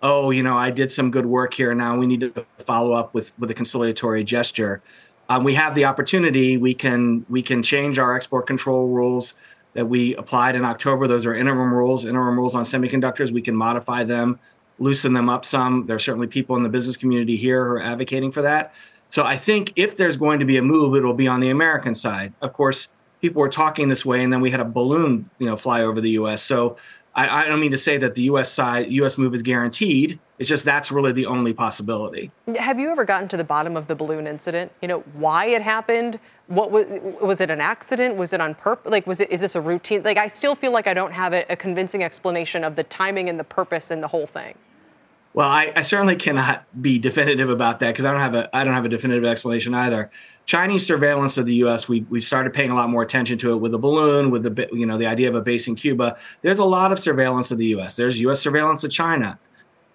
"Oh, 0.00 0.30
you 0.30 0.42
know, 0.42 0.56
I 0.56 0.70
did 0.70 0.90
some 0.90 1.10
good 1.10 1.26
work 1.26 1.52
here. 1.52 1.74
Now 1.74 1.94
we 1.98 2.06
need 2.06 2.20
to 2.20 2.46
follow 2.60 2.92
up 2.92 3.12
with 3.12 3.38
with 3.38 3.50
a 3.50 3.54
conciliatory 3.54 4.24
gesture. 4.24 4.80
Um, 5.28 5.44
we 5.44 5.52
have 5.52 5.74
the 5.74 5.84
opportunity. 5.84 6.56
We 6.56 6.72
can 6.72 7.26
we 7.28 7.42
can 7.42 7.62
change 7.62 7.98
our 7.98 8.16
export 8.16 8.46
control 8.46 8.88
rules 8.88 9.34
that 9.74 9.84
we 9.84 10.16
applied 10.16 10.56
in 10.56 10.64
October. 10.64 11.06
Those 11.06 11.26
are 11.26 11.34
interim 11.34 11.74
rules, 11.74 12.06
interim 12.06 12.38
rules 12.38 12.54
on 12.54 12.64
semiconductors. 12.64 13.32
We 13.32 13.42
can 13.42 13.54
modify 13.54 14.02
them, 14.02 14.38
loosen 14.78 15.12
them 15.12 15.28
up 15.28 15.44
some. 15.44 15.84
There 15.84 15.96
are 15.96 16.06
certainly 16.08 16.26
people 16.26 16.56
in 16.56 16.62
the 16.62 16.70
business 16.70 16.96
community 16.96 17.36
here 17.36 17.66
who 17.66 17.72
are 17.72 17.82
advocating 17.82 18.32
for 18.32 18.40
that. 18.40 18.72
So 19.10 19.24
I 19.24 19.36
think 19.36 19.74
if 19.76 19.98
there's 19.98 20.16
going 20.16 20.38
to 20.38 20.46
be 20.46 20.56
a 20.56 20.62
move, 20.62 20.96
it'll 20.96 21.12
be 21.12 21.28
on 21.28 21.40
the 21.40 21.50
American 21.50 21.94
side. 21.94 22.32
Of 22.40 22.54
course, 22.54 22.88
people 23.24 23.40
were 23.40 23.48
talking 23.48 23.88
this 23.88 24.04
way, 24.04 24.22
and 24.22 24.30
then 24.30 24.42
we 24.42 24.50
had 24.50 24.60
a 24.60 24.66
balloon, 24.66 25.30
you 25.38 25.46
know, 25.46 25.56
fly 25.56 25.82
over 25.82 25.98
the 25.98 26.10
U.S. 26.10 26.42
So 26.42 26.76
I, 27.14 27.44
I, 27.44 27.48
don't 27.48 27.58
mean 27.58 27.70
to 27.70 27.78
say 27.78 27.96
that 27.96 28.14
the 28.14 28.24
U.S. 28.24 28.52
side, 28.52 28.92
U.S. 28.92 29.16
move 29.16 29.32
is 29.32 29.40
guaranteed. 29.40 30.18
It's 30.38 30.46
just 30.46 30.66
that's 30.66 30.92
really 30.92 31.10
the 31.12 31.24
only 31.24 31.54
possibility. 31.54 32.30
Have 32.58 32.78
you 32.78 32.90
ever 32.90 33.02
gotten 33.06 33.26
to 33.28 33.38
the 33.38 33.44
bottom 33.44 33.78
of 33.78 33.88
the 33.88 33.94
balloon 33.94 34.26
incident? 34.26 34.72
You 34.82 34.88
know 34.88 35.00
why 35.14 35.46
it 35.46 35.62
happened. 35.62 36.20
What 36.48 36.70
was 36.70 36.84
was 37.22 37.40
it 37.40 37.48
an 37.48 37.62
accident? 37.62 38.16
Was 38.16 38.34
it 38.34 38.42
on 38.42 38.54
purpose? 38.56 38.92
Like 38.92 39.06
was 39.06 39.20
it 39.20 39.30
is 39.30 39.40
this 39.40 39.54
a 39.54 39.60
routine? 39.62 40.02
Like 40.02 40.18
I 40.18 40.26
still 40.26 40.54
feel 40.54 40.72
like 40.72 40.86
I 40.86 40.92
don't 40.92 41.12
have 41.12 41.32
a, 41.32 41.46
a 41.48 41.56
convincing 41.56 42.04
explanation 42.04 42.62
of 42.62 42.76
the 42.76 42.84
timing 42.84 43.30
and 43.30 43.40
the 43.40 43.44
purpose 43.44 43.90
and 43.90 44.02
the 44.02 44.08
whole 44.08 44.26
thing. 44.26 44.54
Well, 45.34 45.48
I, 45.48 45.72
I, 45.74 45.82
certainly 45.82 46.14
cannot 46.14 46.64
be 46.80 46.96
definitive 47.00 47.50
about 47.50 47.80
that 47.80 47.88
because 47.88 48.04
I 48.04 48.12
don't 48.12 48.20
have 48.20 48.36
a 48.36 48.56
I 48.56 48.62
don't 48.62 48.72
have 48.72 48.84
a 48.84 48.88
definitive 48.88 49.24
explanation 49.24 49.74
either. 49.74 50.08
Chinese 50.46 50.86
surveillance 50.86 51.36
of 51.36 51.46
the 51.46 51.54
U.S. 51.56 51.88
We 51.88 52.02
we 52.08 52.20
started 52.20 52.52
paying 52.52 52.70
a 52.70 52.76
lot 52.76 52.88
more 52.88 53.02
attention 53.02 53.36
to 53.38 53.52
it 53.52 53.56
with 53.56 53.72
the 53.72 53.78
balloon, 53.78 54.30
with 54.30 54.44
the 54.44 54.68
you 54.72 54.86
know 54.86 54.96
the 54.96 55.08
idea 55.08 55.28
of 55.28 55.34
a 55.34 55.42
base 55.42 55.66
in 55.66 55.74
Cuba. 55.74 56.16
There's 56.42 56.60
a 56.60 56.64
lot 56.64 56.92
of 56.92 57.00
surveillance 57.00 57.50
of 57.50 57.58
the 57.58 57.66
U.S. 57.66 57.96
There's 57.96 58.20
U.S. 58.20 58.40
surveillance 58.40 58.84
of 58.84 58.92
China. 58.92 59.36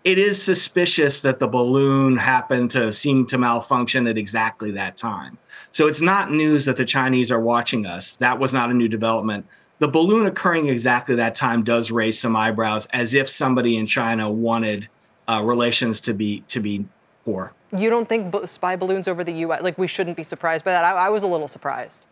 it 0.03 0.17
is 0.17 0.41
suspicious 0.43 1.21
that 1.21 1.39
the 1.39 1.47
balloon 1.47 2.17
happened 2.17 2.71
to 2.71 2.91
seem 2.91 3.25
to 3.27 3.37
malfunction 3.37 4.07
at 4.07 4.17
exactly 4.17 4.71
that 4.71 4.97
time. 4.97 5.37
So 5.71 5.87
it's 5.87 6.01
not 6.01 6.31
news 6.31 6.65
that 6.65 6.75
the 6.75 6.85
Chinese 6.85 7.31
are 7.31 7.39
watching 7.39 7.85
us. 7.85 8.17
That 8.17 8.39
was 8.39 8.53
not 8.53 8.71
a 8.71 8.73
new 8.73 8.89
development. 8.89 9.45
The 9.79 9.87
balloon 9.87 10.25
occurring 10.25 10.67
exactly 10.67 11.15
that 11.15 11.35
time 11.35 11.63
does 11.63 11.91
raise 11.91 12.19
some 12.19 12.35
eyebrows, 12.35 12.87
as 12.87 13.13
if 13.13 13.29
somebody 13.29 13.77
in 13.77 13.85
China 13.85 14.29
wanted 14.29 14.89
uh, 15.29 15.41
relations 15.43 16.01
to 16.01 16.13
be 16.13 16.41
to 16.47 16.59
be 16.59 16.85
poor. 17.23 17.53
You 17.75 17.89
don't 17.89 18.09
think 18.09 18.33
spy 18.47 18.75
balloons 18.75 19.07
over 19.07 19.23
the 19.23 19.33
U.S. 19.33 19.61
like 19.61 19.77
we 19.77 19.87
shouldn't 19.87 20.17
be 20.17 20.23
surprised 20.23 20.65
by 20.65 20.71
that? 20.71 20.83
I, 20.83 20.91
I 20.91 21.09
was 21.09 21.23
a 21.23 21.27
little 21.27 21.47
surprised. 21.47 22.05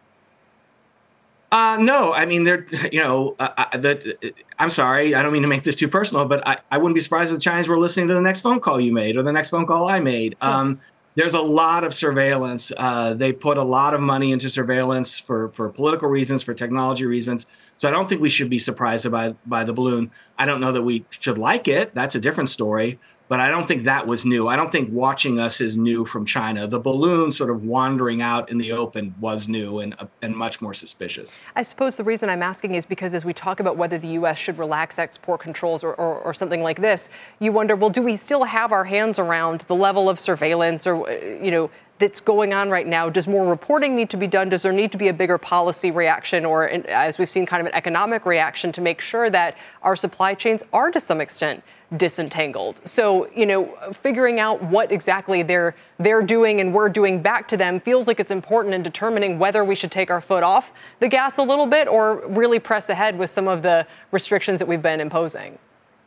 Uh, 1.52 1.78
no, 1.80 2.14
I 2.14 2.26
mean 2.26 2.44
they're 2.44 2.66
you 2.92 3.02
know 3.02 3.36
uh, 3.40 3.50
uh 3.58 3.78
that 3.78 4.06
uh, 4.24 4.28
I'm 4.60 4.70
sorry, 4.70 5.16
I 5.16 5.24
don't 5.24 5.34
mean 5.34 5.42
to 5.42 5.48
make 5.48 5.64
this 5.64 5.76
too 5.76 5.88
personal, 5.88 6.26
but 6.26 6.46
I, 6.48 6.58
I 6.72 6.78
wouldn't 6.78 6.96
be 6.96 7.02
surprised 7.02 7.32
if 7.32 7.38
the 7.38 7.42
Chinese 7.42 7.68
were 7.68 7.80
listening 7.80 8.08
to 8.10 8.14
the 8.14 8.22
next 8.22 8.42
phone 8.42 8.60
call 8.60 8.80
you 8.80 8.94
made 8.94 9.18
or 9.18 9.24
the 9.24 9.32
next 9.32 9.50
phone 9.50 9.66
call 9.66 9.88
I 9.88 10.00
made. 10.00 10.36
Um, 10.42 10.80
there's 11.18 11.34
a 11.34 11.42
lot 11.42 11.84
of 11.84 11.96
surveillance. 11.96 12.72
Uh, 12.78 13.16
they 13.16 13.34
put 13.34 13.58
a 13.58 13.64
lot 13.64 13.96
of 13.96 14.00
money 14.00 14.32
into 14.32 14.52
surveillance 14.52 15.20
for 15.20 15.50
for 15.50 15.68
political 15.68 16.08
reasons, 16.08 16.44
for 16.44 16.54
technology 16.54 17.08
reasons. 17.08 17.48
So 17.76 17.88
I 17.88 17.92
don't 17.92 18.08
think 18.08 18.22
we 18.22 18.30
should 18.30 18.52
be 18.52 18.60
surprised 18.60 19.10
by 19.10 19.34
by 19.48 19.64
the 19.64 19.74
balloon. 19.74 20.12
I 20.38 20.46
don't 20.46 20.62
know 20.62 20.72
that 20.72 20.84
we 20.84 21.06
should 21.10 21.40
like 21.40 21.68
it. 21.68 21.96
That's 21.96 22.14
a 22.14 22.22
different 22.22 22.50
story 22.50 23.00
but 23.28 23.40
I 23.40 23.50
don't 23.50 23.68
think 23.68 23.84
that 23.84 24.08
was 24.08 24.26
new. 24.26 24.48
I 24.48 24.56
don't 24.56 24.72
think 24.72 24.90
watching 24.92 25.40
us 25.40 25.60
is 25.60 25.78
new 25.78 26.06
from 26.06 26.26
China. 26.26 26.68
The 26.68 26.80
balloon 26.80 27.32
sort 27.32 27.50
of 27.50 27.64
wandering 27.64 28.22
out 28.22 28.50
in 28.50 28.58
the 28.58 28.72
open 28.72 29.14
was 29.20 29.50
new 29.50 29.80
and, 29.80 29.96
uh, 30.00 30.08
and 30.22 30.36
much 30.36 30.62
more 30.62 30.74
suspicious. 30.74 31.42
I 31.56 31.64
suppose 31.64 31.96
the 31.96 32.04
reason 32.04 32.30
I'm 32.30 32.44
asking 32.44 32.76
is 32.76 32.86
because 32.86 33.14
as 33.14 33.26
we 33.26 33.34
talk 33.34 33.60
about 33.60 33.78
whether 33.78 33.98
the 33.98 34.10
U.S. 34.10 34.38
should 34.38 34.58
relax 34.58 34.98
export 34.98 35.42
controls 35.42 35.84
or, 35.84 35.94
or, 35.96 36.20
or 36.20 36.34
something 36.34 36.62
like 36.62 36.82
this, 36.82 37.10
you 37.40 37.52
wonder, 37.52 37.76
well, 37.76 37.90
do 37.90 38.02
we 38.02 38.16
still 38.16 38.46
have 38.46 38.72
our 38.72 38.86
hands 38.86 39.20
around 39.20 39.62
the 39.62 39.76
level 39.76 40.10
of 40.10 40.20
surveillance 40.20 40.88
or, 40.88 41.10
uh, 41.10 41.14
you 41.44 41.52
know, 41.52 41.70
that's 42.00 42.20
going 42.20 42.54
on 42.54 42.70
right 42.70 42.86
now? 42.86 43.10
Does 43.10 43.28
more 43.28 43.48
reporting 43.48 43.96
need 43.96 44.10
to 44.12 44.18
be 44.18 44.28
done? 44.28 44.50
Does 44.50 44.62
there 44.62 44.72
need 44.72 44.92
to 44.92 44.98
be 44.98 45.08
a 45.08 45.14
bigger 45.14 45.38
policy 45.38 45.92
reaction 45.92 46.46
or, 46.46 46.70
as 46.70 47.18
we've 47.18 47.30
seen, 47.30 47.46
kind 47.46 47.62
of 47.62 47.68
an 47.68 47.74
economic 47.74 48.26
reaction 48.26 48.72
to 48.74 48.82
make 48.82 49.02
sure 49.02 49.30
that 49.30 49.58
our 49.82 49.96
supply 49.96 50.34
chains 50.34 50.64
are 50.74 50.92
to 50.92 51.00
some 51.00 51.22
extent 51.22 51.64
disentangled? 51.96 52.82
So, 52.86 53.30
you 53.32 53.46
know, 53.46 53.76
figuring 53.94 54.40
out 54.40 54.62
what 54.64 54.92
exactly 54.92 55.42
they're 55.42 55.76
they're 56.00 56.22
doing 56.22 56.62
and 56.62 56.74
we're 56.74 56.90
doing 56.90 57.22
back 57.22 57.48
to 57.48 57.58
them 57.58 57.80
feels 57.80 58.06
like 58.08 58.20
it's 58.20 58.32
important 58.32 58.76
in 58.76 58.84
determining 58.84 59.40
whether 59.40 59.64
we 59.66 59.74
should 59.74 59.92
take 59.92 60.12
our 60.12 60.22
foot 60.22 60.44
off 60.44 60.72
the 61.00 61.08
gas 61.08 61.38
a 61.38 61.44
little 61.44 61.66
bit 61.66 61.88
or 61.88 62.28
really 62.28 62.60
press 62.60 62.90
ahead 62.90 63.18
with 63.18 63.30
some 63.30 63.48
of 63.48 63.64
the 63.64 63.88
restrictions 64.12 64.60
that 64.60 64.68
we've 64.68 64.82
been 64.82 65.00
imposing. 65.00 65.58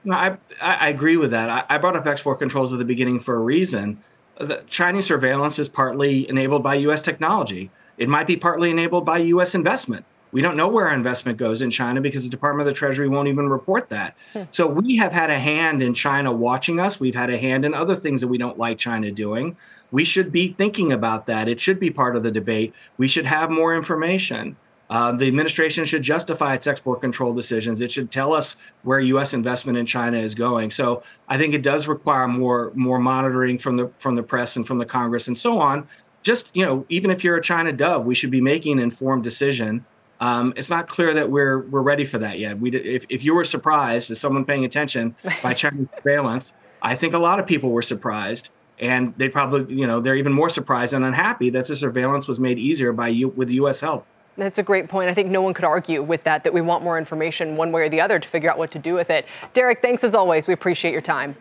No, 0.04 0.14
I, 0.14 0.36
I 0.62 0.88
agree 0.88 1.16
with 1.16 1.32
that. 1.32 1.50
I, 1.50 1.74
I 1.74 1.78
brought 1.78 1.96
up 1.96 2.06
export 2.06 2.38
controls 2.38 2.72
at 2.72 2.78
the 2.78 2.84
beginning 2.84 3.18
for 3.18 3.34
a 3.34 3.40
reason 3.40 3.98
the 4.40 4.62
Chinese 4.68 5.06
surveillance 5.06 5.58
is 5.58 5.68
partly 5.68 6.28
enabled 6.28 6.62
by 6.62 6.76
U.S. 6.76 7.02
technology. 7.02 7.70
It 7.98 8.08
might 8.08 8.26
be 8.26 8.36
partly 8.36 8.70
enabled 8.70 9.04
by 9.04 9.18
U.S. 9.18 9.54
investment. 9.54 10.04
We 10.32 10.42
don't 10.42 10.56
know 10.56 10.68
where 10.68 10.88
our 10.88 10.94
investment 10.94 11.38
goes 11.38 11.60
in 11.60 11.70
China 11.70 12.00
because 12.00 12.24
the 12.24 12.30
Department 12.30 12.66
of 12.66 12.72
the 12.72 12.78
Treasury 12.78 13.08
won't 13.08 13.28
even 13.28 13.48
report 13.48 13.88
that. 13.88 14.16
Hmm. 14.32 14.42
So 14.52 14.66
we 14.66 14.96
have 14.96 15.12
had 15.12 15.28
a 15.28 15.38
hand 15.38 15.82
in 15.82 15.92
China 15.92 16.32
watching 16.32 16.78
us. 16.78 17.00
We've 17.00 17.14
had 17.14 17.30
a 17.30 17.36
hand 17.38 17.64
in 17.64 17.74
other 17.74 17.94
things 17.94 18.20
that 18.20 18.28
we 18.28 18.38
don't 18.38 18.58
like 18.58 18.78
China 18.78 19.10
doing. 19.10 19.56
We 19.90 20.04
should 20.04 20.30
be 20.30 20.52
thinking 20.52 20.92
about 20.92 21.26
that. 21.26 21.48
It 21.48 21.60
should 21.60 21.80
be 21.80 21.90
part 21.90 22.14
of 22.14 22.22
the 22.22 22.30
debate. 22.30 22.74
We 22.96 23.08
should 23.08 23.26
have 23.26 23.50
more 23.50 23.74
information. 23.74 24.56
Uh, 24.90 25.12
the 25.12 25.28
administration 25.28 25.84
should 25.84 26.02
justify 26.02 26.54
its 26.54 26.66
export 26.66 27.00
control 27.00 27.32
decisions. 27.32 27.80
It 27.80 27.92
should 27.92 28.10
tell 28.10 28.32
us 28.32 28.56
where 28.82 28.98
U.S. 28.98 29.32
investment 29.32 29.78
in 29.78 29.86
China 29.86 30.18
is 30.18 30.34
going. 30.34 30.72
So 30.72 31.04
I 31.28 31.38
think 31.38 31.54
it 31.54 31.62
does 31.62 31.86
require 31.86 32.26
more 32.26 32.72
more 32.74 32.98
monitoring 32.98 33.56
from 33.56 33.76
the 33.76 33.90
from 33.98 34.16
the 34.16 34.22
press 34.24 34.56
and 34.56 34.66
from 34.66 34.78
the 34.78 34.84
Congress 34.84 35.28
and 35.28 35.38
so 35.38 35.60
on. 35.60 35.86
Just 36.22 36.54
you 36.56 36.66
know, 36.66 36.84
even 36.88 37.12
if 37.12 37.22
you're 37.22 37.36
a 37.36 37.42
China 37.42 37.72
dove, 37.72 38.04
we 38.04 38.16
should 38.16 38.32
be 38.32 38.40
making 38.40 38.72
an 38.74 38.78
informed 38.80 39.22
decision. 39.22 39.84
Um, 40.18 40.52
it's 40.56 40.70
not 40.70 40.88
clear 40.88 41.14
that 41.14 41.30
we're 41.30 41.60
we're 41.60 41.82
ready 41.82 42.04
for 42.04 42.18
that 42.18 42.40
yet. 42.40 42.58
We 42.58 42.72
if 42.72 43.06
if 43.08 43.22
you 43.24 43.34
were 43.34 43.44
surprised 43.44 44.10
as 44.10 44.18
someone 44.18 44.44
paying 44.44 44.64
attention 44.64 45.14
by 45.42 45.54
Chinese 45.54 45.86
surveillance, 45.94 46.52
I 46.82 46.96
think 46.96 47.14
a 47.14 47.18
lot 47.18 47.38
of 47.38 47.46
people 47.46 47.70
were 47.70 47.82
surprised 47.82 48.50
and 48.80 49.14
they 49.18 49.28
probably 49.28 49.72
you 49.72 49.86
know 49.86 50.00
they're 50.00 50.16
even 50.16 50.32
more 50.32 50.48
surprised 50.48 50.94
and 50.94 51.04
unhappy 51.04 51.48
that 51.50 51.66
the 51.66 51.76
surveillance 51.76 52.26
was 52.26 52.40
made 52.40 52.58
easier 52.58 52.92
by 52.92 53.08
you 53.08 53.28
with 53.28 53.50
U.S. 53.50 53.80
help. 53.80 54.04
That's 54.36 54.58
a 54.58 54.62
great 54.62 54.88
point. 54.88 55.10
I 55.10 55.14
think 55.14 55.30
no 55.30 55.42
one 55.42 55.54
could 55.54 55.64
argue 55.64 56.02
with 56.02 56.24
that, 56.24 56.44
that 56.44 56.54
we 56.54 56.60
want 56.60 56.82
more 56.82 56.98
information 56.98 57.56
one 57.56 57.72
way 57.72 57.82
or 57.82 57.88
the 57.88 58.00
other 58.00 58.18
to 58.18 58.28
figure 58.28 58.50
out 58.50 58.58
what 58.58 58.70
to 58.72 58.78
do 58.78 58.94
with 58.94 59.10
it. 59.10 59.26
Derek, 59.52 59.82
thanks 59.82 60.04
as 60.04 60.14
always. 60.14 60.46
We 60.46 60.54
appreciate 60.54 60.92
your 60.92 61.02
time. 61.02 61.36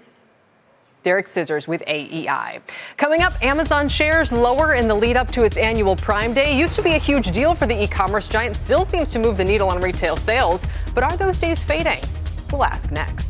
Derek 1.04 1.30
Scissors 1.30 1.68
with 1.68 1.82
AEI. 1.88 2.60
Coming 2.98 3.22
up, 3.22 3.34
Amazon 3.42 3.88
shares 3.88 4.32
lower 4.32 4.74
in 4.74 4.88
the 4.88 4.96
lead 4.96 5.16
up 5.16 5.32
to 5.32 5.44
its 5.44 5.56
annual 5.56 5.96
Prime 5.96 6.34
Day. 6.34 6.58
Used 6.58 6.76
to 6.76 6.82
be 6.82 6.92
a 6.92 6.98
huge 6.98 7.32
deal 7.32 7.56
for 7.56 7.66
the 7.66 7.84
e 7.84 7.88
commerce 7.88 8.28
giant, 8.28 8.58
still 8.58 8.84
seems 8.84 9.10
to 9.12 9.20
move 9.20 9.38
the 9.38 9.46
needle 9.46 9.70
on 9.70 9.82
retail 9.82 10.18
sales. 10.18 10.66
But 10.94 11.04
are 11.04 11.16
those 11.16 11.40
days 11.40 11.64
fading? 11.64 12.02
We'll 12.52 12.66
ask 12.66 12.92
next. 12.92 13.29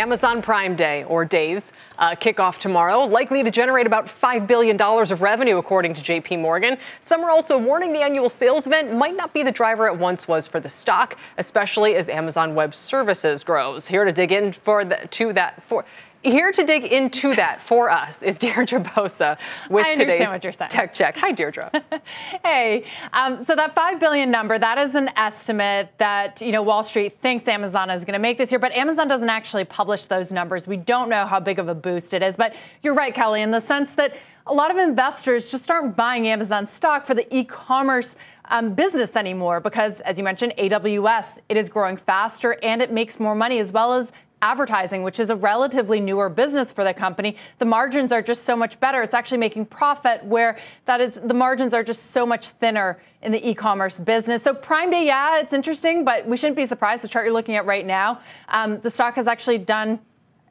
Amazon 0.00 0.40
Prime 0.40 0.76
Day, 0.76 1.04
or 1.04 1.26
Days, 1.26 1.72
uh, 1.98 2.12
kickoff 2.12 2.56
tomorrow, 2.56 3.00
likely 3.00 3.44
to 3.44 3.50
generate 3.50 3.86
about 3.86 4.06
$5 4.06 4.46
billion 4.46 4.80
of 4.80 5.20
revenue, 5.20 5.58
according 5.58 5.92
to 5.92 6.00
JP 6.00 6.40
Morgan. 6.40 6.78
Some 7.02 7.22
are 7.22 7.30
also 7.30 7.58
warning 7.58 7.92
the 7.92 8.00
annual 8.00 8.30
sales 8.30 8.66
event 8.66 8.94
might 8.94 9.14
not 9.14 9.34
be 9.34 9.42
the 9.42 9.52
driver 9.52 9.86
it 9.86 9.94
once 9.94 10.26
was 10.26 10.46
for 10.46 10.58
the 10.58 10.70
stock, 10.70 11.18
especially 11.36 11.96
as 11.96 12.08
Amazon 12.08 12.54
Web 12.54 12.74
Services 12.74 13.44
grows. 13.44 13.86
Here 13.86 14.06
to 14.06 14.12
dig 14.12 14.32
in 14.32 14.52
for 14.54 14.86
the, 14.86 15.06
to 15.10 15.34
that 15.34 15.62
for 15.62 15.84
here 16.22 16.52
to 16.52 16.64
dig 16.64 16.84
into 16.84 17.34
that 17.34 17.62
for 17.62 17.90
us 17.90 18.22
is 18.22 18.36
Deirdre 18.36 18.80
Bosa 18.80 19.38
with 19.70 19.86
today's 19.96 20.56
Tech 20.68 20.92
Check. 20.92 21.16
Hi, 21.16 21.32
Deirdre. 21.32 21.70
hey, 22.44 22.84
um, 23.12 23.44
so 23.44 23.56
that 23.56 23.74
five 23.74 23.98
billion 23.98 24.30
number 24.30 24.58
that 24.58 24.78
is 24.78 24.94
an 24.94 25.10
estimate 25.16 25.92
that 25.98 26.40
you 26.40 26.52
know 26.52 26.62
Wall 26.62 26.82
Street 26.82 27.18
thinks 27.22 27.48
Amazon 27.48 27.90
is 27.90 28.04
going 28.04 28.12
to 28.12 28.18
make 28.18 28.38
this 28.38 28.52
year, 28.52 28.58
but 28.58 28.72
Amazon 28.72 29.08
doesn't 29.08 29.30
actually 29.30 29.64
publish 29.64 30.06
those 30.06 30.30
numbers. 30.30 30.66
We 30.66 30.76
don't 30.76 31.08
know 31.08 31.26
how 31.26 31.40
big 31.40 31.58
of 31.58 31.68
a 31.68 31.74
boost 31.74 32.12
it 32.12 32.22
is, 32.22 32.36
but 32.36 32.54
you're 32.82 32.94
right, 32.94 33.14
Kelly, 33.14 33.42
in 33.42 33.50
the 33.50 33.60
sense 33.60 33.94
that 33.94 34.14
a 34.46 34.52
lot 34.52 34.70
of 34.70 34.76
investors 34.76 35.50
just 35.50 35.70
aren't 35.70 35.96
buying 35.96 36.26
Amazon 36.28 36.66
stock 36.66 37.06
for 37.06 37.14
the 37.14 37.34
e-commerce 37.34 38.16
um, 38.46 38.74
business 38.74 39.14
anymore 39.16 39.60
because, 39.60 40.00
as 40.00 40.18
you 40.18 40.24
mentioned, 40.24 40.52
AWS 40.58 41.38
it 41.48 41.56
is 41.56 41.68
growing 41.68 41.96
faster 41.96 42.56
and 42.62 42.82
it 42.82 42.92
makes 42.92 43.20
more 43.20 43.34
money 43.34 43.58
as 43.58 43.72
well 43.72 43.94
as 43.94 44.12
advertising, 44.42 45.02
which 45.02 45.20
is 45.20 45.30
a 45.30 45.36
relatively 45.36 46.00
newer 46.00 46.28
business 46.28 46.72
for 46.72 46.84
the 46.84 46.94
company, 46.94 47.36
the 47.58 47.64
margins 47.64 48.12
are 48.12 48.22
just 48.22 48.44
so 48.44 48.56
much 48.56 48.78
better. 48.80 49.02
It's 49.02 49.14
actually 49.14 49.38
making 49.38 49.66
profit 49.66 50.24
where 50.24 50.58
that 50.86 51.00
is 51.00 51.20
the 51.22 51.34
margins 51.34 51.74
are 51.74 51.84
just 51.84 52.10
so 52.12 52.24
much 52.24 52.48
thinner 52.48 53.00
in 53.22 53.32
the 53.32 53.48
e-commerce 53.48 54.00
business. 54.00 54.42
So 54.42 54.54
Prime 54.54 54.90
Day, 54.90 55.06
yeah, 55.06 55.40
it's 55.40 55.52
interesting, 55.52 56.04
but 56.04 56.26
we 56.26 56.36
shouldn't 56.36 56.56
be 56.56 56.66
surprised. 56.66 57.04
The 57.04 57.08
chart 57.08 57.24
you're 57.24 57.34
looking 57.34 57.56
at 57.56 57.66
right 57.66 57.86
now, 57.86 58.20
um, 58.48 58.80
the 58.80 58.90
stock 58.90 59.16
has 59.16 59.26
actually 59.26 59.58
done 59.58 60.00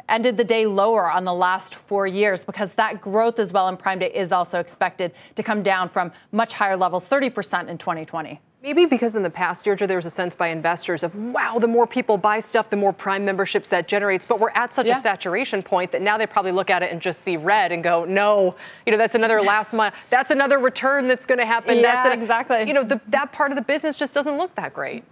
ended 0.08 0.38
the 0.38 0.44
day 0.44 0.66
lower 0.66 1.10
on 1.10 1.24
the 1.24 1.34
last 1.34 1.76
four 1.76 2.08
years 2.08 2.44
because 2.44 2.74
that 2.74 3.00
growth 3.00 3.40
as 3.40 3.54
well 3.54 3.68
in 3.68 3.78
Prime 3.78 4.00
Day 4.00 4.12
is 4.12 4.32
also 4.32 4.60
expected 4.60 5.14
to 5.36 5.44
come 5.44 5.64
down 5.64 5.88
from 5.88 6.12
much 6.32 6.54
higher 6.54 6.76
levels, 6.76 7.08
30% 7.08 7.68
in 7.68 7.78
2020. 7.78 8.42
Maybe 8.62 8.86
because 8.86 9.16
in 9.16 9.24
the 9.24 9.30
past, 9.30 9.64
Deirdre, 9.64 9.88
there 9.88 9.96
was 9.96 10.06
a 10.06 10.10
sense 10.10 10.36
by 10.36 10.48
investors 10.48 11.02
of, 11.02 11.16
wow, 11.16 11.60
the 11.60 11.68
more 11.68 11.88
people 11.88 12.18
buy 12.18 12.42
stuff, 12.42 12.70
the 12.70 12.76
more 12.76 12.92
Prime 12.92 13.24
memberships 13.24 13.70
that 13.70 13.88
generates. 13.88 14.26
But 14.26 14.42
we're 14.42 14.50
at 14.50 14.74
such 14.74 14.88
yeah. 14.88 14.98
a 14.98 15.02
saturation 15.02 15.64
point 15.64 15.94
that 15.94 16.02
now 16.02 16.18
they 16.18 16.28
probably 16.28 16.52
look 16.52 16.70
at 16.70 16.84
it 16.84 16.92
and 16.92 17.02
just 17.02 17.22
see 17.22 17.38
red 17.38 17.72
and 17.72 17.82
go, 17.82 18.04
no, 18.04 18.58
you 18.86 18.92
know, 18.92 18.98
that's 18.98 19.16
another 19.16 19.42
last 19.42 19.74
month. 19.74 19.96
That's 20.10 20.30
another 20.30 20.60
return 20.60 21.08
that's 21.08 21.26
going 21.26 21.38
to 21.38 21.46
happen. 21.46 21.78
Yeah, 21.78 21.84
that's 21.84 22.14
an, 22.14 22.22
exactly. 22.22 22.68
You 22.68 22.74
know, 22.74 22.84
the, 22.84 23.00
that 23.08 23.32
part 23.32 23.52
of 23.52 23.56
the 23.56 23.64
business 23.64 23.96
just 23.96 24.14
doesn't 24.14 24.38
look 24.38 24.54
that 24.56 24.74
great. 24.74 25.06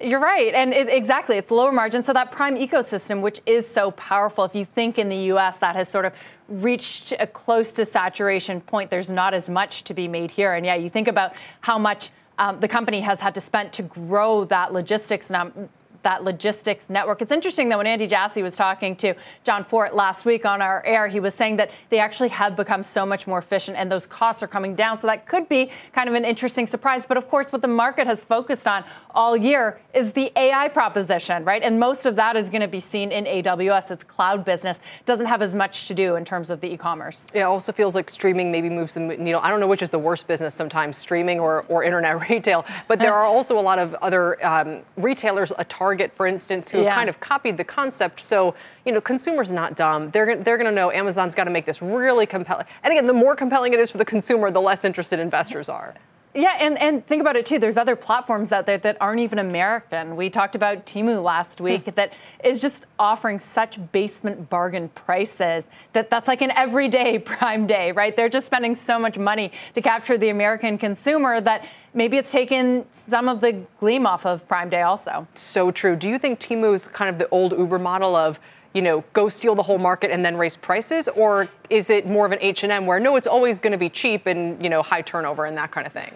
You're 0.00 0.20
right. 0.20 0.54
And 0.54 0.72
it, 0.72 0.88
exactly, 0.88 1.36
it's 1.36 1.50
lower 1.50 1.72
margin. 1.72 2.02
So 2.02 2.14
that 2.14 2.30
prime 2.30 2.56
ecosystem, 2.56 3.20
which 3.20 3.42
is 3.44 3.68
so 3.68 3.90
powerful, 3.90 4.44
if 4.44 4.54
you 4.54 4.64
think 4.64 4.98
in 4.98 5.10
the 5.10 5.32
US 5.34 5.58
that 5.58 5.76
has 5.76 5.90
sort 5.90 6.06
of 6.06 6.14
reached 6.48 7.12
a 7.18 7.26
close 7.26 7.72
to 7.72 7.84
saturation 7.84 8.62
point, 8.62 8.90
there's 8.90 9.10
not 9.10 9.34
as 9.34 9.50
much 9.50 9.84
to 9.84 9.92
be 9.92 10.08
made 10.08 10.30
here. 10.30 10.54
And 10.54 10.64
yeah, 10.64 10.76
you 10.76 10.88
think 10.88 11.08
about 11.08 11.34
how 11.60 11.76
much 11.76 12.10
um, 12.38 12.60
the 12.60 12.68
company 12.68 13.00
has 13.00 13.20
had 13.20 13.34
to 13.34 13.40
spend 13.40 13.72
to 13.74 13.82
grow 13.82 14.44
that 14.44 14.72
logistics 14.72 15.30
num- 15.30 15.68
that 16.06 16.22
logistics 16.22 16.88
network. 16.88 17.20
It's 17.20 17.32
interesting 17.32 17.68
that 17.70 17.78
when 17.78 17.88
Andy 17.88 18.06
Jassy 18.06 18.40
was 18.40 18.54
talking 18.54 18.94
to 18.96 19.14
Jon 19.42 19.64
Fortt 19.64 19.92
last 19.92 20.24
week 20.24 20.46
on 20.46 20.62
our 20.62 20.80
air, 20.86 21.08
he 21.08 21.18
was 21.18 21.34
saying 21.34 21.56
that 21.56 21.72
they 21.90 21.98
actually 21.98 22.28
have 22.28 22.54
become 22.54 22.84
so 22.84 23.04
much 23.04 23.26
more 23.26 23.40
efficient 23.40 23.76
and 23.76 23.90
those 23.90 24.06
costs 24.06 24.40
are 24.40 24.46
coming 24.46 24.76
down. 24.76 24.98
So 24.98 25.08
that 25.08 25.26
could 25.26 25.48
be 25.48 25.68
kind 25.92 26.08
of 26.08 26.14
an 26.14 26.24
interesting 26.24 26.68
surprise. 26.68 27.06
But 27.06 27.16
of 27.16 27.26
course, 27.26 27.50
what 27.50 27.60
the 27.60 27.66
market 27.66 28.06
has 28.06 28.22
focused 28.22 28.68
on 28.68 28.84
all 29.16 29.36
year 29.36 29.80
is 29.94 30.12
the 30.12 30.30
AI 30.36 30.68
proposition, 30.68 31.44
right? 31.44 31.60
And 31.60 31.80
most 31.80 32.06
of 32.06 32.14
that 32.14 32.36
is 32.36 32.50
going 32.50 32.60
to 32.60 32.68
be 32.68 32.78
seen 32.78 33.10
in 33.10 33.24
AWS. 33.24 33.90
It's 33.90 34.04
cloud 34.04 34.44
business. 34.44 34.78
Doesn't 35.06 35.26
have 35.26 35.42
as 35.42 35.56
much 35.56 35.88
to 35.88 35.94
do 35.94 36.14
in 36.14 36.24
terms 36.24 36.50
of 36.50 36.60
the 36.60 36.72
e-commerce. 36.72 37.26
It 37.34 37.40
also 37.40 37.72
feels 37.72 37.96
like 37.96 38.08
streaming 38.10 38.52
maybe 38.52 38.70
moves 38.70 38.94
the 38.94 39.00
needle. 39.00 39.40
I 39.42 39.50
don't 39.50 39.58
know 39.58 39.66
which 39.66 39.82
is 39.82 39.90
the 39.90 39.98
worst 39.98 40.28
business 40.28 40.54
sometimes, 40.54 40.96
streaming 40.96 41.40
or, 41.40 41.64
or 41.68 41.82
internet 41.82 42.28
retail. 42.30 42.64
But 42.86 43.00
there 43.00 43.14
are 43.18 43.24
also 43.24 43.58
a 43.58 43.64
lot 43.70 43.80
of 43.80 43.92
other 43.94 44.46
um, 44.46 44.82
retailers, 44.96 45.52
a 45.58 45.64
Target, 45.64 45.95
for 46.14 46.26
instance, 46.26 46.70
who 46.70 46.78
have 46.84 46.94
kind 46.94 47.08
of 47.08 47.20
copied 47.20 47.56
the 47.56 47.64
concept. 47.64 48.20
So, 48.20 48.54
you 48.84 48.92
know, 48.92 49.00
consumers 49.00 49.50
not 49.50 49.76
dumb. 49.76 50.10
They're, 50.10 50.36
they're 50.36 50.56
going 50.56 50.70
to 50.70 50.74
know 50.74 50.90
Amazon's 50.92 51.34
got 51.34 51.44
to 51.44 51.50
make 51.50 51.64
this 51.64 51.82
really 51.82 52.26
compelling. 52.26 52.66
And 52.82 52.92
again, 52.92 53.06
the 53.06 53.12
more 53.12 53.36
compelling 53.36 53.72
it 53.72 53.80
is 53.80 53.90
for 53.90 53.98
the 53.98 54.04
consumer, 54.04 54.50
the 54.50 54.60
less 54.60 54.84
interested 54.84 55.18
investors 55.18 55.68
are. 55.68 55.94
Yeah, 56.36 56.54
and, 56.60 56.78
and 56.78 57.06
think 57.06 57.22
about 57.22 57.36
it 57.36 57.46
too. 57.46 57.58
There's 57.58 57.78
other 57.78 57.96
platforms 57.96 58.52
out 58.52 58.66
there 58.66 58.76
that 58.76 58.98
aren't 59.00 59.20
even 59.20 59.38
American. 59.38 60.16
We 60.16 60.28
talked 60.28 60.54
about 60.54 60.84
Temu 60.84 61.22
last 61.22 61.58
hmm. 61.58 61.64
week 61.64 61.94
that 61.94 62.12
is 62.44 62.60
just 62.60 62.84
offering 62.98 63.40
such 63.40 63.80
basement 63.90 64.50
bargain 64.50 64.90
prices 64.90 65.64
that 65.94 66.10
that's 66.10 66.28
like 66.28 66.42
an 66.42 66.50
everyday 66.50 67.18
prime 67.32 67.66
day, 67.66 67.90
right? 67.92 68.14
They're 68.14 68.28
just 68.28 68.46
spending 68.46 68.76
so 68.76 68.98
much 68.98 69.16
money 69.16 69.50
to 69.74 69.80
capture 69.80 70.18
the 70.18 70.28
American 70.28 70.76
consumer 70.76 71.40
that 71.40 71.66
maybe 71.94 72.18
it's 72.18 72.30
taken 72.30 72.84
some 72.92 73.30
of 73.30 73.40
the 73.40 73.64
gleam 73.80 74.06
off 74.06 74.26
of 74.26 74.46
prime 74.46 74.68
day 74.68 74.82
also. 74.82 75.26
So 75.34 75.70
true. 75.70 75.96
Do 75.96 76.06
you 76.06 76.18
think 76.18 76.38
Temu's 76.38 76.86
kind 76.86 77.08
of 77.08 77.18
the 77.18 77.28
old 77.30 77.52
Uber 77.52 77.78
model 77.78 78.14
of 78.14 78.38
you 78.76 78.82
know, 78.82 79.02
go 79.14 79.30
steal 79.30 79.54
the 79.54 79.62
whole 79.62 79.78
market 79.78 80.10
and 80.10 80.22
then 80.22 80.36
raise 80.36 80.54
prices, 80.54 81.08
or 81.08 81.48
is 81.70 81.88
it 81.88 82.06
more 82.06 82.26
of 82.26 82.32
an 82.32 82.38
H 82.42 82.62
and 82.62 82.70
M 82.70 82.84
where 82.84 83.00
no, 83.00 83.16
it's 83.16 83.26
always 83.26 83.58
going 83.58 83.72
to 83.72 83.78
be 83.78 83.88
cheap 83.88 84.26
and 84.26 84.62
you 84.62 84.68
know 84.68 84.82
high 84.82 85.00
turnover 85.00 85.46
and 85.46 85.56
that 85.56 85.70
kind 85.70 85.86
of 85.86 85.94
thing? 85.94 86.12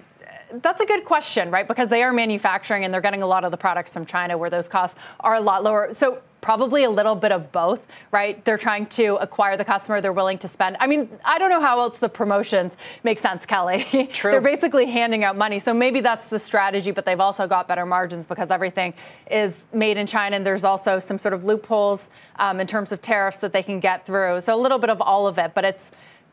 That's 0.62 0.80
a 0.80 0.86
good 0.86 1.04
question, 1.04 1.50
right? 1.50 1.66
Because 1.66 1.88
they 1.88 2.02
are 2.02 2.12
manufacturing 2.12 2.84
and 2.84 2.92
they're 2.92 3.00
getting 3.00 3.22
a 3.22 3.26
lot 3.26 3.44
of 3.44 3.50
the 3.50 3.56
products 3.56 3.92
from 3.92 4.06
China 4.06 4.36
where 4.36 4.50
those 4.50 4.68
costs 4.68 4.98
are 5.20 5.34
a 5.34 5.40
lot 5.40 5.62
lower. 5.62 5.92
So 5.92 6.20
probably 6.40 6.84
a 6.84 6.90
little 6.90 7.14
bit 7.14 7.32
of 7.32 7.52
both, 7.52 7.86
right? 8.12 8.42
They're 8.44 8.58
trying 8.58 8.86
to 8.86 9.16
acquire 9.16 9.56
the 9.56 9.64
customer, 9.64 10.00
they're 10.00 10.12
willing 10.12 10.38
to 10.38 10.48
spend. 10.48 10.76
I 10.80 10.86
mean, 10.86 11.08
I 11.24 11.38
don't 11.38 11.50
know 11.50 11.60
how 11.60 11.80
else 11.80 11.98
the 11.98 12.08
promotions 12.08 12.76
make 13.04 13.18
sense, 13.18 13.44
Kelly. 13.44 14.08
True. 14.12 14.30
they're 14.30 14.40
basically 14.40 14.86
handing 14.86 15.24
out 15.24 15.36
money. 15.36 15.58
So 15.58 15.74
maybe 15.74 16.00
that's 16.00 16.30
the 16.30 16.38
strategy, 16.38 16.90
but 16.90 17.04
they've 17.04 17.20
also 17.20 17.46
got 17.46 17.68
better 17.68 17.84
margins 17.84 18.26
because 18.26 18.50
everything 18.50 18.94
is 19.30 19.66
made 19.72 19.96
in 19.96 20.06
China 20.06 20.36
and 20.36 20.46
there's 20.46 20.64
also 20.64 20.98
some 20.98 21.18
sort 21.18 21.34
of 21.34 21.44
loopholes 21.44 22.08
um, 22.36 22.60
in 22.60 22.66
terms 22.66 22.92
of 22.92 23.02
tariffs 23.02 23.38
that 23.38 23.52
they 23.52 23.62
can 23.62 23.80
get 23.80 24.06
through. 24.06 24.40
So 24.40 24.54
a 24.54 24.60
little 24.60 24.78
bit 24.78 24.90
of 24.90 25.00
all 25.00 25.26
of 25.26 25.38
it, 25.38 25.52
but 25.54 25.64
it's 25.64 25.90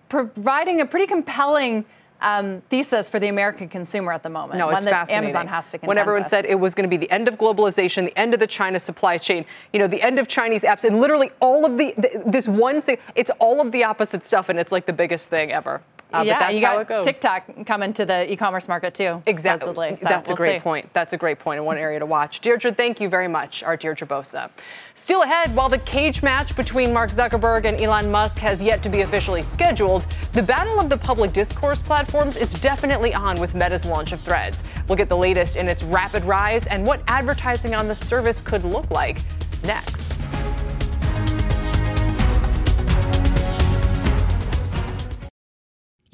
providing 0.09 0.79
a 0.79 0.85
pretty 0.85 1.07
compelling 1.07 1.85
um, 2.21 2.61
thesis 2.69 3.09
for 3.09 3.19
the 3.19 3.27
American 3.27 3.69
consumer 3.69 4.11
at 4.11 4.23
the 4.23 4.29
moment. 4.29 4.57
No, 4.59 4.69
it's 4.69 4.85
fascinating. 4.85 5.29
Amazon 5.29 5.47
has 5.47 5.71
to 5.71 5.77
When 5.79 5.97
everyone 5.97 6.23
with. 6.23 6.29
said 6.29 6.45
it 6.45 6.59
was 6.59 6.73
going 6.73 6.89
to 6.89 6.97
be 6.97 6.97
the 6.97 7.11
end 7.11 7.27
of 7.27 7.37
globalization, 7.37 8.05
the 8.05 8.17
end 8.17 8.33
of 8.33 8.39
the 8.39 8.47
China 8.47 8.79
supply 8.79 9.17
chain, 9.17 9.45
you 9.73 9.79
know, 9.79 9.87
the 9.87 10.01
end 10.01 10.19
of 10.19 10.27
Chinese 10.27 10.63
apps, 10.63 10.83
and 10.83 10.99
literally 10.99 11.31
all 11.39 11.65
of 11.65 11.77
the, 11.77 11.93
the 11.97 12.23
this 12.25 12.47
one 12.47 12.81
thing, 12.81 12.97
it's 13.15 13.31
all 13.39 13.61
of 13.61 13.71
the 13.71 13.83
opposite 13.83 14.25
stuff, 14.25 14.49
and 14.49 14.59
it's 14.59 14.71
like 14.71 14.85
the 14.85 14.93
biggest 14.93 15.29
thing 15.29 15.51
ever. 15.51 15.81
Uh, 16.13 16.23
yeah, 16.25 16.33
but 16.35 16.39
that's 16.39 16.53
you 16.55 16.61
got 16.61 16.75
how 16.75 16.79
it 16.79 16.87
goes. 16.87 17.05
TikTok 17.05 17.65
coming 17.65 17.91
to 17.93 18.05
the 18.05 18.31
e-commerce 18.31 18.67
market 18.67 18.93
too. 18.93 19.21
Exactly. 19.25 19.95
So 19.95 19.99
That's 20.03 20.29
we'll 20.29 20.35
a 20.35 20.37
great 20.37 20.59
see. 20.59 20.63
point. 20.63 20.93
That's 20.93 21.13
a 21.13 21.17
great 21.17 21.39
point 21.39 21.57
and 21.57 21.65
one 21.65 21.77
area 21.77 21.99
to 21.99 22.05
watch. 22.05 22.39
Deirdre, 22.39 22.71
thank 22.71 23.01
you 23.01 23.09
very 23.09 23.27
much. 23.27 23.61
Our 23.63 23.75
Deirdre 23.75 24.07
Bosa. 24.07 24.49
Still 24.95 25.23
ahead, 25.23 25.53
while 25.55 25.67
the 25.67 25.79
cage 25.79 26.23
match 26.23 26.55
between 26.55 26.93
Mark 26.93 27.11
Zuckerberg 27.11 27.65
and 27.65 27.79
Elon 27.79 28.09
Musk 28.09 28.37
has 28.39 28.63
yet 28.63 28.81
to 28.83 28.89
be 28.89 29.01
officially 29.01 29.41
scheduled, 29.41 30.05
the 30.31 30.43
battle 30.43 30.79
of 30.79 30.89
the 30.89 30.97
public 30.97 31.33
discourse 31.33 31.81
platforms 31.81 32.37
is 32.37 32.53
definitely 32.53 33.13
on 33.13 33.39
with 33.39 33.53
Meta's 33.53 33.85
launch 33.85 34.13
of 34.13 34.21
Threads. 34.21 34.63
We'll 34.87 34.97
get 34.97 35.09
the 35.09 35.17
latest 35.17 35.57
in 35.57 35.67
its 35.67 35.83
rapid 35.83 36.23
rise 36.23 36.67
and 36.67 36.85
what 36.85 37.01
advertising 37.07 37.75
on 37.75 37.87
the 37.87 37.95
service 37.95 38.39
could 38.41 38.63
look 38.63 38.89
like 38.89 39.19
next. 39.63 40.16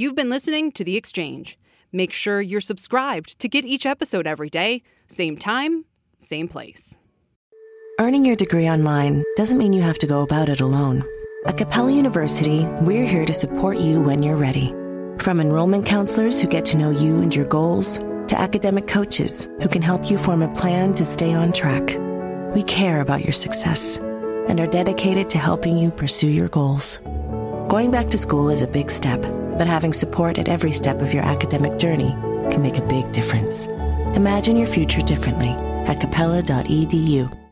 You've 0.04 0.16
been 0.16 0.30
listening 0.30 0.74
to 0.74 0.84
The 0.84 0.98
Exchange. 0.98 1.58
Make 1.94 2.12
sure 2.12 2.42
you're 2.42 2.60
subscribed 2.60 3.40
to 3.40 3.48
get 3.48 3.64
each 3.64 3.86
episode 3.86 4.28
every 4.28 4.50
day, 4.50 4.84
same 5.08 5.38
time, 5.38 5.86
same 6.20 6.50
place. 6.50 6.98
Earning 8.02 8.26
your 8.26 8.36
degree 8.36 8.70
online 8.70 9.24
doesn't 9.38 9.58
mean 9.58 9.72
you 9.72 9.82
have 9.82 9.98
to 10.00 10.06
go 10.06 10.22
about 10.22 10.50
it 10.50 10.60
alone. 10.60 11.06
At 11.46 11.58
Capella 11.58 11.94
University, 11.94 12.66
we're 12.82 13.06
here 13.06 13.24
to 13.24 13.32
support 13.32 13.78
you 13.78 14.02
when 14.02 14.22
you're 14.22 14.36
ready. 14.36 14.74
From 15.20 15.40
enrollment 15.40 15.86
counselors 15.86 16.42
who 16.42 16.50
get 16.50 16.66
to 16.66 16.78
know 16.78 16.90
you 16.90 17.22
and 17.22 17.34
your 17.34 17.46
goals, 17.46 18.00
to 18.28 18.38
academic 18.38 18.88
coaches 18.88 19.48
who 19.62 19.70
can 19.70 19.82
help 19.82 20.12
you 20.12 20.18
form 20.18 20.42
a 20.42 20.54
plan 20.54 20.94
to 20.96 21.06
stay 21.06 21.34
on 21.34 21.54
track. 21.54 21.98
We 22.54 22.64
care 22.64 23.00
about 23.00 23.24
your 23.24 23.32
success 23.32 24.00
and 24.50 24.60
are 24.60 24.68
dedicated 24.68 25.30
to 25.30 25.38
helping 25.38 25.78
you 25.78 25.92
pursue 25.92 26.30
your 26.30 26.50
goals. 26.50 26.98
Going 27.70 27.90
back 27.90 28.10
to 28.10 28.18
school 28.18 28.50
is 28.50 28.62
a 28.62 28.68
big 28.68 28.92
step, 28.92 29.26
but 29.58 29.68
having 29.68 29.94
support 29.94 30.38
at 30.38 30.50
every 30.50 30.72
step 30.72 31.02
of 31.02 31.14
your 31.14 31.24
academic 31.24 31.78
journey 31.78 32.12
can 32.52 32.62
make 32.62 32.78
a 32.78 32.88
big 32.88 33.12
difference. 33.12 33.68
Imagine 34.16 34.58
your 34.58 34.68
future 34.68 35.02
differently 35.02 35.50
at 35.88 36.00
capella.edu. 36.00 37.43